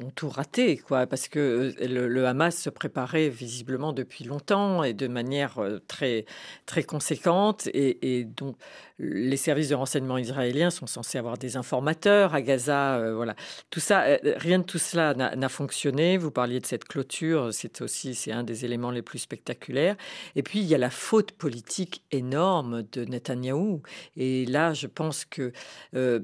ont, 0.03 0.09
tout 0.11 0.29
raté, 0.29 0.77
quoi, 0.77 1.07
parce 1.07 1.27
que 1.27 1.73
euh, 1.81 2.07
le, 2.07 2.27
Hamas 2.27 2.55
se 2.55 2.69
préparait 2.69 3.29
visiblement 3.29 3.93
depuis 3.93 4.25
longtemps 4.25 4.83
et 4.83 4.93
de 4.93 5.07
manière 5.07 5.59
très, 5.87 6.25
très 6.65 6.83
conséquente, 6.83 7.67
et, 7.73 8.25
donc 8.25 8.57
les 8.99 9.37
services 9.37 9.69
de 9.69 9.75
renseignement 9.75 10.17
israéliens 10.17 10.71
sont 10.71 10.87
censés 10.87 11.17
avoir 11.17 11.37
des 11.37 11.55
informateurs 11.55 12.33
à 12.33 12.41
Gaza, 12.41 13.13
voilà. 13.13 13.35
Tout 13.69 13.79
ça, 13.79 14.05
rien 14.23 14.59
de 14.59 14.63
tout 14.63 14.79
cela 14.79 15.13
n'a 15.13 15.49
fonctionné. 15.49 16.17
Vous 16.17 16.31
parliez 16.31 16.59
de 16.59 16.65
cette 16.65 16.85
clôture, 16.85 17.49
c'est 17.51 17.81
aussi 17.81 18.15
c'est 18.15 18.31
un 18.31 18.43
des 18.43 18.65
éléments 18.65 18.91
les 18.91 19.03
plus 19.03 19.19
spectaculaires. 19.19 19.95
Et 20.35 20.43
puis 20.43 20.59
il 20.59 20.65
y 20.65 20.75
a 20.75 20.77
la 20.77 20.89
faute 20.89 21.31
politique 21.31 22.03
énorme 22.11 22.83
de 22.91 23.05
Netanyahou. 23.05 23.81
Et 24.15 24.45
là, 24.45 24.73
je 24.73 24.87
pense 24.87 25.25
que 25.25 25.51
euh, 25.95 26.19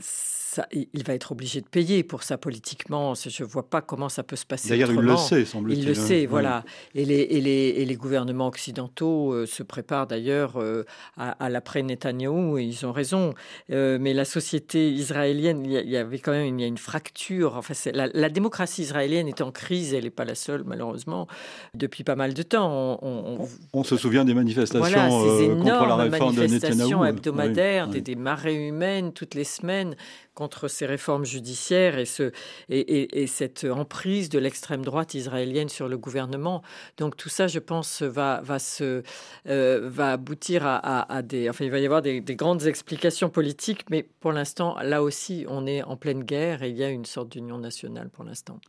ça, 0.00 0.66
il 0.72 1.04
va 1.04 1.14
être 1.14 1.32
obligé 1.32 1.60
de 1.60 1.68
payer 1.68 2.02
pour 2.02 2.22
ça 2.22 2.38
politiquement. 2.76 3.14
Je 3.14 3.42
ne 3.42 3.48
vois 3.48 3.68
pas 3.68 3.80
comment 3.80 4.08
ça 4.08 4.22
peut 4.22 4.36
se 4.36 4.46
passer. 4.46 4.68
D'ailleurs, 4.68 4.90
il 4.92 5.00
le 5.00 5.16
sait, 5.16 5.44
semble-t-il. 5.44 5.80
Il 5.80 5.86
le 5.86 5.92
hein. 5.92 5.94
sait, 5.94 6.26
voilà. 6.26 6.64
Et, 6.94 7.04
les, 7.04 7.20
et, 7.20 7.40
les, 7.40 7.74
et, 7.76 7.84
les, 7.84 7.96
gouvernements 7.96 8.46
occidentaux 8.46 9.32
euh, 9.32 9.46
se 9.46 9.62
préparent 9.62 10.06
d'ailleurs 10.06 10.56
euh, 10.56 10.84
à, 11.16 11.48
l'après 11.48 11.82
Netanyahou 11.82 12.58
et 12.58 12.64
ils 12.64 12.86
ont 12.86 12.92
raison. 12.92 13.34
mais 13.68 14.12
la 14.12 14.24
société 14.24 14.90
israélienne, 14.90 15.64
il 15.64 15.72
y, 15.72 15.96
avait 15.96 16.18
quand 16.18 16.32
même 16.32 16.58
il 16.58 16.60
y 16.60 16.64
a 16.64 16.68
une 16.68 16.78
fracture. 16.78 17.56
Enfin, 17.56 17.74
la, 17.92 18.08
la, 18.08 18.28
démocratie 18.28 18.82
israélienne 18.82 19.28
est 19.28 19.40
en 19.40 19.50
crise, 19.50 19.94
elle 19.94 20.04
n'est 20.04 20.10
pas 20.10 20.24
la 20.24 20.34
seule 20.34 20.64
malheureusement, 20.64 21.26
depuis 21.74 22.04
pas 22.04 22.16
mal 22.16 22.34
de 22.34 22.42
temps. 22.42 22.98
On, 23.02 23.84
se 23.84 23.96
souvient 23.96 24.24
des 24.24 24.34
manifestations 24.34 24.82
euh, 24.82 25.54
contre 25.54 25.86
la 25.86 25.96
réforme 25.96 26.34
de 26.34 26.46
Netanyahou. 26.46 27.04
hebdomadaires, 27.04 27.88
Des, 27.88 28.00
des 28.00 28.16
marées 28.16 28.66
humaines 28.68 29.12
toutes 29.12 29.34
les 29.34 29.44
semaines 29.44 29.94
contre 30.36 30.68
ces 30.68 30.86
réformes 30.86 31.24
judiciaires 31.24 31.98
et, 31.98 32.04
ce, 32.04 32.30
et, 32.68 33.22
et, 33.22 33.26
cette 33.26 33.64
emprise 33.64 34.28
de 34.28 34.38
l'extrême 34.38 34.84
droite 34.84 35.14
israélienne 35.14 35.70
sur 35.70 35.88
le 35.88 35.96
gouvernement. 35.96 36.62
Donc 36.98 37.16
tout 37.16 37.30
ça, 37.30 37.46
je 37.46 37.58
pense, 37.58 38.02
va, 38.02 38.42
va, 38.44 38.58
se, 38.58 39.02
euh, 39.48 39.80
va 39.90 40.12
aboutir 40.12 40.66
à, 40.66 41.12
à, 41.12 41.22
des... 41.22 41.48
Enfin, 41.48 41.64
il 41.64 41.70
va 41.70 41.78
y 41.78 41.86
avoir 41.86 42.02
des, 42.02 42.20
des 42.20 42.36
grandes 42.36 42.66
explications 42.66 43.30
politiques, 43.30 43.86
mais 43.90 44.02
pour 44.02 44.32
l'instant, 44.32 44.76
là 44.82 45.02
aussi, 45.02 45.46
on 45.48 45.66
est 45.66 45.82
en 45.82 45.96
pleine 45.96 46.22
guerre 46.22 46.62
et 46.62 46.68
il 46.68 46.76
y 46.76 46.84
a 46.84 46.90
une 46.90 47.06
sorte 47.06 47.30
d'union 47.30 47.58
nationale 47.58 48.10
pour 48.10 48.22
l'instant. 48.22 48.60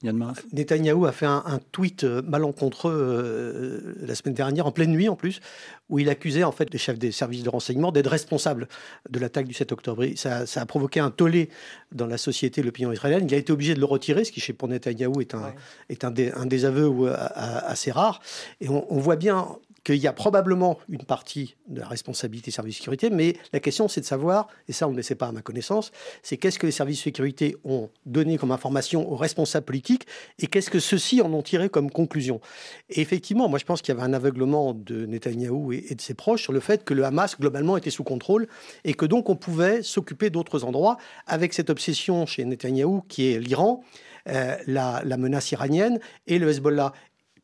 Netanyahou 0.54 1.06
a 1.06 1.12
fait 1.12 1.26
un, 1.26 1.60
tweet 1.74 2.06
euh, 2.06 2.22
malencontreux 2.22 2.94
euh, 2.94 3.96
la 4.00 4.16
semaine 4.16 4.36
dernière, 4.36 4.68
en 4.68 4.72
pleine 4.72 4.92
nuit 4.92 5.10
en 5.10 5.18
plus, 5.18 5.42
où 5.90 6.00
il 6.00 6.10
accusait 6.10 6.44
en 6.44 6.52
fait 6.52 6.72
les 6.72 6.78
chefs 6.78 7.00
des 7.00 7.12
services 7.12 7.44
de 7.44 7.50
renseignement 7.50 7.92
d'être 7.92 8.10
responsables 8.10 8.68
de 9.10 9.20
l'attaque 9.20 9.48
du 9.48 9.54
7 9.54 9.72
octobre. 9.72 10.06
ça, 10.16 10.46
ça, 10.46 10.62
a 10.62 10.66
provoqué 10.66 11.00
un 11.00 11.12
tollé 11.12 11.50
dans 11.92 12.08
la 12.08 12.18
société, 12.18 12.62
l'opinion 12.62 12.92
israélienne. 12.92 13.28
Il 13.28 13.34
a 13.34 13.38
été 13.38 13.54
obligé 13.54 13.74
de 13.74 13.80
le 13.80 13.86
retirer, 13.86 14.24
ce 14.24 14.32
qui 14.32 14.42
chez 14.42 14.54
pour 14.54 14.68
Netanyahou 14.68 15.22
est 15.22 15.34
un, 15.34 15.54
est 15.90 16.04
un, 16.04 16.14
un 16.36 16.46
désaveu 16.46 17.14
assez 17.14 17.92
rare. 17.92 18.22
Et 18.62 18.70
on, 18.70 18.92
on 18.94 19.00
voit 19.00 19.16
bien 19.16 19.48
qu'il 19.88 20.04
y 20.04 20.08
a 20.08 20.12
probablement 20.12 20.80
une 20.90 21.04
partie 21.04 21.56
de 21.70 21.80
la 21.80 21.88
responsabilité 21.88 22.48
des 22.48 22.56
services 22.56 22.76
de 22.76 22.80
sécurité, 22.80 23.10
mais 23.10 23.38
la 23.54 23.62
question 23.62 23.88
c'est 23.88 24.02
de 24.02 24.06
savoir, 24.06 24.50
et 24.68 24.74
ça 24.74 24.86
on 24.86 24.92
ne 24.92 24.98
le 24.98 25.02
sait 25.02 25.16
pas 25.16 25.28
à 25.28 25.32
ma 25.32 25.42
connaissance, 25.42 25.94
c'est 26.24 26.36
qu'est-ce 26.36 26.60
que 26.60 26.66
les 26.66 26.74
services 26.74 26.98
de 26.98 27.04
sécurité 27.04 27.56
ont 27.64 27.90
donné 28.06 28.38
comme 28.38 28.52
information 28.52 29.10
aux 29.10 29.16
responsables 29.16 29.66
politiques 29.66 30.06
et 30.40 30.48
qu'est-ce 30.48 30.70
que 30.70 30.80
ceux-ci 30.80 31.22
en 31.22 31.34
ont 31.34 31.42
tiré 31.42 31.70
comme 31.70 31.90
conclusion. 31.90 32.42
Et 32.90 33.00
effectivement, 33.00 33.48
moi 33.48 33.60
je 33.60 33.64
pense 33.64 33.82
qu'il 33.82 33.96
y 33.96 33.98
avait 33.98 34.06
un 34.06 34.12
aveuglement 34.14 34.74
de 34.74 35.06
Netanyahou 35.06 35.72
et, 35.72 35.96
de 35.96 36.02
ses 36.02 36.14
proches 36.14 36.44
sur 36.44 36.52
le 36.52 36.60
fait 36.60 36.84
que 36.84 36.94
le 36.94 37.06
Hamas 37.06 37.38
globalement 37.40 37.78
était 37.78 37.90
sous 37.90 38.04
contrôle 38.04 38.50
et 38.84 38.94
que 38.94 39.06
donc 39.06 39.30
on 39.30 39.38
pouvait 39.38 39.84
s'occuper 39.84 40.30
d'autres 40.30 40.66
endroits 40.66 40.98
avec 41.28 41.54
cette 41.54 41.70
obsession 41.70 42.26
chez 42.26 42.44
Netanyahou 42.44 43.04
qui 43.08 43.32
est 43.32 43.40
l'Iran. 43.40 43.84
Euh, 44.30 44.58
la, 44.68 45.02
la, 45.06 45.16
menace 45.16 45.54
iranienne 45.54 46.02
et 46.26 46.38
le 46.38 46.50
Hezbollah 46.50 46.92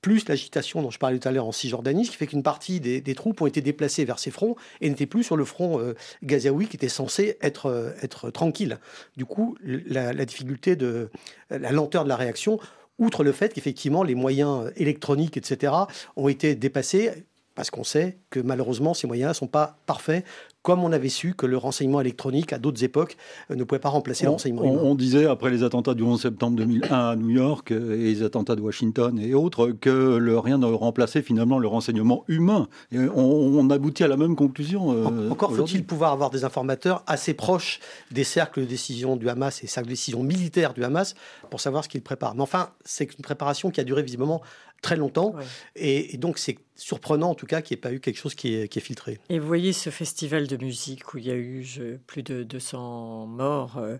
plus 0.03 0.27
l'agitation 0.27 0.83
dont 0.83 0.91
je 0.91 0.99
parlais 0.99 1.17
tout 1.17 1.27
à 1.27 1.31
l'heure 1.31 1.47
en 1.47 1.53
Cisjordanie, 1.53 2.05
ce 2.05 2.11
qui 2.11 2.17
fait 2.17 2.27
qu'une 2.27 2.43
partie 2.43 2.79
des, 2.79 3.15
troupes 3.15 3.41
ont 3.41 3.47
été 3.47 3.61
déplacées 3.61 4.03
vers 4.03 4.19
ces 4.19 4.29
fronts 4.29 4.55
et 4.81 4.89
n'étaient 4.89 5.07
plus 5.07 5.23
sur 5.23 5.37
le 5.37 5.45
front 5.45 5.79
euh, 5.79 5.95
gazaoui 6.21 6.67
qui 6.67 6.75
était 6.75 6.89
censé 6.89 7.37
être, 7.41 7.67
euh, 7.67 7.91
être 8.01 8.29
tranquille. 8.29 8.77
Du 9.15 9.25
coup, 9.25 9.57
la, 9.63 10.13
difficulté 10.25 10.75
de 10.75 11.09
la 11.49 11.71
lenteur 11.71 12.03
de 12.03 12.09
la 12.09 12.17
réaction, 12.17 12.59
outre 12.99 13.23
le 13.23 13.31
fait 13.31 13.53
qu'effectivement 13.53 14.03
les 14.03 14.13
moyens 14.13 14.71
électroniques, 14.75 15.37
etc., 15.37 15.73
ont 16.17 16.27
été 16.27 16.53
dépassés, 16.53 17.11
parce 17.55 17.71
qu'on 17.71 17.85
sait 17.85 18.17
que 18.29 18.41
malheureusement 18.41 18.93
ces 18.93 19.07
moyens 19.07 19.29
ne 19.29 19.35
sont 19.35 19.47
pas 19.47 19.77
parfaits 19.85 20.25
comme 20.63 20.83
on 20.83 20.91
avait 20.93 21.09
su 21.09 21.35
que 21.35 21.45
le 21.45 21.57
renseignement 21.57 22.01
électronique, 22.01 22.53
à 22.53 22.57
d'autres 22.57 22.83
époques, 22.83 23.17
euh, 23.51 23.55
ne 23.55 23.63
pouvait 23.63 23.79
pas 23.79 23.89
remplacer 23.89 24.23
le 24.23 24.31
renseignement 24.31 24.63
humain. 24.63 24.79
On 24.81 24.95
disait, 24.95 25.25
après 25.25 25.51
les 25.51 25.61
attentats 25.61 25.93
du 25.93 26.03
11 26.03 26.19
septembre 26.19 26.57
2001 26.57 27.09
à 27.09 27.15
New 27.15 27.29
York 27.29 27.71
euh, 27.71 27.95
et 27.95 28.13
les 28.13 28.23
attentats 28.23 28.55
de 28.55 28.61
Washington 28.61 29.19
et 29.19 29.33
autres, 29.33 29.71
que 29.71 30.17
le, 30.17 30.39
rien 30.39 30.57
ne 30.57 30.65
remplaçait 30.65 31.21
finalement 31.21 31.59
le 31.59 31.67
renseignement 31.67 32.23
humain. 32.29 32.67
Et 32.91 32.97
on, 32.97 33.69
aboutit 33.69 34.03
à 34.03 34.07
la 34.07 34.17
même 34.17 34.35
conclusion. 34.35 34.91
Euh, 34.91 35.29
encore 35.29 35.53
faut-il 35.53 35.85
pouvoir 35.85 36.11
avoir 36.11 36.29
des 36.29 36.45
informateurs 36.45 37.03
assez 37.07 37.33
proches 37.33 37.79
des 38.11 38.23
cercles 38.23 38.61
de 38.61 38.65
décision 38.65 39.15
du 39.15 39.29
Hamas 39.29 39.63
et 39.63 39.67
cercles 39.67 39.87
de 39.87 39.93
décision 39.93 40.23
militaires 40.23 40.73
du 40.73 40.83
Hamas 40.83 41.15
pour 41.49 41.59
savoir 41.59 41.83
ce 41.83 41.89
qu'ils 41.89 42.01
préparent. 42.01 42.35
Mais 42.35 42.41
enfin, 42.41 42.69
c'est 42.85 43.05
une 43.05 43.21
préparation 43.21 43.69
qui 43.69 43.81
a 43.81 43.83
duré 43.83 44.01
visiblement 44.01 44.41
très 44.83 44.95
longtemps. 44.95 45.33
Et, 45.75 46.17
donc, 46.17 46.37
c'est 46.37 46.57
surprenant, 46.75 47.29
en 47.29 47.35
tout 47.35 47.45
cas, 47.45 47.61
qu'il 47.61 47.75
n'y 47.75 47.79
ait 47.79 47.81
pas 47.81 47.93
eu 47.93 47.99
quelque 47.99 48.17
chose 48.17 48.35
qui 48.35 48.55
est, 48.55 48.67
qui 48.67 48.79
est, 48.79 48.81
filtré. 48.81 49.19
Et 49.29 49.39
vous 49.39 49.47
voyez 49.47 49.73
ce 49.73 49.89
festival 49.89 50.47
de 50.47 50.57
musique 50.57 51.13
où 51.13 51.17
il 51.17 51.25
y 51.25 51.31
a 51.31 51.35
eu 51.35 51.65
plus 52.07 52.23
de 52.23 52.43
200 52.43 53.27
morts, 53.27 53.77
euh, 53.77 53.97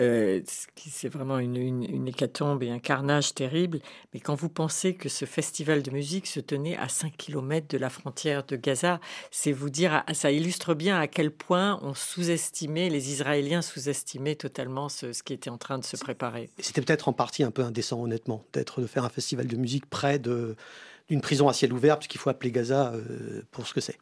euh, 0.00 0.40
c'est 0.76 1.08
vraiment 1.08 1.38
une, 1.38 1.56
une, 1.56 2.06
hécatombe 2.06 2.62
et 2.62 2.70
un 2.70 2.78
carnage 2.78 3.34
terrible. 3.34 3.80
Mais 4.14 4.20
quand 4.20 4.34
vous 4.34 4.48
pensez 4.48 4.94
que 4.94 5.08
ce 5.08 5.24
festival 5.24 5.82
de 5.82 5.90
musique 5.90 6.26
se 6.26 6.40
tenait 6.40 6.76
à 6.76 6.88
5 6.88 7.16
km 7.16 7.66
de 7.68 7.78
la 7.78 7.90
frontière 7.90 8.44
de 8.44 8.56
Gaza, 8.56 9.00
c'est 9.30 9.52
vous 9.52 9.70
dire, 9.70 10.04
ça 10.12 10.30
illustre 10.30 10.74
bien 10.74 11.00
à 11.00 11.08
quel 11.08 11.30
point 11.30 11.80
on 11.82 11.94
sous-estimait, 11.94 12.90
les 12.90 13.10
Israéliens 13.10 13.62
sous-estimaient 13.62 14.36
totalement 14.36 14.88
ce, 14.88 15.12
ce 15.12 15.22
qui 15.22 15.32
était 15.32 15.50
en 15.50 15.58
train 15.58 15.78
de 15.78 15.84
se 15.84 15.96
préparer. 15.96 16.50
C'était 16.58 16.82
peut-être 16.82 17.08
en 17.08 17.12
partie 17.12 17.42
un 17.42 17.50
peu 17.50 17.62
indécent, 17.62 18.00
honnêtement, 18.00 18.44
d'être 18.52 18.80
de 18.80 18.86
faire 18.86 19.04
un 19.04 19.10
festival 19.10 19.46
de 19.46 19.56
musique 19.56 19.86
près 19.86 20.19
d'une 20.20 21.20
prison 21.20 21.48
à 21.48 21.52
ciel 21.52 21.72
ouvert, 21.72 21.98
puisqu'il 21.98 22.18
faut 22.18 22.30
appeler 22.30 22.52
Gaza 22.52 22.92
euh, 22.92 23.42
pour 23.50 23.66
ce 23.66 23.74
que 23.74 23.80
c'est. 23.80 23.98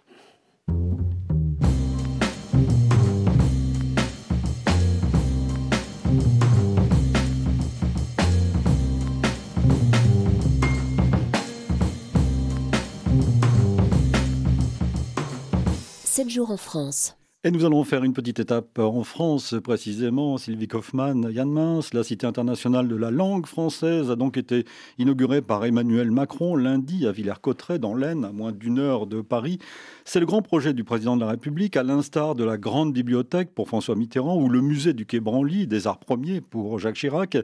Sept 16.05 16.31
jours 16.31 16.51
en 16.51 16.57
France. 16.57 17.17
Et 17.49 17.51
nous 17.51 17.65
allons 17.65 17.83
faire 17.83 18.05
une 18.05 18.13
petite 18.13 18.41
étape 18.41 18.79
en 18.79 19.05
France, 19.05 19.55
précisément. 19.65 20.37
Sylvie 20.37 20.69
Kaufmann, 20.69 21.31
Yann 21.33 21.51
Mince, 21.51 21.95
la 21.95 22.05
Cité 22.05 22.27
internationale 22.27 22.89
de 22.89 22.95
la 22.95 23.11
langue 23.11 23.47
française 23.47 24.11
a 24.11 24.17
donc 24.17 24.37
été 24.37 24.67
inaugurée 24.99 25.41
par 25.41 25.65
Emmanuel 25.65 26.11
Macron 26.11 26.57
lundi 26.57 27.07
à 27.07 27.11
Villers-Cotterêts, 27.11 27.79
dans 27.79 27.95
l'Aisne, 27.95 28.27
à 28.27 28.33
moins 28.33 28.53
d'une 28.53 28.79
heure 28.79 29.07
de 29.07 29.23
Paris. 29.23 29.59
C'est 30.05 30.21
le 30.21 30.27
grand 30.27 30.43
projet 30.43 30.75
du 30.75 30.85
président 30.85 31.17
de 31.17 31.23
la 31.23 31.31
République, 31.31 31.79
à 31.79 31.83
l'instar 31.83 32.35
de 32.35 32.45
la 32.45 32.59
grande 32.59 32.93
bibliothèque 32.93 33.55
pour 33.55 33.67
François 33.67 33.97
Mitterrand 33.97 34.37
ou 34.37 34.51
le 34.51 34.61
musée 34.61 34.93
du 34.93 35.07
Quai 35.07 35.21
Branly 35.21 35.67
des 35.67 35.87
arts 35.87 36.01
premiers 36.01 36.43
pour 36.43 36.79
Jacques 36.79 36.97
Chirac. 36.97 37.39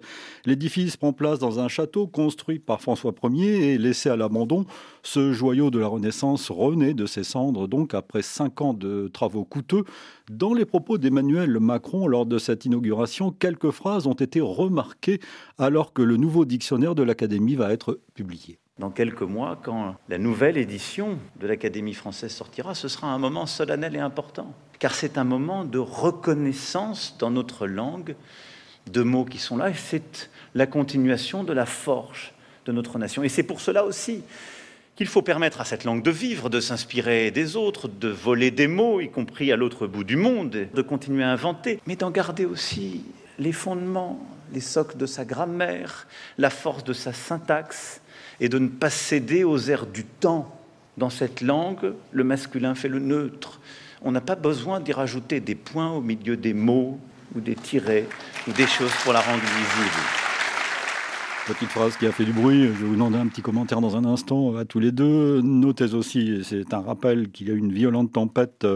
L'édifice 0.44 0.98
prend 0.98 1.14
place 1.14 1.38
dans 1.38 1.60
un 1.60 1.68
château 1.68 2.06
construit 2.06 2.58
par 2.58 2.82
François 2.82 3.14
Ier 3.22 3.72
et 3.72 3.78
laissé 3.78 4.10
à 4.10 4.16
l'abandon. 4.16 4.66
Ce 5.02 5.32
joyau 5.32 5.70
de 5.70 5.78
la 5.78 5.86
Renaissance 5.86 6.50
renaît 6.50 6.92
de 6.92 7.06
ses 7.06 7.24
cendres, 7.24 7.68
donc 7.68 7.94
après 7.94 8.20
cinq 8.20 8.60
ans 8.60 8.74
de 8.74 9.08
travaux 9.08 9.44
coûteux. 9.44 9.84
Dans 10.30 10.54
les 10.54 10.64
propos 10.64 10.98
d'Emmanuel 10.98 11.58
Macron 11.60 12.06
lors 12.08 12.26
de 12.26 12.38
cette 12.38 12.64
inauguration, 12.64 13.30
quelques 13.30 13.70
phrases 13.70 14.06
ont 14.06 14.14
été 14.14 14.40
remarquées 14.40 15.20
alors 15.58 15.92
que 15.92 16.02
le 16.02 16.16
nouveau 16.16 16.44
dictionnaire 16.44 16.94
de 16.94 17.02
l'Académie 17.02 17.56
va 17.56 17.72
être 17.72 18.00
publié. 18.14 18.58
Dans 18.78 18.90
quelques 18.90 19.22
mois, 19.22 19.60
quand 19.62 19.94
la 20.08 20.18
nouvelle 20.18 20.56
édition 20.56 21.18
de 21.38 21.46
l'Académie 21.46 21.94
française 21.94 22.32
sortira, 22.32 22.74
ce 22.74 22.88
sera 22.88 23.06
un 23.06 23.18
moment 23.18 23.46
solennel 23.46 23.94
et 23.94 24.00
important, 24.00 24.52
car 24.80 24.94
c'est 24.94 25.16
un 25.16 25.24
moment 25.24 25.64
de 25.64 25.78
reconnaissance 25.78 27.16
dans 27.18 27.30
notre 27.30 27.66
langue 27.66 28.16
de 28.90 29.02
mots 29.02 29.24
qui 29.24 29.38
sont 29.38 29.56
là, 29.56 29.70
et 29.70 29.74
c'est 29.74 30.30
la 30.54 30.66
continuation 30.66 31.44
de 31.44 31.52
la 31.52 31.66
forge 31.66 32.34
de 32.66 32.72
notre 32.72 32.98
nation. 32.98 33.22
Et 33.22 33.28
c'est 33.28 33.42
pour 33.42 33.60
cela 33.60 33.84
aussi 33.84 34.22
qu'il 34.96 35.06
faut 35.08 35.22
permettre 35.22 35.60
à 35.60 35.64
cette 35.64 35.84
langue 35.84 36.02
de 36.02 36.10
vivre, 36.10 36.50
de 36.50 36.60
s'inspirer 36.60 37.30
des 37.30 37.56
autres, 37.56 37.88
de 37.88 38.08
voler 38.08 38.50
des 38.50 38.68
mots, 38.68 39.00
y 39.00 39.10
compris 39.10 39.50
à 39.50 39.56
l'autre 39.56 39.86
bout 39.86 40.04
du 40.04 40.16
monde, 40.16 40.68
de 40.72 40.82
continuer 40.82 41.24
à 41.24 41.30
inventer, 41.30 41.80
mais 41.86 41.96
d'en 41.96 42.10
garder 42.10 42.44
aussi 42.44 43.02
les 43.38 43.52
fondements, 43.52 44.24
les 44.52 44.60
socles 44.60 44.96
de 44.96 45.06
sa 45.06 45.24
grammaire, 45.24 46.06
la 46.38 46.50
force 46.50 46.84
de 46.84 46.92
sa 46.92 47.12
syntaxe, 47.12 48.00
et 48.40 48.48
de 48.48 48.58
ne 48.58 48.68
pas 48.68 48.90
céder 48.90 49.44
aux 49.44 49.58
airs 49.70 49.86
du 49.86 50.04
temps. 50.04 50.60
Dans 50.96 51.10
cette 51.10 51.40
langue, 51.40 51.94
le 52.12 52.24
masculin 52.24 52.74
fait 52.74 52.88
le 52.88 53.00
neutre. 53.00 53.60
On 54.02 54.12
n'a 54.12 54.20
pas 54.20 54.36
besoin 54.36 54.80
d'y 54.80 54.92
rajouter 54.92 55.40
des 55.40 55.54
points 55.54 55.90
au 55.90 56.00
milieu 56.00 56.36
des 56.36 56.54
mots 56.54 57.00
ou 57.34 57.40
des 57.40 57.56
tirets 57.56 58.06
ou 58.46 58.52
des 58.52 58.66
choses 58.66 58.92
pour 59.02 59.12
la 59.12 59.20
rendre 59.20 59.42
visible. 59.42 60.33
Petite 61.46 61.68
phrase 61.68 61.98
qui 61.98 62.06
a 62.06 62.12
fait 62.12 62.24
du 62.24 62.32
bruit. 62.32 62.62
Je 62.62 62.68
vais 62.68 62.86
vous 62.86 62.94
demander 62.94 63.18
un 63.18 63.26
petit 63.26 63.42
commentaire 63.42 63.82
dans 63.82 63.98
un 63.98 64.06
instant 64.06 64.56
à 64.56 64.64
tous 64.64 64.80
les 64.80 64.92
deux. 64.92 65.42
Notez 65.42 65.92
aussi, 65.92 66.40
c'est 66.42 66.72
un 66.72 66.80
rappel 66.80 67.30
qu'il 67.30 67.48
y 67.48 67.50
a 67.50 67.54
eu 67.54 67.58
une 67.58 67.70
violente 67.70 68.12
tempête 68.12 68.66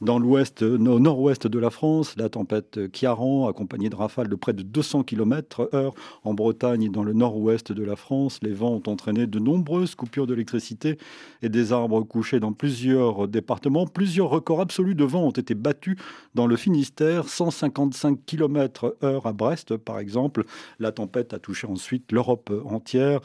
dans 0.00 0.18
l'ouest, 0.18 0.62
au 0.62 0.78
nord-ouest 0.78 1.46
de 1.46 1.58
la 1.58 1.68
France, 1.68 2.14
la 2.16 2.30
tempête 2.30 2.90
Kiaran, 2.92 3.46
accompagnée 3.46 3.90
de 3.90 3.94
rafales 3.94 4.28
de 4.28 4.34
près 4.36 4.54
de 4.54 4.62
200 4.62 5.02
km/h 5.02 5.92
en 6.24 6.32
Bretagne 6.32 6.84
et 6.84 6.88
dans 6.88 7.02
le 7.02 7.12
nord-ouest 7.12 7.72
de 7.72 7.84
la 7.84 7.94
France. 7.94 8.38
Les 8.40 8.52
vents 8.52 8.72
ont 8.72 8.90
entraîné 8.90 9.26
de 9.26 9.38
nombreuses 9.38 9.94
coupures 9.94 10.26
d'électricité 10.26 10.96
et 11.42 11.50
des 11.50 11.74
arbres 11.74 12.04
couchés 12.04 12.40
dans 12.40 12.54
plusieurs 12.54 13.28
départements. 13.28 13.86
Plusieurs 13.86 14.30
records 14.30 14.62
absolus 14.62 14.94
de 14.94 15.04
vent 15.04 15.24
ont 15.24 15.30
été 15.30 15.54
battus 15.54 15.98
dans 16.34 16.46
le 16.46 16.56
Finistère, 16.56 17.28
155 17.28 18.18
km/h 18.24 19.28
à 19.28 19.32
Brest, 19.34 19.76
par 19.76 19.98
exemple. 19.98 20.46
La 20.78 20.90
tempête 20.90 21.34
a 21.34 21.38
touché 21.38 21.66
ensuite 21.66 22.13
l'Europe 22.14 22.50
entière. 22.64 23.20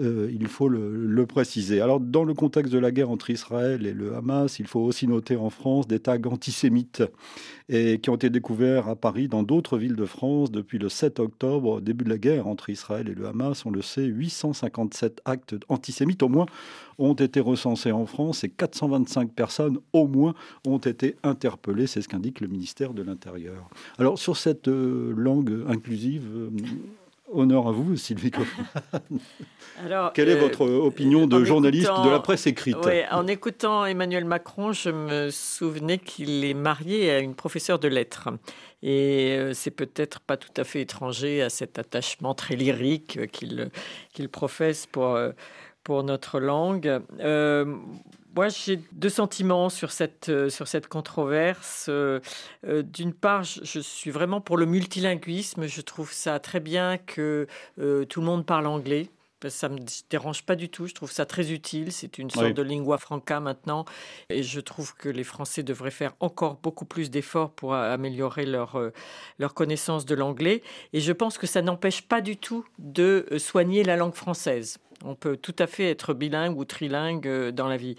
Euh, 0.00 0.30
il 0.30 0.46
faut 0.46 0.68
le, 0.68 1.26
préciser. 1.26 1.80
Alors, 1.80 2.00
dans 2.00 2.22
le 2.22 2.34
contexte 2.34 2.72
de 2.72 2.78
la 2.78 2.92
guerre 2.92 3.10
entre 3.10 3.30
Israël 3.30 3.86
et 3.86 3.92
le 3.92 4.14
Hamas, 4.14 4.58
il 4.58 4.66
faut 4.66 4.80
aussi 4.80 5.08
noter 5.08 5.36
en 5.36 5.50
France 5.50 5.88
des 5.88 5.98
tags 5.98 6.18
antisémites 6.26 7.02
et 7.68 7.98
qui 7.98 8.10
ont 8.10 8.14
été 8.14 8.30
découverts 8.30 8.88
à 8.88 8.94
Paris, 8.94 9.26
dans 9.26 9.42
d'autres 9.42 9.78
villes 9.78 9.96
de 9.96 10.04
France, 10.04 10.52
depuis 10.52 10.78
le 10.78 10.88
7 10.88 11.18
octobre, 11.18 11.80
début 11.80 12.04
de 12.04 12.10
la 12.10 12.18
guerre 12.18 12.46
entre 12.46 12.70
Israël 12.70 13.08
et 13.08 13.14
le 13.14 13.26
Hamas. 13.26 13.64
On 13.66 13.70
le 13.70 13.82
sait, 13.82 14.04
857 14.04 15.22
actes 15.24 15.56
antisémites 15.68 16.22
au 16.22 16.28
moins 16.28 16.46
ont 16.98 17.14
été 17.14 17.40
recensés 17.40 17.92
en 17.92 18.06
France 18.06 18.44
et 18.44 18.50
425 18.50 19.32
personnes 19.32 19.78
au 19.92 20.06
moins 20.06 20.34
ont 20.66 20.78
été 20.78 21.16
interpellées. 21.22 21.86
C'est 21.86 22.02
ce 22.02 22.08
qu'indique 22.08 22.40
le 22.40 22.48
ministère 22.48 22.94
de 22.94 23.02
l'Intérieur. 23.02 23.68
Alors, 23.98 24.18
sur 24.18 24.36
cette 24.36 24.68
euh, 24.68 25.12
langue 25.16 25.64
inclusive, 25.68 26.24
euh, 26.36 26.50
Honneur 27.32 27.66
à 27.66 27.72
vous, 27.72 27.96
Sylvie 27.96 28.30
Alors, 29.84 30.12
Quelle 30.12 30.28
est 30.28 30.36
euh, 30.36 30.40
votre 30.40 30.64
opinion 30.64 31.26
de 31.26 31.44
journaliste 31.44 31.90
de 32.04 32.08
la 32.08 32.20
presse 32.20 32.46
écrite? 32.46 32.76
En 33.10 33.26
écoutant 33.26 33.84
Emmanuel 33.84 34.24
Macron, 34.24 34.72
je 34.72 34.90
me 34.90 35.30
souvenais 35.30 35.98
qu'il 35.98 36.44
est 36.44 36.54
marié 36.54 37.10
à 37.10 37.18
une 37.18 37.34
professeure 37.34 37.78
de 37.78 37.88
lettres. 37.88 38.28
Et 38.82 39.36
euh, 39.36 39.54
c'est 39.54 39.72
peut-être 39.72 40.20
pas 40.20 40.36
tout 40.36 40.52
à 40.56 40.64
fait 40.64 40.82
étranger 40.82 41.42
à 41.42 41.50
cet 41.50 41.78
attachement 41.78 42.34
très 42.34 42.54
lyrique 42.54 43.30
qu'il 43.32 43.70
qu'il 44.12 44.28
professe 44.28 44.86
pour, 44.86 45.16
euh, 45.16 45.32
pour 45.82 46.04
notre 46.04 46.38
langue. 46.38 47.00
Moi, 48.36 48.48
j'ai 48.50 48.78
deux 48.92 49.08
sentiments 49.08 49.70
sur 49.70 49.90
cette, 49.90 50.28
euh, 50.28 50.50
sur 50.50 50.68
cette 50.68 50.88
controverse. 50.88 51.86
Euh, 51.88 52.20
euh, 52.66 52.82
d'une 52.82 53.14
part, 53.14 53.44
je, 53.44 53.80
suis 53.80 54.10
vraiment 54.10 54.42
pour 54.42 54.58
le 54.58 54.66
multilinguisme. 54.66 55.66
Je 55.66 55.80
trouve 55.80 56.12
ça 56.12 56.38
très 56.38 56.60
bien 56.60 56.98
que 56.98 57.46
tout 57.76 58.20
le 58.20 58.26
monde 58.26 58.44
parle 58.44 58.66
anglais. 58.66 59.08
Ça 59.48 59.70
me 59.70 59.78
dérange 60.10 60.42
pas 60.42 60.54
du 60.54 60.68
tout. 60.68 60.86
Je 60.86 60.94
trouve 60.94 61.10
ça 61.10 61.24
très 61.24 61.50
utile. 61.50 61.92
C'est 61.92 62.18
une 62.18 62.28
sorte 62.28 62.52
de 62.52 62.62
lingua 62.62 62.98
franca 62.98 63.40
maintenant. 63.40 63.86
Et 64.28 64.42
je 64.42 64.60
trouve 64.60 64.94
que 64.94 65.08
les 65.08 65.24
Français 65.24 65.62
devraient 65.62 65.90
faire 65.90 66.12
encore 66.20 66.56
beaucoup 66.56 66.84
plus 66.84 67.10
d'efforts 67.10 67.52
pour 67.52 67.74
améliorer 67.74 68.44
leur, 68.44 68.78
leur 69.38 69.54
connaissance 69.54 70.04
de 70.04 70.14
l'anglais. 70.14 70.62
Et 70.92 71.00
je 71.00 71.12
pense 71.12 71.38
que 71.38 71.46
ça 71.46 71.62
n'empêche 71.62 72.02
pas 72.02 72.20
du 72.20 72.36
tout 72.36 72.66
de 72.78 73.26
soigner 73.38 73.82
la 73.82 73.96
langue 73.96 74.14
française. 74.14 74.78
On 75.06 75.14
peut 75.14 75.36
tout 75.36 75.54
à 75.58 75.66
fait 75.66 75.88
être 75.88 76.14
bilingue 76.14 76.58
ou 76.58 76.64
trilingue 76.64 77.28
euh, 77.28 77.52
dans 77.52 77.68
la 77.68 77.76
vie. 77.76 77.96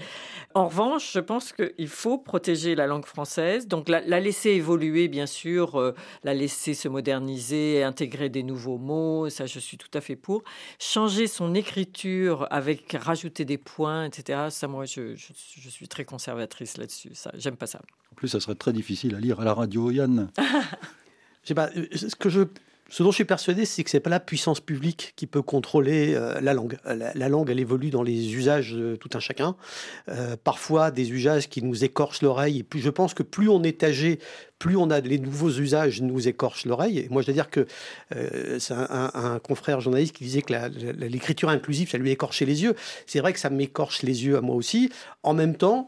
En 0.53 0.67
revanche, 0.67 1.13
je 1.13 1.19
pense 1.19 1.53
qu'il 1.53 1.87
faut 1.87 2.17
protéger 2.17 2.75
la 2.75 2.85
langue 2.85 3.05
française, 3.05 3.67
donc 3.67 3.87
la, 3.87 4.01
laisser 4.01 4.49
évoluer, 4.51 5.07
bien 5.07 5.25
sûr, 5.25 5.79
euh, 5.79 5.95
la 6.23 6.33
laisser 6.33 6.73
se 6.73 6.87
moderniser, 6.87 7.83
intégrer 7.83 8.29
des 8.29 8.43
nouveaux 8.43 8.77
mots, 8.77 9.29
ça 9.29 9.45
je 9.45 9.59
suis 9.59 9.77
tout 9.77 9.89
à 9.93 10.01
fait 10.01 10.15
pour. 10.15 10.43
Changer 10.79 11.27
son 11.27 11.55
écriture 11.55 12.47
avec 12.51 12.95
rajouter 12.99 13.45
des 13.45 13.57
points, 13.57 14.05
etc. 14.05 14.47
Ça, 14.49 14.67
moi, 14.67 14.85
je, 14.85 15.15
suis 15.15 15.87
très 15.87 16.05
conservatrice 16.05 16.77
là-dessus. 16.77 17.11
Ça, 17.13 17.31
j'aime 17.35 17.55
pas 17.55 17.67
ça. 17.67 17.79
En 18.11 18.15
plus, 18.15 18.27
ça 18.27 18.39
serait 18.39 18.55
très 18.55 18.73
difficile 18.73 19.15
à 19.15 19.19
lire 19.19 19.39
à 19.39 19.45
la 19.45 19.53
radio, 19.53 19.91
Yann. 19.91 20.29
pas, 21.55 21.69
euh, 21.77 21.87
ce 21.95 22.15
que 22.15 22.29
je 22.29 22.41
ce 22.89 23.03
dont 23.03 23.11
je 23.11 23.15
suis 23.15 23.25
persuadé, 23.25 23.65
c'est 23.65 23.83
que 23.83 23.89
c'est 23.89 23.99
pas 23.99 24.09
la 24.09 24.19
puissance 24.19 24.59
publique 24.59 25.13
qui 25.15 25.27
peut 25.27 25.41
contrôler 25.41 26.13
euh, 26.15 26.39
la 26.41 26.53
langue. 26.53 26.77
La, 26.85 27.29
langue, 27.29 27.49
elle 27.49 27.59
évolue 27.59 27.89
dans 27.89 28.03
les 28.03 28.33
usages 28.35 28.71
de 28.73 28.95
tout 28.95 29.09
un 29.13 29.19
chacun. 29.19 29.55
Euh, 30.09 30.37
parfois, 30.41 30.91
des 30.91 31.11
usages 31.11 31.49
qui 31.49 31.61
nous 31.61 31.83
écorchent 31.83 32.21
l'oreille. 32.21 32.65
Et 32.73 32.79
je 32.79 32.89
pense 32.89 33.13
que 33.13 33.23
plus 33.23 33.49
on 33.49 33.63
est 33.63 33.83
âgé, 33.83 34.19
plus 34.57 34.77
on 34.77 34.89
a 34.89 35.01
les 35.01 35.19
nouveaux 35.19 35.51
usages 35.51 36.01
nous 36.01 36.27
écorchent 36.27 36.65
l'oreille. 36.65 37.07
Moi, 37.11 37.21
je 37.21 37.27
dois 37.27 37.33
dire 37.33 37.49
que 37.49 37.67
euh, 38.15 38.57
c'est 38.59 38.73
un, 38.73 39.39
confrère 39.39 39.81
journaliste 39.81 40.15
qui 40.15 40.23
disait 40.23 40.41
que 40.41 40.53
l'écriture 40.93 41.49
inclusive, 41.49 41.89
ça 41.89 41.97
lui 41.97 42.11
écorchait 42.11 42.45
les 42.45 42.63
yeux. 42.63 42.75
C'est 43.05 43.19
vrai 43.19 43.33
que 43.33 43.39
ça 43.39 43.49
m'écorche 43.49 44.01
les 44.01 44.25
yeux 44.25 44.37
à 44.37 44.41
moi 44.41 44.55
aussi. 44.55 44.89
En 45.23 45.33
même 45.33 45.55
temps, 45.55 45.87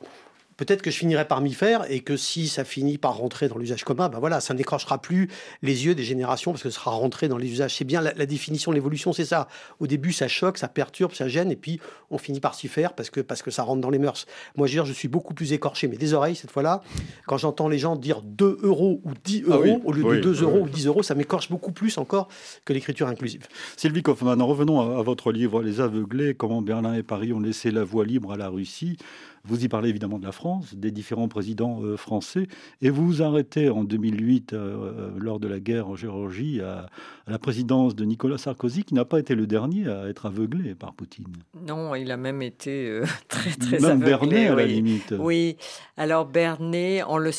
peut-être 0.59 0.81
que 0.81 0.91
je 0.91 0.97
finirai 0.97 1.23
par 1.23 1.39
m'y 1.39 1.53
faire 1.53 1.89
et 1.89 2.01
que 2.01 2.17
si 2.17 2.49
ça 2.49 2.65
finit 2.65 2.97
par 2.97 3.15
rentrer 3.15 3.47
dans 3.47 3.57
l'usage 3.57 3.85
commun, 3.85 4.09
ben 4.09 4.19
voilà, 4.19 4.41
ça 4.41 4.53
n'écrochera 4.53 5.01
plus 5.01 5.29
les 5.61 5.85
yeux 5.85 5.95
des 5.95 6.03
générations 6.03 6.51
parce 6.51 6.61
que 6.61 6.69
ce 6.69 6.75
sera 6.75 6.91
rentré 6.91 7.29
dans 7.29 7.37
les 7.37 7.49
usages. 7.49 7.75
C'est 7.77 7.85
bien 7.85 8.01
la, 8.01 8.25
définition 8.25 8.71
de 8.71 8.75
l'évolution, 8.75 9.13
c'est 9.13 9.23
ça. 9.23 9.47
Au 9.79 9.87
début, 9.87 10.11
ça 10.11 10.27
choque, 10.27 10.57
ça 10.57 10.67
perturbe, 10.67 11.13
ça 11.13 11.29
gêne 11.29 11.49
et 11.49 11.55
puis 11.55 11.79
on 12.11 12.17
finit 12.17 12.41
par 12.41 12.55
s'y 12.55 12.67
faire 12.67 12.93
parce 12.93 13.09
que, 13.09 13.21
parce 13.21 13.41
que 13.41 13.51
ça 13.51 13.63
rentre 13.63 13.79
dans 13.79 13.89
les 13.89 13.99
mœurs. 13.99 14.25
Moi, 14.57 14.67
je 14.67 14.73
veux 14.73 14.75
dire, 14.83 14.85
je 14.85 14.91
suis 14.91 15.07
beaucoup 15.07 15.33
plus 15.33 15.53
écorché, 15.53 15.87
mais 15.87 15.95
des 15.95 16.13
oreilles 16.13 16.35
cette 16.35 16.51
fois-là. 16.51 16.81
Quand 17.25 17.37
j'entends 17.37 17.69
les 17.69 17.79
gens 17.79 17.95
dire 17.95 18.21
2 18.21 18.59
euros 18.61 18.99
ou 19.05 19.11
10 19.23 19.45
ah 19.47 19.51
euros 19.51 19.81
au 19.85 19.93
lieu 19.93 20.03
de 20.03 20.21
2 20.21 20.43
euros 20.43 20.59
ou 20.63 20.69
10 20.69 20.87
euros, 20.87 21.03
ça 21.03 21.15
m'écorche 21.15 21.49
beaucoup 21.49 21.71
plus 21.71 21.97
encore 21.97 22.27
que 22.65 22.73
l'écriture 22.73 23.07
inclusive. 23.07 23.47
Sylvie 23.77 24.03
Kaufmann, 24.03 24.41
revenons 24.41 24.97
à, 24.97 25.01
votre 25.03 25.31
livre 25.31 25.63
Les 25.63 25.79
aveuglés, 25.79 26.33
comment 26.33 26.61
Berlin 26.61 26.95
et 26.95 27.03
Paris 27.03 27.31
ont 27.31 27.39
laissé 27.39 27.71
la 27.71 27.85
voie 27.85 28.03
libre 28.03 28.33
à 28.33 28.37
la 28.37 28.49
Russie. 28.49 28.97
Vous 29.45 29.63
y 29.63 29.67
parlez 29.67 29.89
évidemment 29.89 30.19
de 30.19 30.25
la 30.25 30.31
France, 30.31 30.75
des 30.75 30.91
différents 30.91 31.27
présidents 31.27 31.81
euh, 31.83 31.97
français, 31.97 32.47
et 32.81 32.89
vous 32.89 33.05
vous 33.05 33.21
arrêtez 33.21 33.69
en 33.69 33.83
2008, 33.83 34.53
euh, 34.53 34.57
euh, 34.57 35.11
lors 35.17 35.39
de 35.39 35.47
la 35.47 35.59
guerre 35.59 35.87
en 35.87 35.95
Géorgie, 35.95 36.61
à, 36.61 36.87
la 37.27 37.39
présidence 37.39 37.95
de 37.95 38.05
Nicolas 38.05 38.37
Sarkozy, 38.37 38.83
qui 38.83 38.93
n'a 38.93 39.05
pas 39.05 39.19
été 39.19 39.35
le 39.35 39.47
dernier 39.47 39.87
à 39.87 40.07
être 40.07 40.25
aveuglé 40.25 40.75
par 40.75 40.93
Poutine. 40.93 41.27
Non, 41.67 41.95
il 41.95 42.11
a 42.11 42.17
même 42.17 42.41
été 42.41 43.01
très, 43.27 43.51
très 43.51 43.79
même 43.79 44.03
aveuglé. 44.03 44.09
Bernet, 44.09 44.47
à 44.47 44.55
la 44.55 44.65
limite. 44.65 45.13
Oui, 45.17 45.57
alors 45.97 46.25
Bernet, 46.25 47.03
en 47.03 47.17
le 47.17 47.31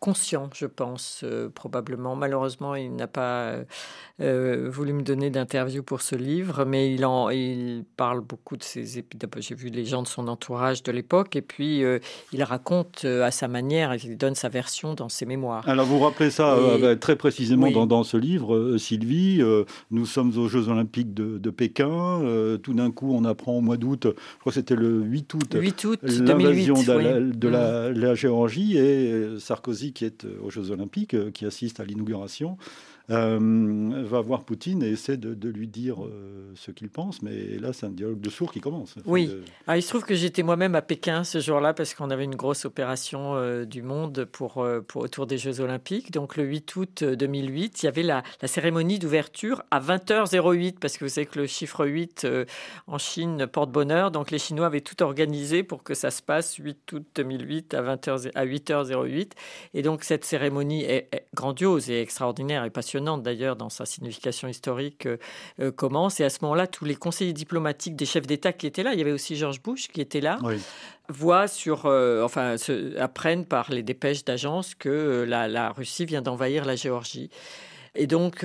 conscient, 0.00 0.48
je 0.54 0.66
pense, 0.66 1.20
euh, 1.24 1.50
probablement. 1.50 2.16
Malheureusement, 2.16 2.74
il 2.74 2.96
n'a 2.96 3.06
pas 3.06 3.56
euh, 4.20 4.68
voulu 4.70 4.92
me 4.92 5.02
donner 5.02 5.30
d'interview 5.30 5.82
pour 5.82 6.02
ce 6.02 6.16
livre, 6.16 6.64
mais 6.64 6.92
il, 6.92 7.04
en, 7.04 7.30
il 7.30 7.84
parle 7.96 8.20
beaucoup 8.20 8.56
de 8.56 8.62
ses 8.62 8.98
épisodes. 8.98 9.30
J'ai 9.38 9.54
vu 9.54 9.68
les 9.68 9.84
gens 9.84 10.02
de 10.02 10.08
son 10.08 10.28
entourage 10.28 10.82
de 10.82 10.92
l'époque, 10.92 11.36
et 11.36 11.42
puis 11.42 11.84
euh, 11.84 11.98
il 12.32 12.42
raconte 12.42 13.04
à 13.04 13.30
sa 13.30 13.48
manière, 13.48 13.94
il 13.94 14.16
donne 14.16 14.34
sa 14.34 14.48
version 14.48 14.94
dans 14.94 15.08
ses 15.08 15.26
mémoires. 15.26 15.68
Alors, 15.68 15.86
vous 15.86 15.98
rappelez 15.98 16.30
ça 16.30 16.56
très 17.00 17.16
précisément 17.16 17.70
dans, 17.70 17.86
dans, 17.86 18.04
ce 18.04 18.16
livre, 18.16 18.76
Sylvie. 18.78 19.42
nous 19.90 20.06
sommes 20.06 20.36
aux 20.36 20.48
Jeux 20.48 20.68
Olympiques 20.68 21.14
de, 21.14 21.50
Pékin. 21.50 22.22
tout 22.62 22.74
d'un 22.74 22.90
coup, 22.90 23.12
on 23.14 23.24
apprend 23.24 23.54
au 23.54 23.60
mois 23.60 23.76
d'août, 23.76 24.06
je 24.06 24.38
crois 24.40 24.52
que 24.52 24.54
c'était 24.54 24.76
le 24.76 25.00
8 25.00 25.34
août, 25.34 25.56
8 25.58 25.84
août 25.84 26.00
l'invasion 26.02 26.74
de, 26.74 27.32
de, 27.32 27.48
la, 27.48 27.90
la 27.90 28.14
Géorgie, 28.14 28.78
et 28.78 29.38
Sarkozy 29.38 29.92
qui 29.92 30.04
est 30.04 30.24
euh, 30.24 30.38
aux 30.42 30.50
Jeux 30.50 30.70
Olympiques, 30.70 31.14
euh, 31.14 31.30
qui 31.30 31.44
assiste 31.44 31.80
à 31.80 31.84
l'inauguration, 31.84 32.56
euh, 33.10 34.04
va 34.04 34.20
voir 34.20 34.44
Poutine 34.44 34.82
et 34.82 34.90
essaie 34.90 35.16
de, 35.16 35.48
lui 35.48 35.66
dire 35.66 36.04
euh, 36.04 36.52
ce 36.54 36.70
qu'il 36.70 36.88
pense. 36.88 37.22
Mais 37.22 37.58
là, 37.58 37.72
c'est 37.72 37.86
un 37.86 37.90
dialogue 37.90 38.20
de 38.20 38.30
sourds 38.30 38.52
qui 38.52 38.60
commence. 38.60 38.94
Oui. 39.04 39.30
Ah, 39.66 39.76
il 39.76 39.82
se 39.82 39.88
trouve 39.88 40.04
que 40.04 40.14
j'étais 40.14 40.42
moi-même 40.42 40.74
à 40.76 40.82
Pékin 40.82 41.24
ce 41.24 41.40
jour-là 41.40 41.74
parce 41.74 41.94
qu'on 41.94 42.10
avait 42.10 42.24
une 42.24 42.36
grosse 42.36 42.64
opération 42.64 43.34
euh, 43.34 43.64
du 43.64 43.82
monde 43.82 44.26
pour, 44.26 44.64
pour, 44.86 45.02
autour 45.02 45.26
des 45.26 45.38
Jeux 45.38 45.60
Olympiques. 45.60 46.12
Donc 46.12 46.36
le 46.36 46.44
8 46.44 46.76
août 46.76 47.04
2008, 47.04 47.82
il 47.82 47.86
y 47.86 47.88
avait 47.88 48.02
la, 48.02 48.22
la 48.42 48.48
cérémonie 48.48 48.98
d'ouverture 48.98 49.62
à 49.72 49.80
20h08 49.80 50.78
parce 50.78 50.96
que 50.96 51.04
vous 51.04 51.10
savez 51.10 51.26
que 51.26 51.40
le 51.40 51.46
chiffre 51.46 51.86
8 51.86 52.26
en 52.86 52.98
Chine 52.98 53.46
porte 53.48 53.72
bonheur. 53.72 54.12
Donc 54.12 54.30
les 54.30 54.38
Chinois 54.38 54.66
avaient 54.66 54.80
tout 54.80 55.02
organisé 55.02 55.64
pour 55.64 55.82
que 55.82 55.94
ça 55.94 56.10
se 56.10 56.22
passe 56.22 56.56
8 56.56 56.92
août 56.92 57.06
2008 57.16 57.74
à, 57.74 57.82
20h, 57.82 58.30
à 58.34 58.46
8h08. 58.46 59.32
Et 59.74 59.82
donc 59.82 60.04
cette 60.04 60.24
cérémonie 60.24 60.84
est 60.84 61.08
grandiose 61.34 61.90
et 61.90 62.00
extraordinaire 62.00 62.64
et 62.64 62.70
passionnante 62.70 62.99
d'ailleurs 63.00 63.56
dans 63.56 63.68
sa 63.68 63.86
signification 63.86 64.48
historique, 64.48 65.06
euh, 65.06 65.16
euh, 65.60 65.70
commence. 65.70 66.20
Et 66.20 66.24
à 66.24 66.30
ce 66.30 66.38
moment-là, 66.42 66.66
tous 66.66 66.84
les 66.84 66.94
conseillers 66.94 67.32
diplomatiques 67.32 67.96
des 67.96 68.06
chefs 68.06 68.26
d'État 68.26 68.52
qui 68.52 68.66
étaient 68.66 68.82
là, 68.82 68.92
il 68.92 68.98
y 68.98 69.02
avait 69.02 69.12
aussi 69.12 69.36
George 69.36 69.62
Bush 69.62 69.88
qui 69.88 70.00
était 70.00 70.20
là, 70.20 70.38
voient 71.08 71.48
sur, 71.48 71.86
euh, 71.86 72.22
enfin, 72.22 72.56
apprennent 72.98 73.46
par 73.46 73.70
les 73.70 73.82
dépêches 73.82 74.24
d'agence 74.24 74.74
que 74.74 75.24
la, 75.26 75.48
la, 75.48 75.70
Russie 75.70 76.04
vient 76.04 76.22
d'envahir 76.22 76.64
la 76.64 76.76
Géorgie. 76.76 77.30
Et 77.94 78.06
donc, 78.06 78.44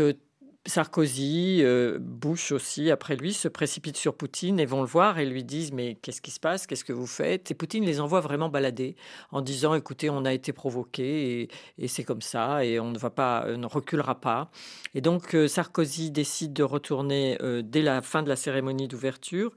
Sarkozy, 0.68 1.60
euh, 1.62 2.00
Bush 2.00 2.52
aussi, 2.52 2.90
après 2.90 3.16
lui, 3.16 3.34
se 3.34 3.48
précipitent 3.48 3.98
sur 3.98 4.16
Poutine 4.16 4.60
et 4.60 4.66
vont 4.66 4.82
le 4.82 4.88
voir 4.88 5.20
et 5.20 5.26
lui 5.26 5.44
disent 5.44 5.72
Mais 5.72 5.96
qu'est-ce 6.02 6.22
qui 6.22 6.32
se 6.32 6.40
passe? 6.40 6.66
Qu'est-ce 6.66 6.84
que 6.84 6.94
vous 6.94 7.06
faites? 7.06 7.52
Et 7.52 7.54
Poutine 7.54 7.86
les 7.86 8.00
envoie 8.00 8.20
vraiment 8.20 8.50
balader 8.50 8.96
en 9.32 9.42
disant 9.42 9.76
Écoutez, 9.76 10.10
on 10.10 10.26
a 10.26 10.34
été 10.34 10.54
provoqué 10.54 11.50
et, 11.78 11.88
c'est 11.88 12.04
comme 12.04 12.22
ça 12.22 12.66
et 12.66 12.80
on 12.80 12.90
ne, 12.90 12.98
va 12.98 13.12
pas, 13.12 13.46
ne 13.56 13.68
reculera 13.68 14.20
pas. 14.20 14.50
Et 14.96 15.02
donc 15.02 15.36
euh, 15.36 15.48
Sarkozy 15.48 16.10
décide 16.10 16.54
de 16.54 16.64
retourner 16.64 17.38
euh, 17.42 17.62
dès 17.64 17.84
la 17.84 18.02
fin 18.02 18.24
de 18.24 18.30
la 18.30 18.36
cérémonie 18.36 18.88
d'ouverture. 18.88 19.54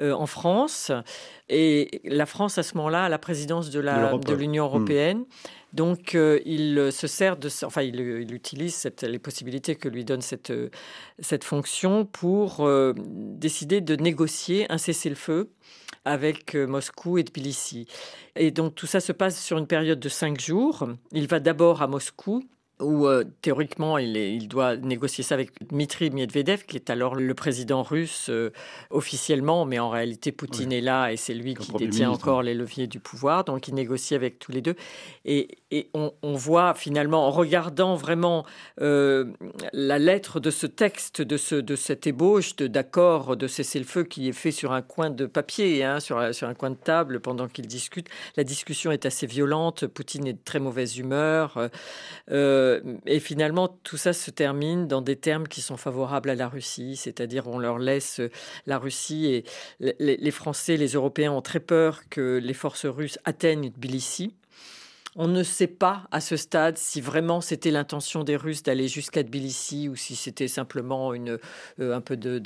En 0.00 0.26
France 0.26 0.92
et 1.48 2.02
la 2.04 2.26
France 2.26 2.58
à 2.58 2.62
ce 2.62 2.76
moment-là 2.76 3.04
a 3.04 3.08
la 3.08 3.18
présidence 3.18 3.70
de 3.70 3.80
l'Union 4.34 4.64
hmm. 4.64 4.66
européenne. 4.66 5.24
Donc, 5.72 6.14
euh, 6.14 6.40
il 6.46 6.90
se 6.90 7.06
sert 7.06 7.36
de, 7.36 7.50
enfin, 7.64 7.82
il, 7.82 8.32
utilise 8.32 8.90
les 9.02 9.18
possibilités 9.18 9.76
que 9.76 9.88
lui 9.88 10.06
donne 10.06 10.22
cette, 10.22 10.52
cette 11.18 11.44
fonction 11.44 12.06
pour 12.06 12.66
euh, 12.66 12.94
décider 12.96 13.82
de 13.82 13.94
négocier 13.94 14.66
un 14.72 14.78
cessez-le-feu 14.78 15.50
avec 16.06 16.54
euh, 16.54 16.66
Moscou 16.66 17.18
et 17.18 17.24
Tbilissi. 17.24 17.86
Et 18.36 18.50
donc, 18.52 18.74
tout 18.74 18.86
ça 18.86 19.00
se 19.00 19.12
passe 19.12 19.38
sur 19.38 19.58
une 19.58 19.66
période 19.66 20.00
de 20.00 20.08
cinq 20.08 20.40
jours. 20.40 20.88
Il 21.12 21.28
va 21.28 21.40
d'abord 21.40 21.82
à 21.82 21.88
Moscou 21.88 22.42
où 22.80 23.06
euh, 23.06 23.24
théoriquement 23.40 23.96
il, 23.96 24.16
il, 24.16 24.48
doit 24.48 24.76
négocier 24.76 25.24
ça 25.24 25.34
avec 25.34 25.50
Dmitri 25.68 26.10
Medvedev, 26.10 26.64
qui 26.66 26.76
est 26.76 26.90
alors 26.90 27.14
le 27.14 27.34
président 27.34 27.82
russe 27.82 28.26
euh, 28.28 28.50
officiellement, 28.90 29.64
mais 29.64 29.78
en 29.78 29.88
réalité 29.88 30.30
Poutine 30.30 30.72
est 30.72 30.82
là 30.82 31.10
et 31.10 31.16
c'est 31.16 31.32
lui 31.32 31.54
qui 31.54 31.72
détient 31.72 32.10
encore 32.10 32.42
les 32.42 32.52
leviers 32.52 32.86
du 32.86 33.00
pouvoir, 33.00 33.44
donc 33.44 33.68
il 33.68 33.74
négocie 33.74 34.14
avec 34.14 34.38
tous 34.38 34.52
les 34.52 34.60
deux. 34.60 34.74
Et, 35.24 35.56
et 35.70 35.88
on, 35.94 36.12
on, 36.22 36.34
voit 36.34 36.74
finalement, 36.74 37.26
en 37.26 37.30
regardant 37.30 37.94
vraiment 37.94 38.44
euh, 38.82 39.32
la 39.72 39.98
lettre 39.98 40.38
de 40.38 40.50
ce 40.50 40.66
texte, 40.66 41.22
de, 41.22 41.38
ce, 41.38 41.54
de 41.54 41.76
cette 41.76 42.06
ébauche 42.06 42.56
d'accord 42.56 43.36
de 43.36 43.46
cessez-le-feu 43.46 44.04
qui 44.04 44.28
est 44.28 44.32
fait 44.32 44.50
sur 44.50 44.72
un 44.72 44.82
coin 44.82 45.08
de 45.08 45.24
papier, 45.24 45.82
hein, 45.82 45.98
sur, 46.00 46.34
sur 46.34 46.46
un 46.46 46.54
coin 46.54 46.70
de 46.70 46.76
table 46.76 47.20
pendant 47.20 47.48
qu'ils 47.48 47.66
discutent, 47.66 48.08
la 48.36 48.44
discussion 48.44 48.92
est 48.92 49.06
assez 49.06 49.26
violente, 49.26 49.86
Poutine 49.86 50.26
est 50.26 50.34
de 50.34 50.44
très 50.44 50.58
mauvaise 50.58 50.98
humeur. 50.98 51.70
Euh, 52.30 52.65
et 53.06 53.20
finalement, 53.20 53.68
tout 53.68 53.96
ça 53.96 54.12
se 54.12 54.30
termine 54.30 54.86
dans 54.86 55.02
des 55.02 55.16
termes 55.16 55.48
qui 55.48 55.60
sont 55.60 55.76
favorables 55.76 56.30
à 56.30 56.34
la 56.34 56.48
Russie, 56.48 56.96
c'est-à-dire 56.96 57.46
on 57.48 57.58
leur 57.58 57.78
laisse 57.78 58.20
la 58.66 58.78
Russie 58.78 59.26
et 59.26 59.44
les, 59.80 60.30
Français, 60.30 60.76
les 60.76 60.92
Européens 60.92 61.32
ont 61.32 61.42
très 61.42 61.60
peur 61.60 62.02
que 62.10 62.38
les 62.42 62.54
forces 62.54 62.86
russes 62.86 63.18
atteignent 63.24 63.70
Tbilissi. 63.70 64.34
On 65.18 65.28
ne 65.28 65.42
sait 65.42 65.66
pas 65.66 66.06
à 66.10 66.20
ce 66.20 66.36
stade 66.36 66.76
si 66.76 67.00
vraiment 67.00 67.40
c'était 67.40 67.70
l'intention 67.70 68.22
des 68.22 68.36
Russes 68.36 68.62
d'aller 68.62 68.86
jusqu'à 68.86 69.22
Tbilissi 69.22 69.88
ou 69.88 69.96
si 69.96 70.14
c'était 70.14 70.46
simplement 70.46 71.14
une, 71.14 71.38
un 71.80 72.00
peu 72.02 72.18
de, 72.18 72.38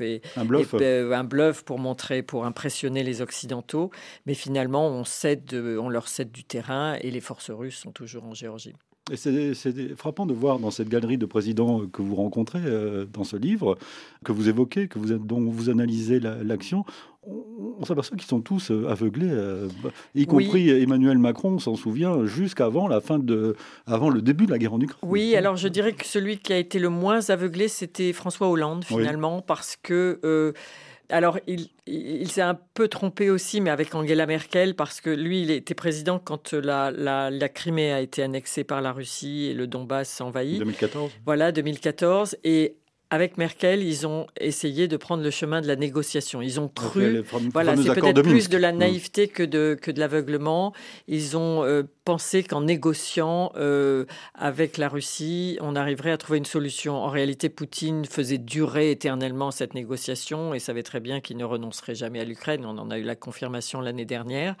et, 0.00 0.22
un 0.36 0.44
bluff. 0.46 0.74
Un 0.74 1.24
bluff 1.24 1.64
pour 1.64 1.78
montrer, 1.78 2.22
pour 2.22 2.46
impressionner 2.46 3.02
les 3.02 3.20
Occidentaux. 3.20 3.90
Mais 4.24 4.32
finalement, 4.32 4.88
on, 4.88 5.04
cède, 5.04 5.52
on 5.52 5.90
leur 5.90 6.08
cède 6.08 6.32
du 6.32 6.44
terrain 6.44 6.96
et 7.02 7.10
les 7.10 7.20
forces 7.20 7.50
russes 7.50 7.78
sont 7.78 7.92
toujours 7.92 8.24
en 8.24 8.32
Géorgie. 8.32 8.74
Et 9.12 9.16
c'est 9.16 9.94
frappant 9.94 10.26
de 10.26 10.34
voir 10.34 10.58
dans 10.58 10.72
cette 10.72 10.88
galerie 10.88 11.16
de 11.16 11.26
présidents 11.26 11.86
que 11.86 12.02
vous 12.02 12.16
rencontrez 12.16 12.58
euh, 12.64 13.04
dans 13.04 13.22
ce 13.22 13.36
livre, 13.36 13.78
que 14.24 14.32
vous 14.32 14.48
évoquez, 14.48 14.88
que 14.88 14.98
vous, 14.98 15.16
dont 15.16 15.48
vous 15.48 15.70
analysez 15.70 16.18
l'action, 16.18 16.84
on, 17.22 17.84
s'aperçoit 17.84 18.16
qu'ils 18.16 18.26
sont 18.26 18.40
tous 18.40 18.72
euh, 18.72 18.88
aveuglés, 18.88 19.30
euh, 19.30 19.68
y 20.16 20.26
compris 20.26 20.70
Emmanuel 20.70 21.18
Macron, 21.18 21.52
on 21.52 21.58
s'en 21.60 21.76
souvient, 21.76 22.26
jusqu'avant 22.26 22.88
la 22.88 23.00
fin 23.00 23.20
de, 23.20 23.54
avant 23.86 24.10
le 24.10 24.22
début 24.22 24.46
de 24.46 24.50
la 24.50 24.58
guerre 24.58 24.74
en 24.74 24.80
Ukraine. 24.80 24.98
Oui, 25.04 25.36
alors 25.36 25.56
je 25.56 25.68
dirais 25.68 25.92
que 25.92 26.04
celui 26.04 26.38
qui 26.38 26.52
a 26.52 26.58
été 26.58 26.80
le 26.80 26.88
moins 26.88 27.30
aveuglé, 27.30 27.68
c'était 27.68 28.12
François 28.12 28.48
Hollande 28.48 28.84
finalement, 28.84 29.40
parce 29.40 29.76
que 29.80 30.52
alors, 31.08 31.38
il, 31.46 32.28
s'est 32.28 32.42
un 32.42 32.58
peu 32.74 32.88
trompé 32.88 33.30
aussi, 33.30 33.60
mais 33.60 33.70
avec 33.70 33.94
Angela 33.94 34.26
Merkel, 34.26 34.74
parce 34.74 35.00
que 35.00 35.10
lui, 35.10 35.42
il 35.42 35.50
était 35.50 35.74
président 35.74 36.18
quand 36.18 36.52
la, 36.52 36.90
la, 36.90 37.48
Crimée 37.48 37.92
a 37.92 38.00
été 38.00 38.22
annexée 38.22 38.64
par 38.64 38.80
la 38.80 38.92
Russie 38.92 39.46
et 39.46 39.54
le 39.54 39.66
Donbass 39.66 40.20
envahi. 40.20 40.58
2014. 40.58 41.12
Voilà, 41.24 41.52
2014. 41.52 42.36
Et 42.44 42.76
avec 43.10 43.38
Merkel, 43.38 43.84
ils 43.84 44.06
ont 44.06 44.26
essayé 44.40 44.88
de 44.88 44.96
prendre 44.96 45.22
le 45.22 45.30
chemin 45.30 45.60
de 45.60 45.68
la 45.68 45.76
négociation. 45.76 46.42
Ils 46.42 46.58
ont 46.58 46.68
cru, 46.68 47.22
voilà, 47.52 47.76
c'est 47.76 47.94
peut-être 47.94 48.22
plus 48.22 48.48
de 48.48 48.56
la 48.56 48.72
mm. 48.72 48.78
naïveté 48.78 49.28
que 49.28 49.44
de, 49.44 49.76
que 49.80 49.92
de 49.92 50.00
l'aveuglement. 50.00 50.72
Ils 51.06 51.36
ont 51.36 51.62
euh, 51.62 51.84
pensé 52.04 52.42
qu'en 52.42 52.62
négociant 52.62 53.52
euh, 53.56 54.06
avec 54.34 54.76
la 54.76 54.88
Russie, 54.88 55.56
on 55.60 55.76
arriverait 55.76 56.10
à 56.10 56.16
trouver 56.16 56.38
une 56.38 56.44
solution. 56.46 56.96
En 56.96 57.08
réalité, 57.08 57.48
Poutine 57.48 58.06
faisait 58.06 58.38
durer 58.38 58.90
éternellement 58.90 59.52
cette 59.52 59.74
négociation 59.74 60.52
et 60.52 60.58
savait 60.58 60.82
très 60.82 60.98
bien 60.98 61.20
qu'il 61.20 61.36
ne 61.36 61.44
renoncerait 61.44 61.94
jamais 61.94 62.18
à 62.18 62.24
l'Ukraine. 62.24 62.66
On 62.66 62.76
en 62.76 62.90
a 62.90 62.98
eu 62.98 63.04
la 63.04 63.14
confirmation 63.14 63.80
l'année 63.80 64.04
dernière. 64.04 64.56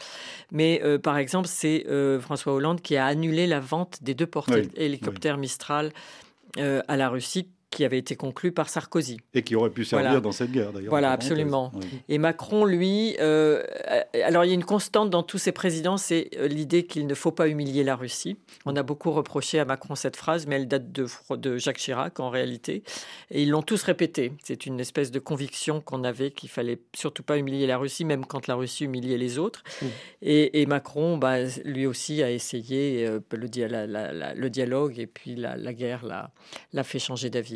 Mais 0.52 0.80
euh, 0.84 0.98
par 0.98 1.18
exemple, 1.18 1.48
c'est 1.48 1.84
François 2.20 2.52
Hollande 2.52 2.80
qui 2.80 2.96
a 2.96 3.06
annulé 3.06 3.48
la 3.48 3.58
vente 3.58 4.02
des 4.02 4.14
deux 4.14 4.26
porte-hélicoptères 4.26 5.36
Mistral 5.36 5.92
à 6.58 6.96
la 6.96 7.08
Russie 7.10 7.48
qui 7.70 7.84
avait 7.84 7.98
été 7.98 8.16
conclu 8.16 8.52
par 8.52 8.68
Sarkozy. 8.68 9.18
Et 9.34 9.42
qui 9.42 9.54
aurait 9.54 9.70
pu 9.70 9.84
servir 9.84 10.22
dans 10.22 10.32
cette 10.32 10.50
guerre, 10.50 10.72
d'ailleurs. 10.72 10.90
Voilà, 10.90 11.12
absolument. 11.12 11.72
Et 12.08 12.18
Macron, 12.18 12.64
lui, 12.64 13.16
euh, 13.20 13.62
alors 14.24 14.44
il 14.44 14.48
y 14.48 14.50
a 14.52 14.54
une 14.54 14.64
constante 14.64 15.10
dans 15.10 15.22
tous 15.22 15.38
ces 15.38 15.52
présidents, 15.52 15.96
c'est 15.96 16.30
euh, 16.38 16.48
l'idée 16.48 16.86
qu'il 16.86 17.06
ne 17.06 17.14
faut 17.14 17.32
pas 17.32 17.48
humilier 17.48 17.84
la 17.84 17.96
Russie. 17.96 18.36
On 18.64 18.76
a 18.76 18.82
beaucoup 18.82 19.10
reproché 19.10 19.58
à 19.58 19.64
Macron 19.64 19.94
cette 19.94 20.16
phrase, 20.16 20.46
mais 20.46 20.56
elle 20.56 20.68
date 20.68 20.92
de, 20.92 21.06
de 21.36 21.58
Jacques 21.58 21.78
Chirac 21.78 22.20
en 22.20 22.30
réalité. 22.30 22.82
Et 23.30 23.42
ils 23.42 23.50
l'ont 23.50 23.62
tous 23.62 23.82
répété. 23.82 24.32
C'est 24.42 24.66
une 24.66 24.80
espèce 24.80 25.10
de 25.10 25.18
conviction 25.18 25.80
qu'on 25.80 26.04
avait 26.04 26.30
qu'il 26.30 26.48
fallait 26.48 26.80
surtout 26.94 27.22
pas 27.22 27.36
humilier 27.36 27.66
la 27.66 27.78
Russie, 27.78 28.04
même 28.04 28.24
quand 28.24 28.46
la 28.46 28.54
Russie 28.54 28.84
humiliait 28.84 29.18
les 29.18 29.38
autres. 29.38 29.64
Et, 30.22 30.66
Macron, 30.66 31.18
bah, 31.18 31.44
lui 31.64 31.86
aussi, 31.86 32.22
a 32.22 32.30
essayé 32.30 33.06
euh, 33.06 33.20
le, 33.32 34.34
le, 34.34 34.50
dialogue 34.50 34.98
et 34.98 35.06
puis 35.06 35.34
la 35.36 35.72
guerre 35.74 36.04
l'a 36.72 36.84
fait 36.84 36.98
changer 36.98 37.30
d'avis. 37.30 37.55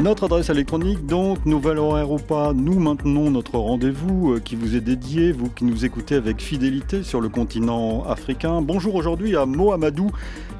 Notre 0.00 0.26
adresse 0.26 0.48
électronique, 0.48 1.06
donc, 1.06 1.44
nouvelle 1.44 1.78
horaire 1.78 2.12
ou 2.12 2.18
pas, 2.18 2.52
nous 2.52 2.78
maintenons 2.78 3.32
notre 3.32 3.58
rendez-vous 3.58 4.34
euh, 4.34 4.38
qui 4.38 4.54
vous 4.54 4.76
est 4.76 4.80
dédié, 4.80 5.32
vous 5.32 5.50
qui 5.50 5.64
nous 5.64 5.84
écoutez 5.84 6.14
avec 6.14 6.40
fidélité 6.40 7.02
sur 7.02 7.20
le 7.20 7.28
continent 7.28 8.04
africain. 8.04 8.62
Bonjour 8.62 8.94
aujourd'hui 8.94 9.36
à 9.36 9.44
Mohamedou 9.44 10.12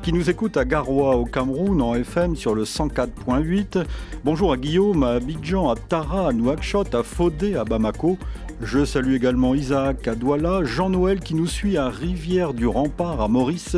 qui 0.02 0.12
nous 0.12 0.28
écoute 0.28 0.56
à 0.56 0.64
Garoua 0.64 1.16
au 1.16 1.24
Cameroun 1.24 1.80
en 1.80 1.94
FM 1.94 2.34
sur 2.34 2.56
le 2.56 2.64
104.8. 2.64 3.84
Bonjour 4.24 4.52
à 4.52 4.56
Guillaume, 4.56 5.04
à 5.04 5.10
Abidjan, 5.10 5.70
à 5.70 5.76
Tara, 5.76 6.30
à 6.30 6.32
Nouakchott, 6.32 6.92
à 6.96 7.04
Fodé, 7.04 7.54
à 7.54 7.62
Bamako. 7.62 8.18
Je 8.60 8.84
salue 8.84 9.14
également 9.14 9.54
Isaac 9.54 10.08
à 10.08 10.16
Douala, 10.16 10.64
Jean-Noël 10.64 11.20
qui 11.20 11.36
nous 11.36 11.46
suit 11.46 11.76
à 11.76 11.88
Rivière 11.88 12.54
du 12.54 12.66
Rempart 12.66 13.20
à 13.20 13.28
Maurice 13.28 13.76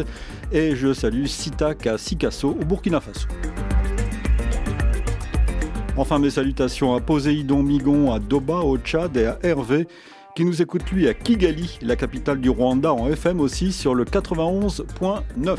et 0.53 0.75
je 0.75 0.95
salue 0.95 1.27
Sitak 1.27 1.87
à 1.87 1.99
Sikasso 1.99 2.57
au 2.59 2.65
Burkina 2.65 2.99
Faso. 3.01 3.29
Enfin 6.01 6.19
mes 6.19 6.31
salutations 6.31 6.95
à 6.95 7.01
Poséidon 7.01 7.63
Migon 7.63 8.11
à 8.11 8.19
Doba 8.19 8.61
au 8.61 8.79
Tchad 8.79 9.15
et 9.19 9.27
à 9.27 9.39
Hervé 9.43 9.87
qui 10.35 10.47
nous 10.47 10.63
écoute 10.63 10.91
lui 10.93 11.07
à 11.07 11.13
Kigali, 11.13 11.79
la 11.83 11.95
capitale 11.95 12.41
du 12.41 12.49
Rwanda 12.49 12.95
en 12.95 13.07
FM 13.09 13.39
aussi 13.39 13.71
sur 13.71 13.95
le 13.95 14.07
91.9. 14.07 15.59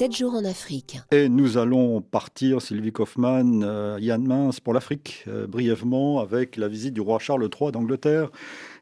7 0.00 0.16
jours 0.16 0.32
en 0.32 0.46
Afrique. 0.46 0.98
Et 1.10 1.28
nous 1.28 1.58
allons 1.58 2.00
partir, 2.00 2.62
Sylvie 2.62 2.90
Kaufmann, 2.90 3.62
euh, 3.62 3.98
Yann 4.00 4.26
Mince, 4.26 4.58
pour 4.58 4.72
l'Afrique, 4.72 5.26
euh, 5.28 5.46
brièvement, 5.46 6.20
avec 6.20 6.56
la 6.56 6.68
visite 6.68 6.94
du 6.94 7.02
roi 7.02 7.18
Charles 7.18 7.46
III 7.60 7.70
d'Angleterre, 7.70 8.30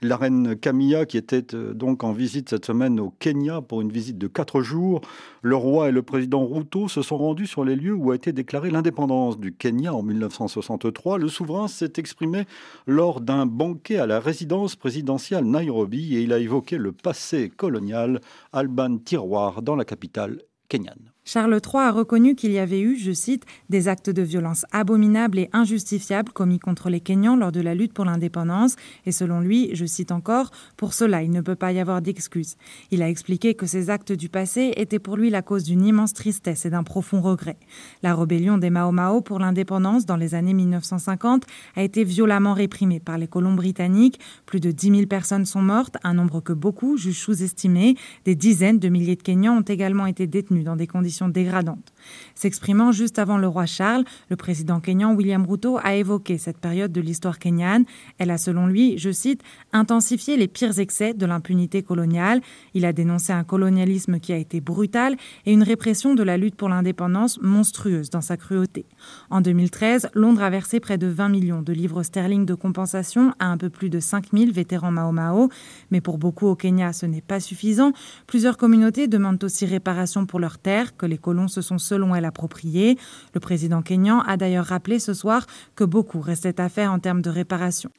la 0.01 0.17
reine 0.17 0.55
Camilla, 0.55 1.07
qui 1.07 1.17
était 1.17 1.57
euh, 1.57 1.75
donc 1.75 2.05
en 2.05 2.13
visite 2.13 2.51
cette 2.51 2.67
semaine 2.67 3.01
au 3.01 3.11
Kenya 3.19 3.61
pour 3.61 3.81
une 3.81 3.91
visite 3.91 4.17
de 4.17 4.29
4 4.29 4.61
jours. 4.61 5.01
Le 5.43 5.57
roi 5.57 5.89
et 5.89 5.91
le 5.91 6.03
président 6.03 6.47
Ruto 6.47 6.87
se 6.87 7.03
sont 7.03 7.19
rendus 7.19 7.49
sur 7.49 7.65
les 7.65 7.75
lieux 7.75 7.95
où 7.95 8.13
a 8.13 8.15
été 8.15 8.33
déclarée 8.33 8.71
l'indépendance 8.71 9.41
du 9.41 9.53
Kenya 9.53 9.93
en 9.93 10.05
1963. 10.05 11.19
Le 11.19 11.27
souverain 11.27 11.67
s'est 11.67 11.95
exprimé 11.97 12.45
lors 12.87 13.21
d'un 13.21 13.45
banquet 13.45 13.97
à 13.97 14.07
la 14.07 14.21
résidence 14.21 14.77
présidentielle 14.77 15.47
Nairobi 15.47 16.15
et 16.15 16.23
il 16.23 16.33
a 16.33 16.39
évoqué 16.39 16.79
le 16.79 16.93
passé 16.93 17.49
colonial 17.49 18.21
Alban 18.53 18.99
Tiroir 18.99 19.63
dans 19.63 19.75
la 19.75 19.85
capitale 19.85 20.39
kenyane. 20.69 21.13
Charles 21.31 21.61
III 21.63 21.83
a 21.83 21.91
reconnu 21.93 22.35
qu'il 22.37 22.53
y 22.53 22.59
avait 22.59 22.81
eu, 22.81 22.97
je 22.97 23.13
cite, 23.13 23.45
des 23.69 23.87
actes 23.87 24.09
de 24.09 24.23
violence 24.23 24.65
abominables 24.73 25.39
et 25.39 25.51
injustifiables 25.53 26.33
commis 26.33 26.59
contre 26.59 26.89
les 26.89 27.01
Kenyans 27.01 27.37
lors 27.37 27.53
de 27.53 27.61
la 27.61 27.75
lutte 27.75 27.93
pour 27.93 28.07
l'indépendance, 28.07 28.77
et 29.05 29.13
selon 29.13 29.41
lui, 29.41 29.69
je 29.75 29.85
cite 29.85 30.11
encore, 30.11 30.51
pour 30.79 30.95
cela 30.95 31.23
il 31.23 31.31
ne 31.31 31.43
peut 31.43 31.55
pas 31.55 31.71
y 31.71 31.81
avoir 31.81 32.01
d'excuses. 32.01 32.57
Il 32.91 33.03
a 33.03 33.11
expliqué 33.11 33.53
que 33.53 33.67
ces 33.67 33.91
actes 33.91 34.11
du 34.11 34.31
passé 34.31 34.73
étaient 34.77 34.99
pour 34.99 35.19
lui 35.19 35.29
la 35.29 35.43
cause 35.43 35.65
d'une 35.65 35.85
immense 35.85 36.15
tristesse 36.15 36.65
et 36.65 36.71
d'un 36.71 36.83
profond 36.83 37.21
regret. 37.21 37.59
La 38.03 38.15
rébellion 38.15 38.57
des 38.57 38.71
Mao 38.71 38.91
Mao 38.91 39.21
pour 39.21 39.39
l'indépendance 39.39 40.07
dans 40.07 40.17
les 40.17 40.35
années 40.35 40.55
1950 40.55 41.45
a 41.77 41.83
été 41.83 42.05
violemment 42.05 42.55
réprimée 42.55 43.01
par 43.01 43.19
les 43.19 43.29
colons 43.29 43.53
britanniques. 43.53 44.19
Plus 44.47 44.61
de 44.61 44.71
10 44.71 44.91
000 44.93 45.07
personnes 45.07 45.45
sont 45.45 45.61
mortes, 45.61 45.99
un 46.05 46.15
nombre 46.15 46.41
que 46.41 46.55
beaucoup 46.55 46.97
jugent 46.97 47.21
sous-estimé. 47.21 47.97
Des 48.25 48.35
dizaines 48.35 48.79
de 48.79 48.89
milliers 48.89 49.17
de 49.17 49.23
Kenyans 49.23 49.59
ont 49.59 49.61
également 49.61 50.07
été 50.07 50.27
détenus 50.27 50.65
dans 50.65 50.77
des 50.77 50.87
conditions 50.87 51.18
dégradante. 51.27 51.93
S'exprimant 52.37 52.93
juste 52.93 53.19
avant 53.19 53.39
le 53.39 53.49
roi 53.49 53.67
Charles, 53.67 54.05
le 54.31 54.37
président 54.37 54.79
kényan 54.79 55.15
William 55.15 55.45
Ruto 55.45 55.79
a 55.83 55.97
évoqué 55.97 56.39
cette 56.39 56.59
période 56.59 56.93
de 56.93 57.01
l'histoire 57.01 57.41
kenyane. 57.41 57.85
Elle 58.19 58.31
a, 58.31 58.39
selon 58.39 58.69
lui, 58.69 58.97
je 58.99 59.11
cite, 59.11 59.43
intensifié 59.73 60.37
les 60.37 60.47
pires 60.47 60.79
excès 60.79 61.15
de 61.15 61.27
l'impunité 61.27 61.83
coloniale. 61.83 62.41
Il 62.75 62.85
a 62.85 62.93
dénoncé 62.93 63.33
un 63.33 63.43
colonialisme 63.43 64.21
qui 64.21 64.33
a 64.33 64.37
été 64.37 64.61
brutal 64.61 65.17
et 65.47 65.53
une 65.53 65.63
répression 65.63 66.15
de 66.15 66.23
la 66.23 66.37
lutte 66.37 66.55
pour 66.55 66.69
l'indépendance 66.69 67.41
monstrueuse 67.41 68.11
dans 68.11 68.21
sa 68.21 68.37
cruauté. 68.37 68.87
En 69.31 69.41
2013, 69.41 70.11
Londres 70.15 70.43
a 70.43 70.51
versé 70.51 70.79
près 70.79 70.99
de 70.99 71.07
20 71.07 71.29
millions 71.31 71.63
de 71.63 71.73
livres 71.73 72.03
sterling 72.03 72.45
de 72.45 72.55
compensation 72.55 73.33
à 73.39 73.47
un 73.47 73.57
peu 73.57 73.71
plus 73.71 73.91
de 73.91 74.01
5000 74.01 74.53
vétérans 74.53 74.93
Mao 74.93 75.13
Mao. 75.13 75.49
Mais 75.91 76.01
pour 76.01 76.19
beaucoup 76.19 76.47
au 76.47 76.55
Kenya, 76.55 76.93
ce 76.93 77.07
n'est 77.07 77.23
pas 77.23 77.41
suffisant. 77.41 77.93
Plusieurs 78.27 78.57
communautés 78.57 79.09
demandent 79.09 79.43
aussi 79.43 79.67
réparation 79.67 80.27
pour 80.27 80.41
leurs 80.41 80.59
terres 80.59 80.97
que 80.97 81.07
les 81.09 81.19
colons 81.19 81.49
se 81.49 81.63
sont 81.63 81.79
selon 81.79 82.15
elle 82.15 82.25
appropriées. 82.25 82.97
Le 83.35 83.41
président 83.41 83.83
kényan 83.83 84.21
a 84.21 84.37
d'ailleurs 84.37 84.67
rappelé 84.67 84.99
ce 84.99 85.15
soir 85.15 85.47
que 85.75 85.85
beaucoup 85.85 86.21
restait 86.21 86.61
à 86.61 86.69
faire 86.69 86.93
en 86.93 86.99
termes 86.99 87.23
de 87.23 87.31
réparation. 87.31 87.91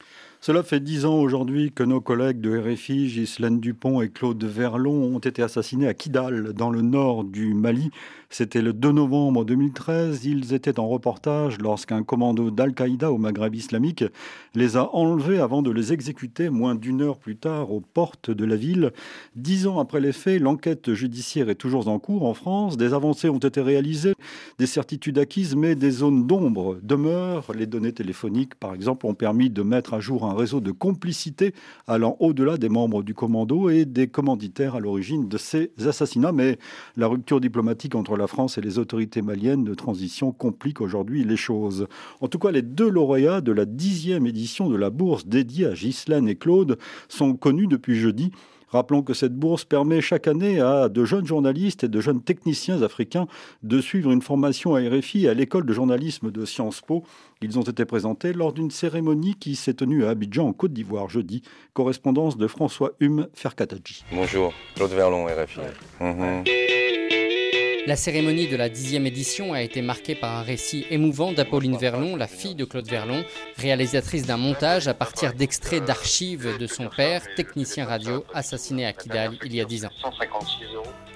Cela 0.42 0.62
fait 0.62 0.80
dix 0.80 1.04
ans 1.04 1.18
aujourd'hui 1.18 1.70
que 1.70 1.82
nos 1.82 2.00
collègues 2.00 2.40
de 2.40 2.56
RFI, 2.58 3.08
Ghislaine 3.08 3.60
Dupont 3.60 4.00
et 4.00 4.08
Claude 4.08 4.42
Verlon, 4.42 5.14
ont 5.14 5.18
été 5.18 5.42
assassinés 5.42 5.86
à 5.86 5.92
Kidal, 5.92 6.54
dans 6.54 6.70
le 6.70 6.80
nord 6.80 7.24
du 7.24 7.52
Mali. 7.52 7.90
C'était 8.32 8.62
le 8.62 8.72
2 8.72 8.92
novembre 8.92 9.44
2013. 9.44 10.24
Ils 10.24 10.54
étaient 10.54 10.78
en 10.78 10.88
reportage 10.88 11.58
lorsqu'un 11.60 12.04
commando 12.04 12.52
d'Al-Qaïda 12.52 13.10
au 13.10 13.18
Maghreb 13.18 13.56
islamique 13.56 14.04
les 14.54 14.76
a 14.76 14.94
enlevés 14.94 15.40
avant 15.40 15.62
de 15.62 15.70
les 15.72 15.92
exécuter 15.92 16.48
moins 16.48 16.76
d'une 16.76 17.02
heure 17.02 17.18
plus 17.18 17.36
tard 17.36 17.72
aux 17.72 17.80
portes 17.80 18.30
de 18.30 18.44
la 18.44 18.54
ville. 18.54 18.92
Dix 19.34 19.66
ans 19.66 19.80
après 19.80 20.00
les 20.00 20.12
faits, 20.12 20.40
l'enquête 20.40 20.94
judiciaire 20.94 21.50
est 21.50 21.56
toujours 21.56 21.88
en 21.88 21.98
cours 21.98 22.24
en 22.24 22.32
France. 22.32 22.76
Des 22.76 22.94
avancées 22.94 23.28
ont 23.28 23.38
été 23.38 23.60
réalisées, 23.60 24.14
des 24.58 24.66
certitudes 24.66 25.18
acquises, 25.18 25.56
mais 25.56 25.74
des 25.74 25.90
zones 25.90 26.28
d'ombre 26.28 26.78
demeurent. 26.82 27.52
Les 27.52 27.66
données 27.66 27.92
téléphoniques, 27.92 28.54
par 28.54 28.74
exemple, 28.74 29.06
ont 29.06 29.14
permis 29.14 29.50
de 29.50 29.62
mettre 29.62 29.92
à 29.92 30.00
jour 30.00 30.29
un 30.30 30.34
réseau 30.34 30.60
de 30.60 30.70
complicité 30.70 31.54
allant 31.86 32.16
au-delà 32.20 32.56
des 32.56 32.68
membres 32.68 33.02
du 33.02 33.14
commando 33.14 33.68
et 33.68 33.84
des 33.84 34.06
commanditaires 34.06 34.74
à 34.76 34.80
l'origine 34.80 35.28
de 35.28 35.38
ces 35.38 35.72
assassinats. 35.86 36.32
Mais 36.32 36.58
la 36.96 37.06
rupture 37.06 37.40
diplomatique 37.40 37.94
entre 37.94 38.16
la 38.16 38.26
France 38.26 38.58
et 38.58 38.60
les 38.60 38.78
autorités 38.78 39.22
maliennes 39.22 39.64
de 39.64 39.74
transition 39.74 40.32
complique 40.32 40.80
aujourd'hui 40.80 41.24
les 41.24 41.36
choses. 41.36 41.86
En 42.20 42.28
tout 42.28 42.38
cas, 42.38 42.50
les 42.50 42.62
deux 42.62 42.88
lauréats 42.88 43.40
de 43.40 43.52
la 43.52 43.64
dixième 43.64 44.26
édition 44.26 44.68
de 44.68 44.76
la 44.76 44.90
bourse 44.90 45.26
dédiée 45.26 45.66
à 45.66 45.74
Ghislaine 45.74 46.28
et 46.28 46.36
Claude 46.36 46.78
sont 47.08 47.34
connus 47.34 47.66
depuis 47.66 47.96
jeudi. 47.96 48.30
Rappelons 48.70 49.02
que 49.02 49.14
cette 49.14 49.34
bourse 49.34 49.64
permet 49.64 50.00
chaque 50.00 50.28
année 50.28 50.60
à 50.60 50.88
de 50.88 51.04
jeunes 51.04 51.26
journalistes 51.26 51.84
et 51.84 51.88
de 51.88 52.00
jeunes 52.00 52.22
techniciens 52.22 52.82
africains 52.82 53.26
de 53.62 53.80
suivre 53.80 54.12
une 54.12 54.22
formation 54.22 54.74
à 54.74 54.80
RFI 54.80 55.24
et 55.24 55.28
à 55.28 55.34
l'école 55.34 55.66
de 55.66 55.72
journalisme 55.72 56.30
de 56.30 56.44
Sciences 56.44 56.80
Po. 56.80 57.04
Ils 57.42 57.58
ont 57.58 57.62
été 57.62 57.84
présentés 57.84 58.32
lors 58.32 58.52
d'une 58.52 58.70
cérémonie 58.70 59.34
qui 59.34 59.56
s'est 59.56 59.74
tenue 59.74 60.04
à 60.04 60.10
Abidjan 60.10 60.46
en 60.46 60.52
Côte 60.52 60.72
d'Ivoire 60.72 61.08
jeudi. 61.08 61.42
Correspondance 61.72 62.36
de 62.36 62.46
François 62.46 62.92
Hume 63.00 63.28
Ferkataji. 63.34 64.04
Bonjour, 64.12 64.52
Claude 64.76 64.92
Verlon, 64.92 65.26
RFI. 65.26 65.60
La 67.86 67.96
cérémonie 67.96 68.46
de 68.46 68.56
la 68.56 68.68
dixième 68.68 69.06
édition 69.06 69.54
a 69.54 69.62
été 69.62 69.80
marquée 69.80 70.14
par 70.14 70.36
un 70.36 70.42
récit 70.42 70.84
émouvant 70.90 71.32
d'Apolline 71.32 71.76
Verlon, 71.76 72.14
la 72.14 72.26
fille 72.26 72.54
de 72.54 72.64
Claude 72.64 72.86
Verlon, 72.86 73.24
réalisatrice 73.56 74.26
d'un 74.26 74.36
montage 74.36 74.86
à 74.86 74.94
partir 74.94 75.32
d'extraits 75.32 75.84
d'archives 75.84 76.58
de 76.58 76.66
son 76.66 76.88
père, 76.88 77.22
technicien 77.36 77.86
radio, 77.86 78.24
assassiné 78.34 78.84
à 78.84 78.92
Kidal 78.92 79.38
il 79.44 79.54
y 79.54 79.60
a 79.60 79.64
dix 79.64 79.86
ans. 79.86 79.90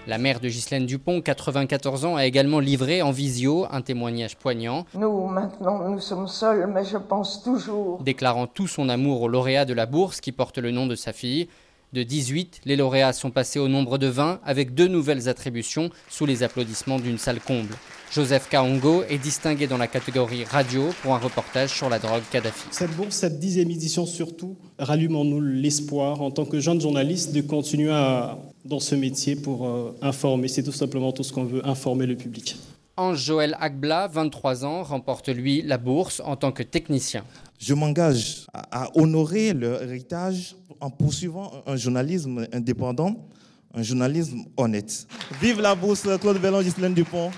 La 0.07 0.19
mère 0.19 0.41
de 0.41 0.49
Ghislaine 0.49 0.87
Dupont, 0.87 1.21
94 1.21 2.05
ans, 2.05 2.17
a 2.17 2.27
également 2.27 2.61
livré 2.61 3.03
en 3.03 3.11
visio 3.11 3.67
un 3.71 3.81
témoignage 3.81 4.37
poignant. 4.37 4.85
Nous, 4.95 5.27
maintenant, 5.27 5.89
nous 5.89 6.01
sommes 6.01 6.29
seuls, 6.29 6.67
mais 6.67 6.85
je 6.85 6.99
pense 6.99 7.43
toujours. 7.43 8.03
Déclarant 8.03 8.47
tout 8.47 8.67
son 8.67 8.89
amour 8.89 9.23
au 9.23 9.29
lauréat 9.29 9.65
de 9.65 9.73
la 9.75 9.87
bourse 9.87 10.21
qui 10.21 10.33
porte 10.33 10.59
le 10.59 10.71
nom 10.71 10.87
de 10.87 10.95
sa 10.95 11.12
fille. 11.12 11.49
De 11.95 12.03
18, 12.03 12.62
les 12.64 12.74
lauréats 12.74 13.12
sont 13.12 13.30
passés 13.30 13.61
au 13.61 13.68
nombre 13.68 13.99
de 13.99 14.09
20 14.09 14.40
avec 14.45 14.74
deux 14.74 14.88
nouvelles 14.88 15.28
attributions 15.28 15.90
sous 16.11 16.26
les 16.26 16.42
applaudissements 16.42 16.99
d'une 16.99 17.18
salle 17.18 17.38
comble. 17.38 17.72
Joseph 18.12 18.49
Kaongo 18.49 19.05
est 19.09 19.18
distingué 19.18 19.68
dans 19.68 19.76
la 19.78 19.86
catégorie 19.86 20.42
radio 20.42 20.88
pour 21.03 21.14
un 21.14 21.18
reportage 21.18 21.70
sur 21.70 21.88
la 21.88 22.01
drogue 22.01 22.24
Kadhafi. 22.32 22.66
Cette 22.72 22.90
bourse, 22.97 23.14
cette 23.14 23.38
dixième 23.38 23.70
édition 23.70 24.07
surtout, 24.07 24.57
rallume 24.76 25.14
en 25.14 25.24
nous 25.24 25.40
l'espoir 25.40 26.20
en 26.20 26.32
tant 26.32 26.47
que 26.47 26.59
jeunes 26.59 26.80
journalistes 26.80 27.32
de 27.32 27.42
continuer 27.42 27.92
dans 28.64 28.80
ce 28.80 28.97
métier 28.97 29.36
pour 29.36 29.64
euh, 29.64 29.97
informer. 30.03 30.49
C'est 30.49 30.64
tout 30.64 30.72
simplement 30.72 31.12
tout 31.12 31.22
ce 31.22 31.32
qu'on 31.32 31.45
veut, 31.45 31.64
informer 31.64 32.07
le 32.07 32.16
public. 32.16 32.57
Ange 32.97 33.24
Joël 33.24 33.57
Agbla, 33.61 34.07
23 34.07 34.64
ans, 34.64 34.82
remporte 34.84 35.28
lui 35.28 35.62
la 35.62 35.78
bourse 35.78 36.22
en 36.24 36.36
tant 36.36 36.53
que 36.53 36.62
technicien. 36.62 37.24
Je 37.59 37.74
m'engage 37.74 38.47
à 38.53 38.88
honorer 38.97 39.53
leur 39.53 39.82
héritage 39.82 40.55
en 40.80 40.90
poursuivant 40.90 41.51
un 41.66 41.74
journalisme 41.76 42.47
indépendant, 42.53 43.16
un 43.74 43.82
journalisme 43.82 44.45
honnête. 44.57 45.09
Vive 45.40 45.61
la 45.61 45.74
bourse 45.74 46.07
Claude 46.20 46.36
Verlon, 46.36 46.62
Ghislaine 46.62 46.95
Dupont. 46.95 47.32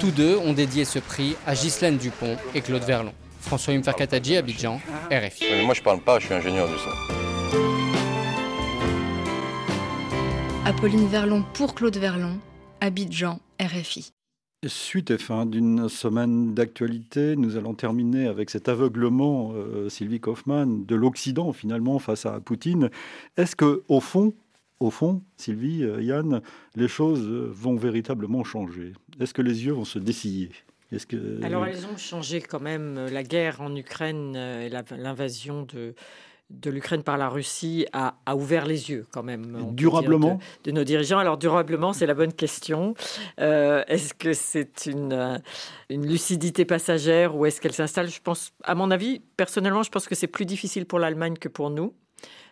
Tous 0.00 0.10
deux 0.10 0.36
ont 0.36 0.52
dédié 0.52 0.84
ce 0.84 0.98
prix 0.98 1.36
à 1.46 1.54
Ghislaine 1.54 1.96
Dupont 1.96 2.36
et 2.52 2.60
Claude 2.60 2.82
Verlon. 2.82 3.12
François 3.40 3.74
Mferkatadji, 3.78 4.36
Abidjan, 4.36 4.80
RFI. 5.12 5.64
moi 5.64 5.74
je 5.74 5.82
parle 5.82 6.00
pas, 6.02 6.18
je 6.18 6.26
suis 6.26 6.34
ingénieur 6.34 6.66
du 6.66 6.74
son. 6.74 6.90
Apolline 10.64 11.06
Verlon 11.06 11.44
pour 11.54 11.74
Claude 11.76 11.96
Verlon, 11.96 12.38
Abidjan, 12.80 13.38
RFI. 13.60 14.12
Suite 14.66 15.12
et 15.12 15.18
fin 15.18 15.46
d'une 15.46 15.88
semaine 15.88 16.52
d'actualité, 16.52 17.36
nous 17.36 17.56
allons 17.56 17.74
terminer 17.74 18.26
avec 18.26 18.50
cet 18.50 18.68
aveuglement, 18.68 19.52
euh, 19.54 19.88
Sylvie 19.88 20.18
Kaufmann, 20.18 20.84
de 20.84 20.96
l'Occident 20.96 21.52
finalement 21.52 22.00
face 22.00 22.26
à 22.26 22.40
Poutine. 22.40 22.90
Est-ce 23.36 23.54
que 23.54 23.84
au 23.86 24.00
fond, 24.00 24.34
au 24.80 24.90
fond, 24.90 25.22
Sylvie, 25.36 25.84
euh, 25.84 26.02
Yann, 26.02 26.42
les 26.74 26.88
choses 26.88 27.28
vont 27.28 27.76
véritablement 27.76 28.42
changer? 28.42 28.94
Est-ce 29.20 29.32
que 29.32 29.42
les 29.42 29.64
yeux 29.64 29.74
vont 29.74 29.84
se 29.84 30.00
dessiller? 30.00 30.50
Alors 31.42 31.66
elles 31.66 31.86
ont 31.86 31.96
changé 31.96 32.40
quand 32.40 32.60
même. 32.60 33.06
La 33.12 33.22
guerre 33.22 33.60
en 33.60 33.76
Ukraine 33.76 34.34
et 34.34 34.70
l'invasion 34.70 35.62
de, 35.62 35.94
de 36.50 36.70
l'Ukraine 36.70 37.02
par 37.02 37.18
la 37.18 37.28
Russie 37.28 37.86
a, 37.92 38.14
ouvert 38.34 38.64
les 38.64 38.90
yeux 38.90 39.06
quand 39.12 39.22
même. 39.22 39.70
Durablement 39.72 40.38
de, 40.64 40.70
nos 40.70 40.84
dirigeants. 40.84 41.18
Alors 41.18 41.36
durablement, 41.36 41.92
c'est 41.92 42.06
la 42.06 42.14
bonne 42.14 42.32
question. 42.32 42.94
Euh, 43.38 43.84
est-ce 43.86 44.14
que 44.14 44.32
c'est 44.32 44.86
une, 44.86 45.12
euh, 45.12 45.38
une 45.90 46.06
lucidité 46.06 46.64
passagère 46.64 47.36
ou 47.36 47.44
est-ce 47.44 47.60
qu'elle 47.60 47.74
s'installe? 47.74 48.08
Je 48.08 48.20
pense, 48.22 48.52
à 48.64 48.74
mon 48.74 48.90
avis, 48.90 49.20
personnellement, 49.36 49.82
je 49.82 49.90
pense 49.90 50.08
que 50.08 50.14
c'est 50.14 50.26
plus 50.26 50.46
difficile 50.46 50.86
pour 50.86 50.98
l'Allemagne 50.98 51.36
que 51.36 51.48
pour 51.48 51.70
nous. 51.70 51.94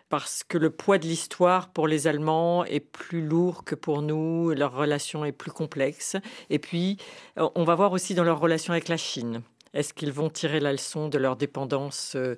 Parce 0.09 0.43
que 0.47 0.57
le 0.57 0.69
poids 0.69 0.99
de 0.99 1.05
l'histoire 1.05 1.67
pour 1.67 1.85
les 1.85 2.07
Allemands 2.07 2.63
est 2.63 2.79
plus 2.79 3.21
lourd 3.21 3.65
que 3.65 3.75
pour 3.75 4.01
nous, 4.01 4.51
leur 4.51 4.73
relation 4.73 5.25
est 5.25 5.33
plus 5.33 5.51
complexe. 5.51 6.15
Et 6.49 6.59
puis, 6.59 6.97
euh, 7.37 7.49
on 7.55 7.65
va 7.65 7.75
voir 7.75 7.91
aussi 7.91 8.13
dans 8.13 8.23
leur 8.23 8.39
relation 8.39 8.71
avec 8.71 8.87
la 8.87 8.95
Chine. 8.95 9.41
Est-ce 9.73 9.93
qu'ils 9.93 10.11
vont 10.11 10.29
tirer 10.29 10.59
la 10.59 10.71
leçon 10.71 11.09
de 11.09 11.17
leur 11.17 11.35
dépendance 11.35 12.13
euh, 12.15 12.35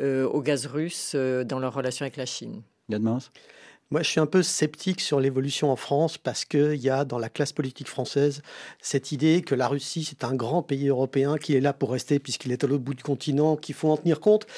euh, 0.00 0.26
au 0.28 0.42
gaz 0.42 0.66
russe 0.66 1.12
euh, 1.14 1.44
dans 1.44 1.58
leur 1.58 1.74
relation 1.74 2.04
avec 2.04 2.16
la 2.16 2.26
Chine? 2.26 2.62
Moi, 3.92 4.02
je 4.02 4.10
suis 4.10 4.18
un 4.18 4.26
peu 4.26 4.42
sceptique 4.42 5.00
sur 5.00 5.20
l'évolution 5.20 5.70
en 5.70 5.76
France 5.76 6.18
parce 6.18 6.44
qu'il 6.44 6.74
y 6.74 6.90
a 6.90 7.04
dans 7.04 7.20
la 7.20 7.28
classe 7.28 7.52
politique 7.52 7.86
française 7.86 8.42
cette 8.80 9.12
idée 9.12 9.42
que 9.42 9.54
la 9.54 9.68
Russie, 9.68 10.02
c'est 10.02 10.24
un 10.24 10.34
grand 10.34 10.64
pays 10.64 10.88
européen 10.88 11.38
qui 11.38 11.54
est 11.54 11.60
là 11.60 11.72
pour 11.72 11.92
rester 11.92 12.18
puisqu'il 12.18 12.50
est 12.50 12.64
à 12.64 12.66
l'autre 12.66 12.82
bout 12.82 12.94
du 12.94 13.04
continent, 13.04 13.54
qu'il 13.54 13.76
faut 13.76 13.88
en 13.88 13.96
tenir 13.96 14.18
compte. 14.18 14.48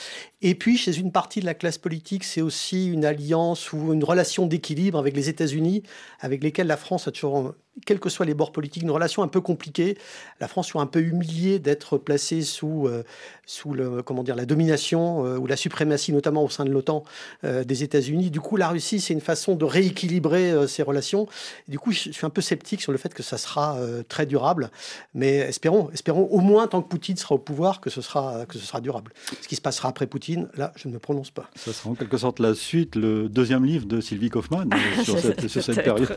Et 0.41 0.55
puis, 0.55 0.79
chez 0.79 0.97
une 0.97 1.13
partie 1.13 1.41
de 1.41 1.45
la 1.45 1.53
classe 1.53 1.77
politique, 1.77 2.25
c'est 2.25 2.41
aussi 2.41 2.87
une 2.87 3.05
alliance 3.05 3.71
ou 3.75 3.93
une 3.93 4.03
relation 4.03 4.47
d'équilibre 4.47 4.99
avec 4.99 5.15
les 5.15 5.29
États-Unis, 5.29 5.83
avec 6.21 6.43
lesquels 6.43 6.67
la 6.67 6.79
France 6.79 7.07
a 7.07 7.13
toujours 7.13 7.55
quels 7.85 8.01
que 8.01 8.09
soient 8.09 8.27
les 8.27 8.35
bords 8.35 8.53
politiques, 8.53 8.83
une 8.83 8.91
relation 8.91 9.23
un 9.23 9.29
peu 9.29 9.41
compliquée. 9.41 9.97
La 10.41 10.49
France 10.49 10.69
soit 10.69 10.83
un 10.83 10.87
peu 10.87 11.01
humiliée 11.01 11.59
d'être 11.59 11.99
placée 11.99 12.43
sous, 12.43 12.87
euh, 12.87 13.03
sous 13.47 13.73
le, 13.73 14.03
comment 14.03 14.23
dire, 14.23 14.37
la 14.37 14.47
domination 14.47 15.25
euh, 15.25 15.39
ou 15.39 15.47
la 15.47 15.57
suprématie, 15.57 16.13
notamment 16.13 16.45
au 16.45 16.49
sein 16.49 16.65
de 16.65 16.71
l'OTAN, 16.71 17.05
euh, 17.45 17.65
des 17.65 17.83
États-Unis. 17.83 18.31
Du 18.31 18.41
coup, 18.41 18.57
la 18.57 18.69
Russie, 18.69 19.01
c'est 19.01 19.15
une 19.15 19.21
façon 19.21 19.55
de 19.55 19.65
rééquilibrer 19.65 20.67
ces 20.67 20.83
relations. 20.83 21.27
du 21.69 21.79
coup, 21.79 21.93
je 21.93 22.11
suis 22.11 22.27
un 22.27 22.31
peu 22.31 22.41
sceptique 22.41 22.83
sur 22.83 22.93
le 22.93 22.99
fait 22.99 23.15
que 23.15 23.23
ça 23.23 23.39
sera 23.39 23.79
très 24.09 24.27
durable. 24.27 24.71
Mais 25.15 25.37
espérons, 25.37 25.91
espérons 25.93 26.25
au 26.31 26.41
moins, 26.41 26.67
tant 26.67 26.83
que 26.83 26.89
Poutine 26.89 27.17
sera 27.17 27.35
au 27.35 27.39
pouvoir, 27.39 27.81
que 27.81 27.91
ce 27.91 28.01
sera, 28.01 28.47
que 28.47 28.59
ce 28.59 28.65
sera 28.65 28.81
durable. 28.81 29.13
Ce 29.41 29.49
qui 29.49 29.57
se 29.57 29.61
passera 29.61 29.89
après 29.89 30.07
Poutine, 30.07 30.49
là, 30.57 30.73
je 30.77 30.89
ne 30.89 30.95
me 30.95 30.99
prononce 30.99 31.31
pas. 31.31 31.51
Ça 31.57 31.73
sera 31.73 31.91
en 31.91 31.95
quelque 31.95 32.17
sorte 32.17 32.41
la 32.41 32.55
suite, 32.55 32.97
le 32.97 33.29
deuxième 33.29 33.65
livre 33.65 33.87
de 33.87 34.01
Sylvie 34.01 34.31
Kaufmann 34.31 34.71
sur 35.05 35.19
cette, 35.19 35.49
sur 35.49 35.63
cette 35.63 35.83
période. 35.83 36.09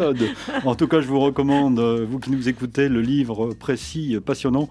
En 0.65 0.75
tout 0.75 0.87
cas, 0.87 1.01
je 1.01 1.07
vous 1.07 1.19
recommande 1.19 1.50
euh, 1.51 2.05
vous 2.09 2.19
qui 2.19 2.31
nous 2.31 2.47
écoutez, 2.47 2.87
le 2.87 3.01
livre 3.01 3.53
précis, 3.53 4.17
passionnant 4.25 4.69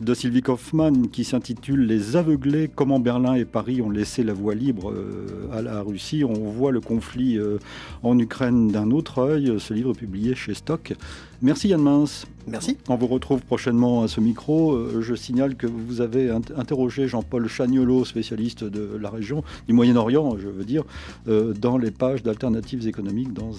de 0.00 0.14
Sylvie 0.14 0.40
Kaufmann 0.40 1.08
qui 1.08 1.24
s'intitule 1.24 1.86
Les 1.86 2.16
aveuglés, 2.16 2.70
comment 2.74 2.98
Berlin 2.98 3.34
et 3.34 3.44
Paris 3.44 3.82
ont 3.82 3.90
laissé 3.90 4.24
la 4.24 4.32
voie 4.32 4.54
libre 4.54 4.92
euh, 4.92 5.48
à 5.52 5.60
la 5.60 5.82
Russie. 5.82 6.24
On 6.24 6.50
voit 6.50 6.72
le 6.72 6.80
conflit 6.80 7.36
euh, 7.36 7.58
en 8.02 8.18
Ukraine 8.18 8.68
d'un 8.68 8.90
autre 8.92 9.18
œil. 9.18 9.52
Ce 9.58 9.74
livre 9.74 9.92
publié 9.92 10.34
chez 10.34 10.54
Stock. 10.54 10.94
Merci 11.42 11.66
Yann 11.66 11.82
Mince. 11.82 12.24
Merci. 12.46 12.76
On 12.88 12.96
vous 12.96 13.08
retrouve 13.08 13.40
prochainement 13.40 14.02
à 14.02 14.08
ce 14.08 14.20
micro. 14.20 14.72
Euh, 14.72 15.00
je 15.00 15.14
signale 15.14 15.56
que 15.56 15.66
vous 15.66 16.00
avez 16.00 16.30
interrogé 16.30 17.08
Jean-Paul 17.08 17.48
Chagnolo, 17.48 18.04
spécialiste 18.04 18.62
de 18.64 18.96
la 18.96 19.10
région, 19.10 19.42
du 19.66 19.72
Moyen-Orient, 19.72 20.36
je 20.38 20.48
veux 20.48 20.64
dire, 20.64 20.84
euh, 21.28 21.52
dans 21.52 21.78
les 21.78 21.90
pages 21.90 22.22
d'alternatives 22.22 22.86
économiques, 22.86 23.32
dans 23.32 23.52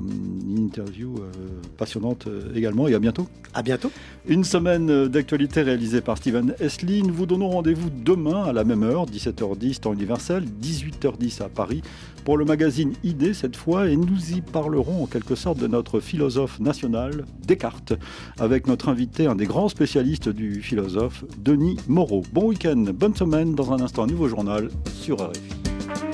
une 0.00 0.58
interview 0.58 1.16
euh, 1.16 1.30
passionnante 1.76 2.28
également. 2.54 2.86
Et 2.86 2.94
à 2.94 3.00
bientôt. 3.00 3.26
À 3.52 3.62
bientôt. 3.62 3.90
Une 4.26 4.44
semaine 4.44 5.08
d'actualité 5.08 5.62
réalisée 5.62 6.00
par 6.00 6.16
Steven 6.18 6.54
Esli. 6.60 7.02
Nous 7.02 7.14
vous 7.14 7.26
donnons 7.26 7.48
rendez-vous 7.48 7.90
demain 7.90 8.44
à 8.44 8.52
la 8.52 8.64
même 8.64 8.82
heure, 8.82 9.06
17h10 9.06 9.80
temps 9.80 9.92
universel, 9.92 10.44
18h10 10.62 11.42
à 11.42 11.48
Paris, 11.48 11.82
pour 12.24 12.38
le 12.38 12.44
magazine 12.44 12.94
ID 13.04 13.34
cette 13.34 13.56
fois, 13.56 13.88
et 13.88 13.96
nous 13.96 14.32
y 14.32 14.40
parlerons 14.40 15.02
en 15.02 15.06
quelque 15.06 15.34
sorte 15.34 15.58
de 15.58 15.66
notre 15.66 16.00
philosophe 16.00 16.58
national, 16.58 17.26
Descartes, 17.46 17.92
avec 18.38 18.66
notre 18.66 18.88
invité, 18.88 19.26
un 19.26 19.34
des 19.34 19.46
grands 19.46 19.68
spécialistes 19.68 20.28
du 20.28 20.62
philosophe, 20.62 21.24
Denis 21.38 21.76
Moreau. 21.86 22.22
Bon 22.32 22.46
week-end, 22.46 22.84
bonne 22.94 23.14
semaine, 23.14 23.54
dans 23.54 23.72
un 23.72 23.80
instant, 23.80 24.06
nouveau 24.06 24.28
journal 24.28 24.70
sur 24.86 25.18
RFI. 25.18 26.13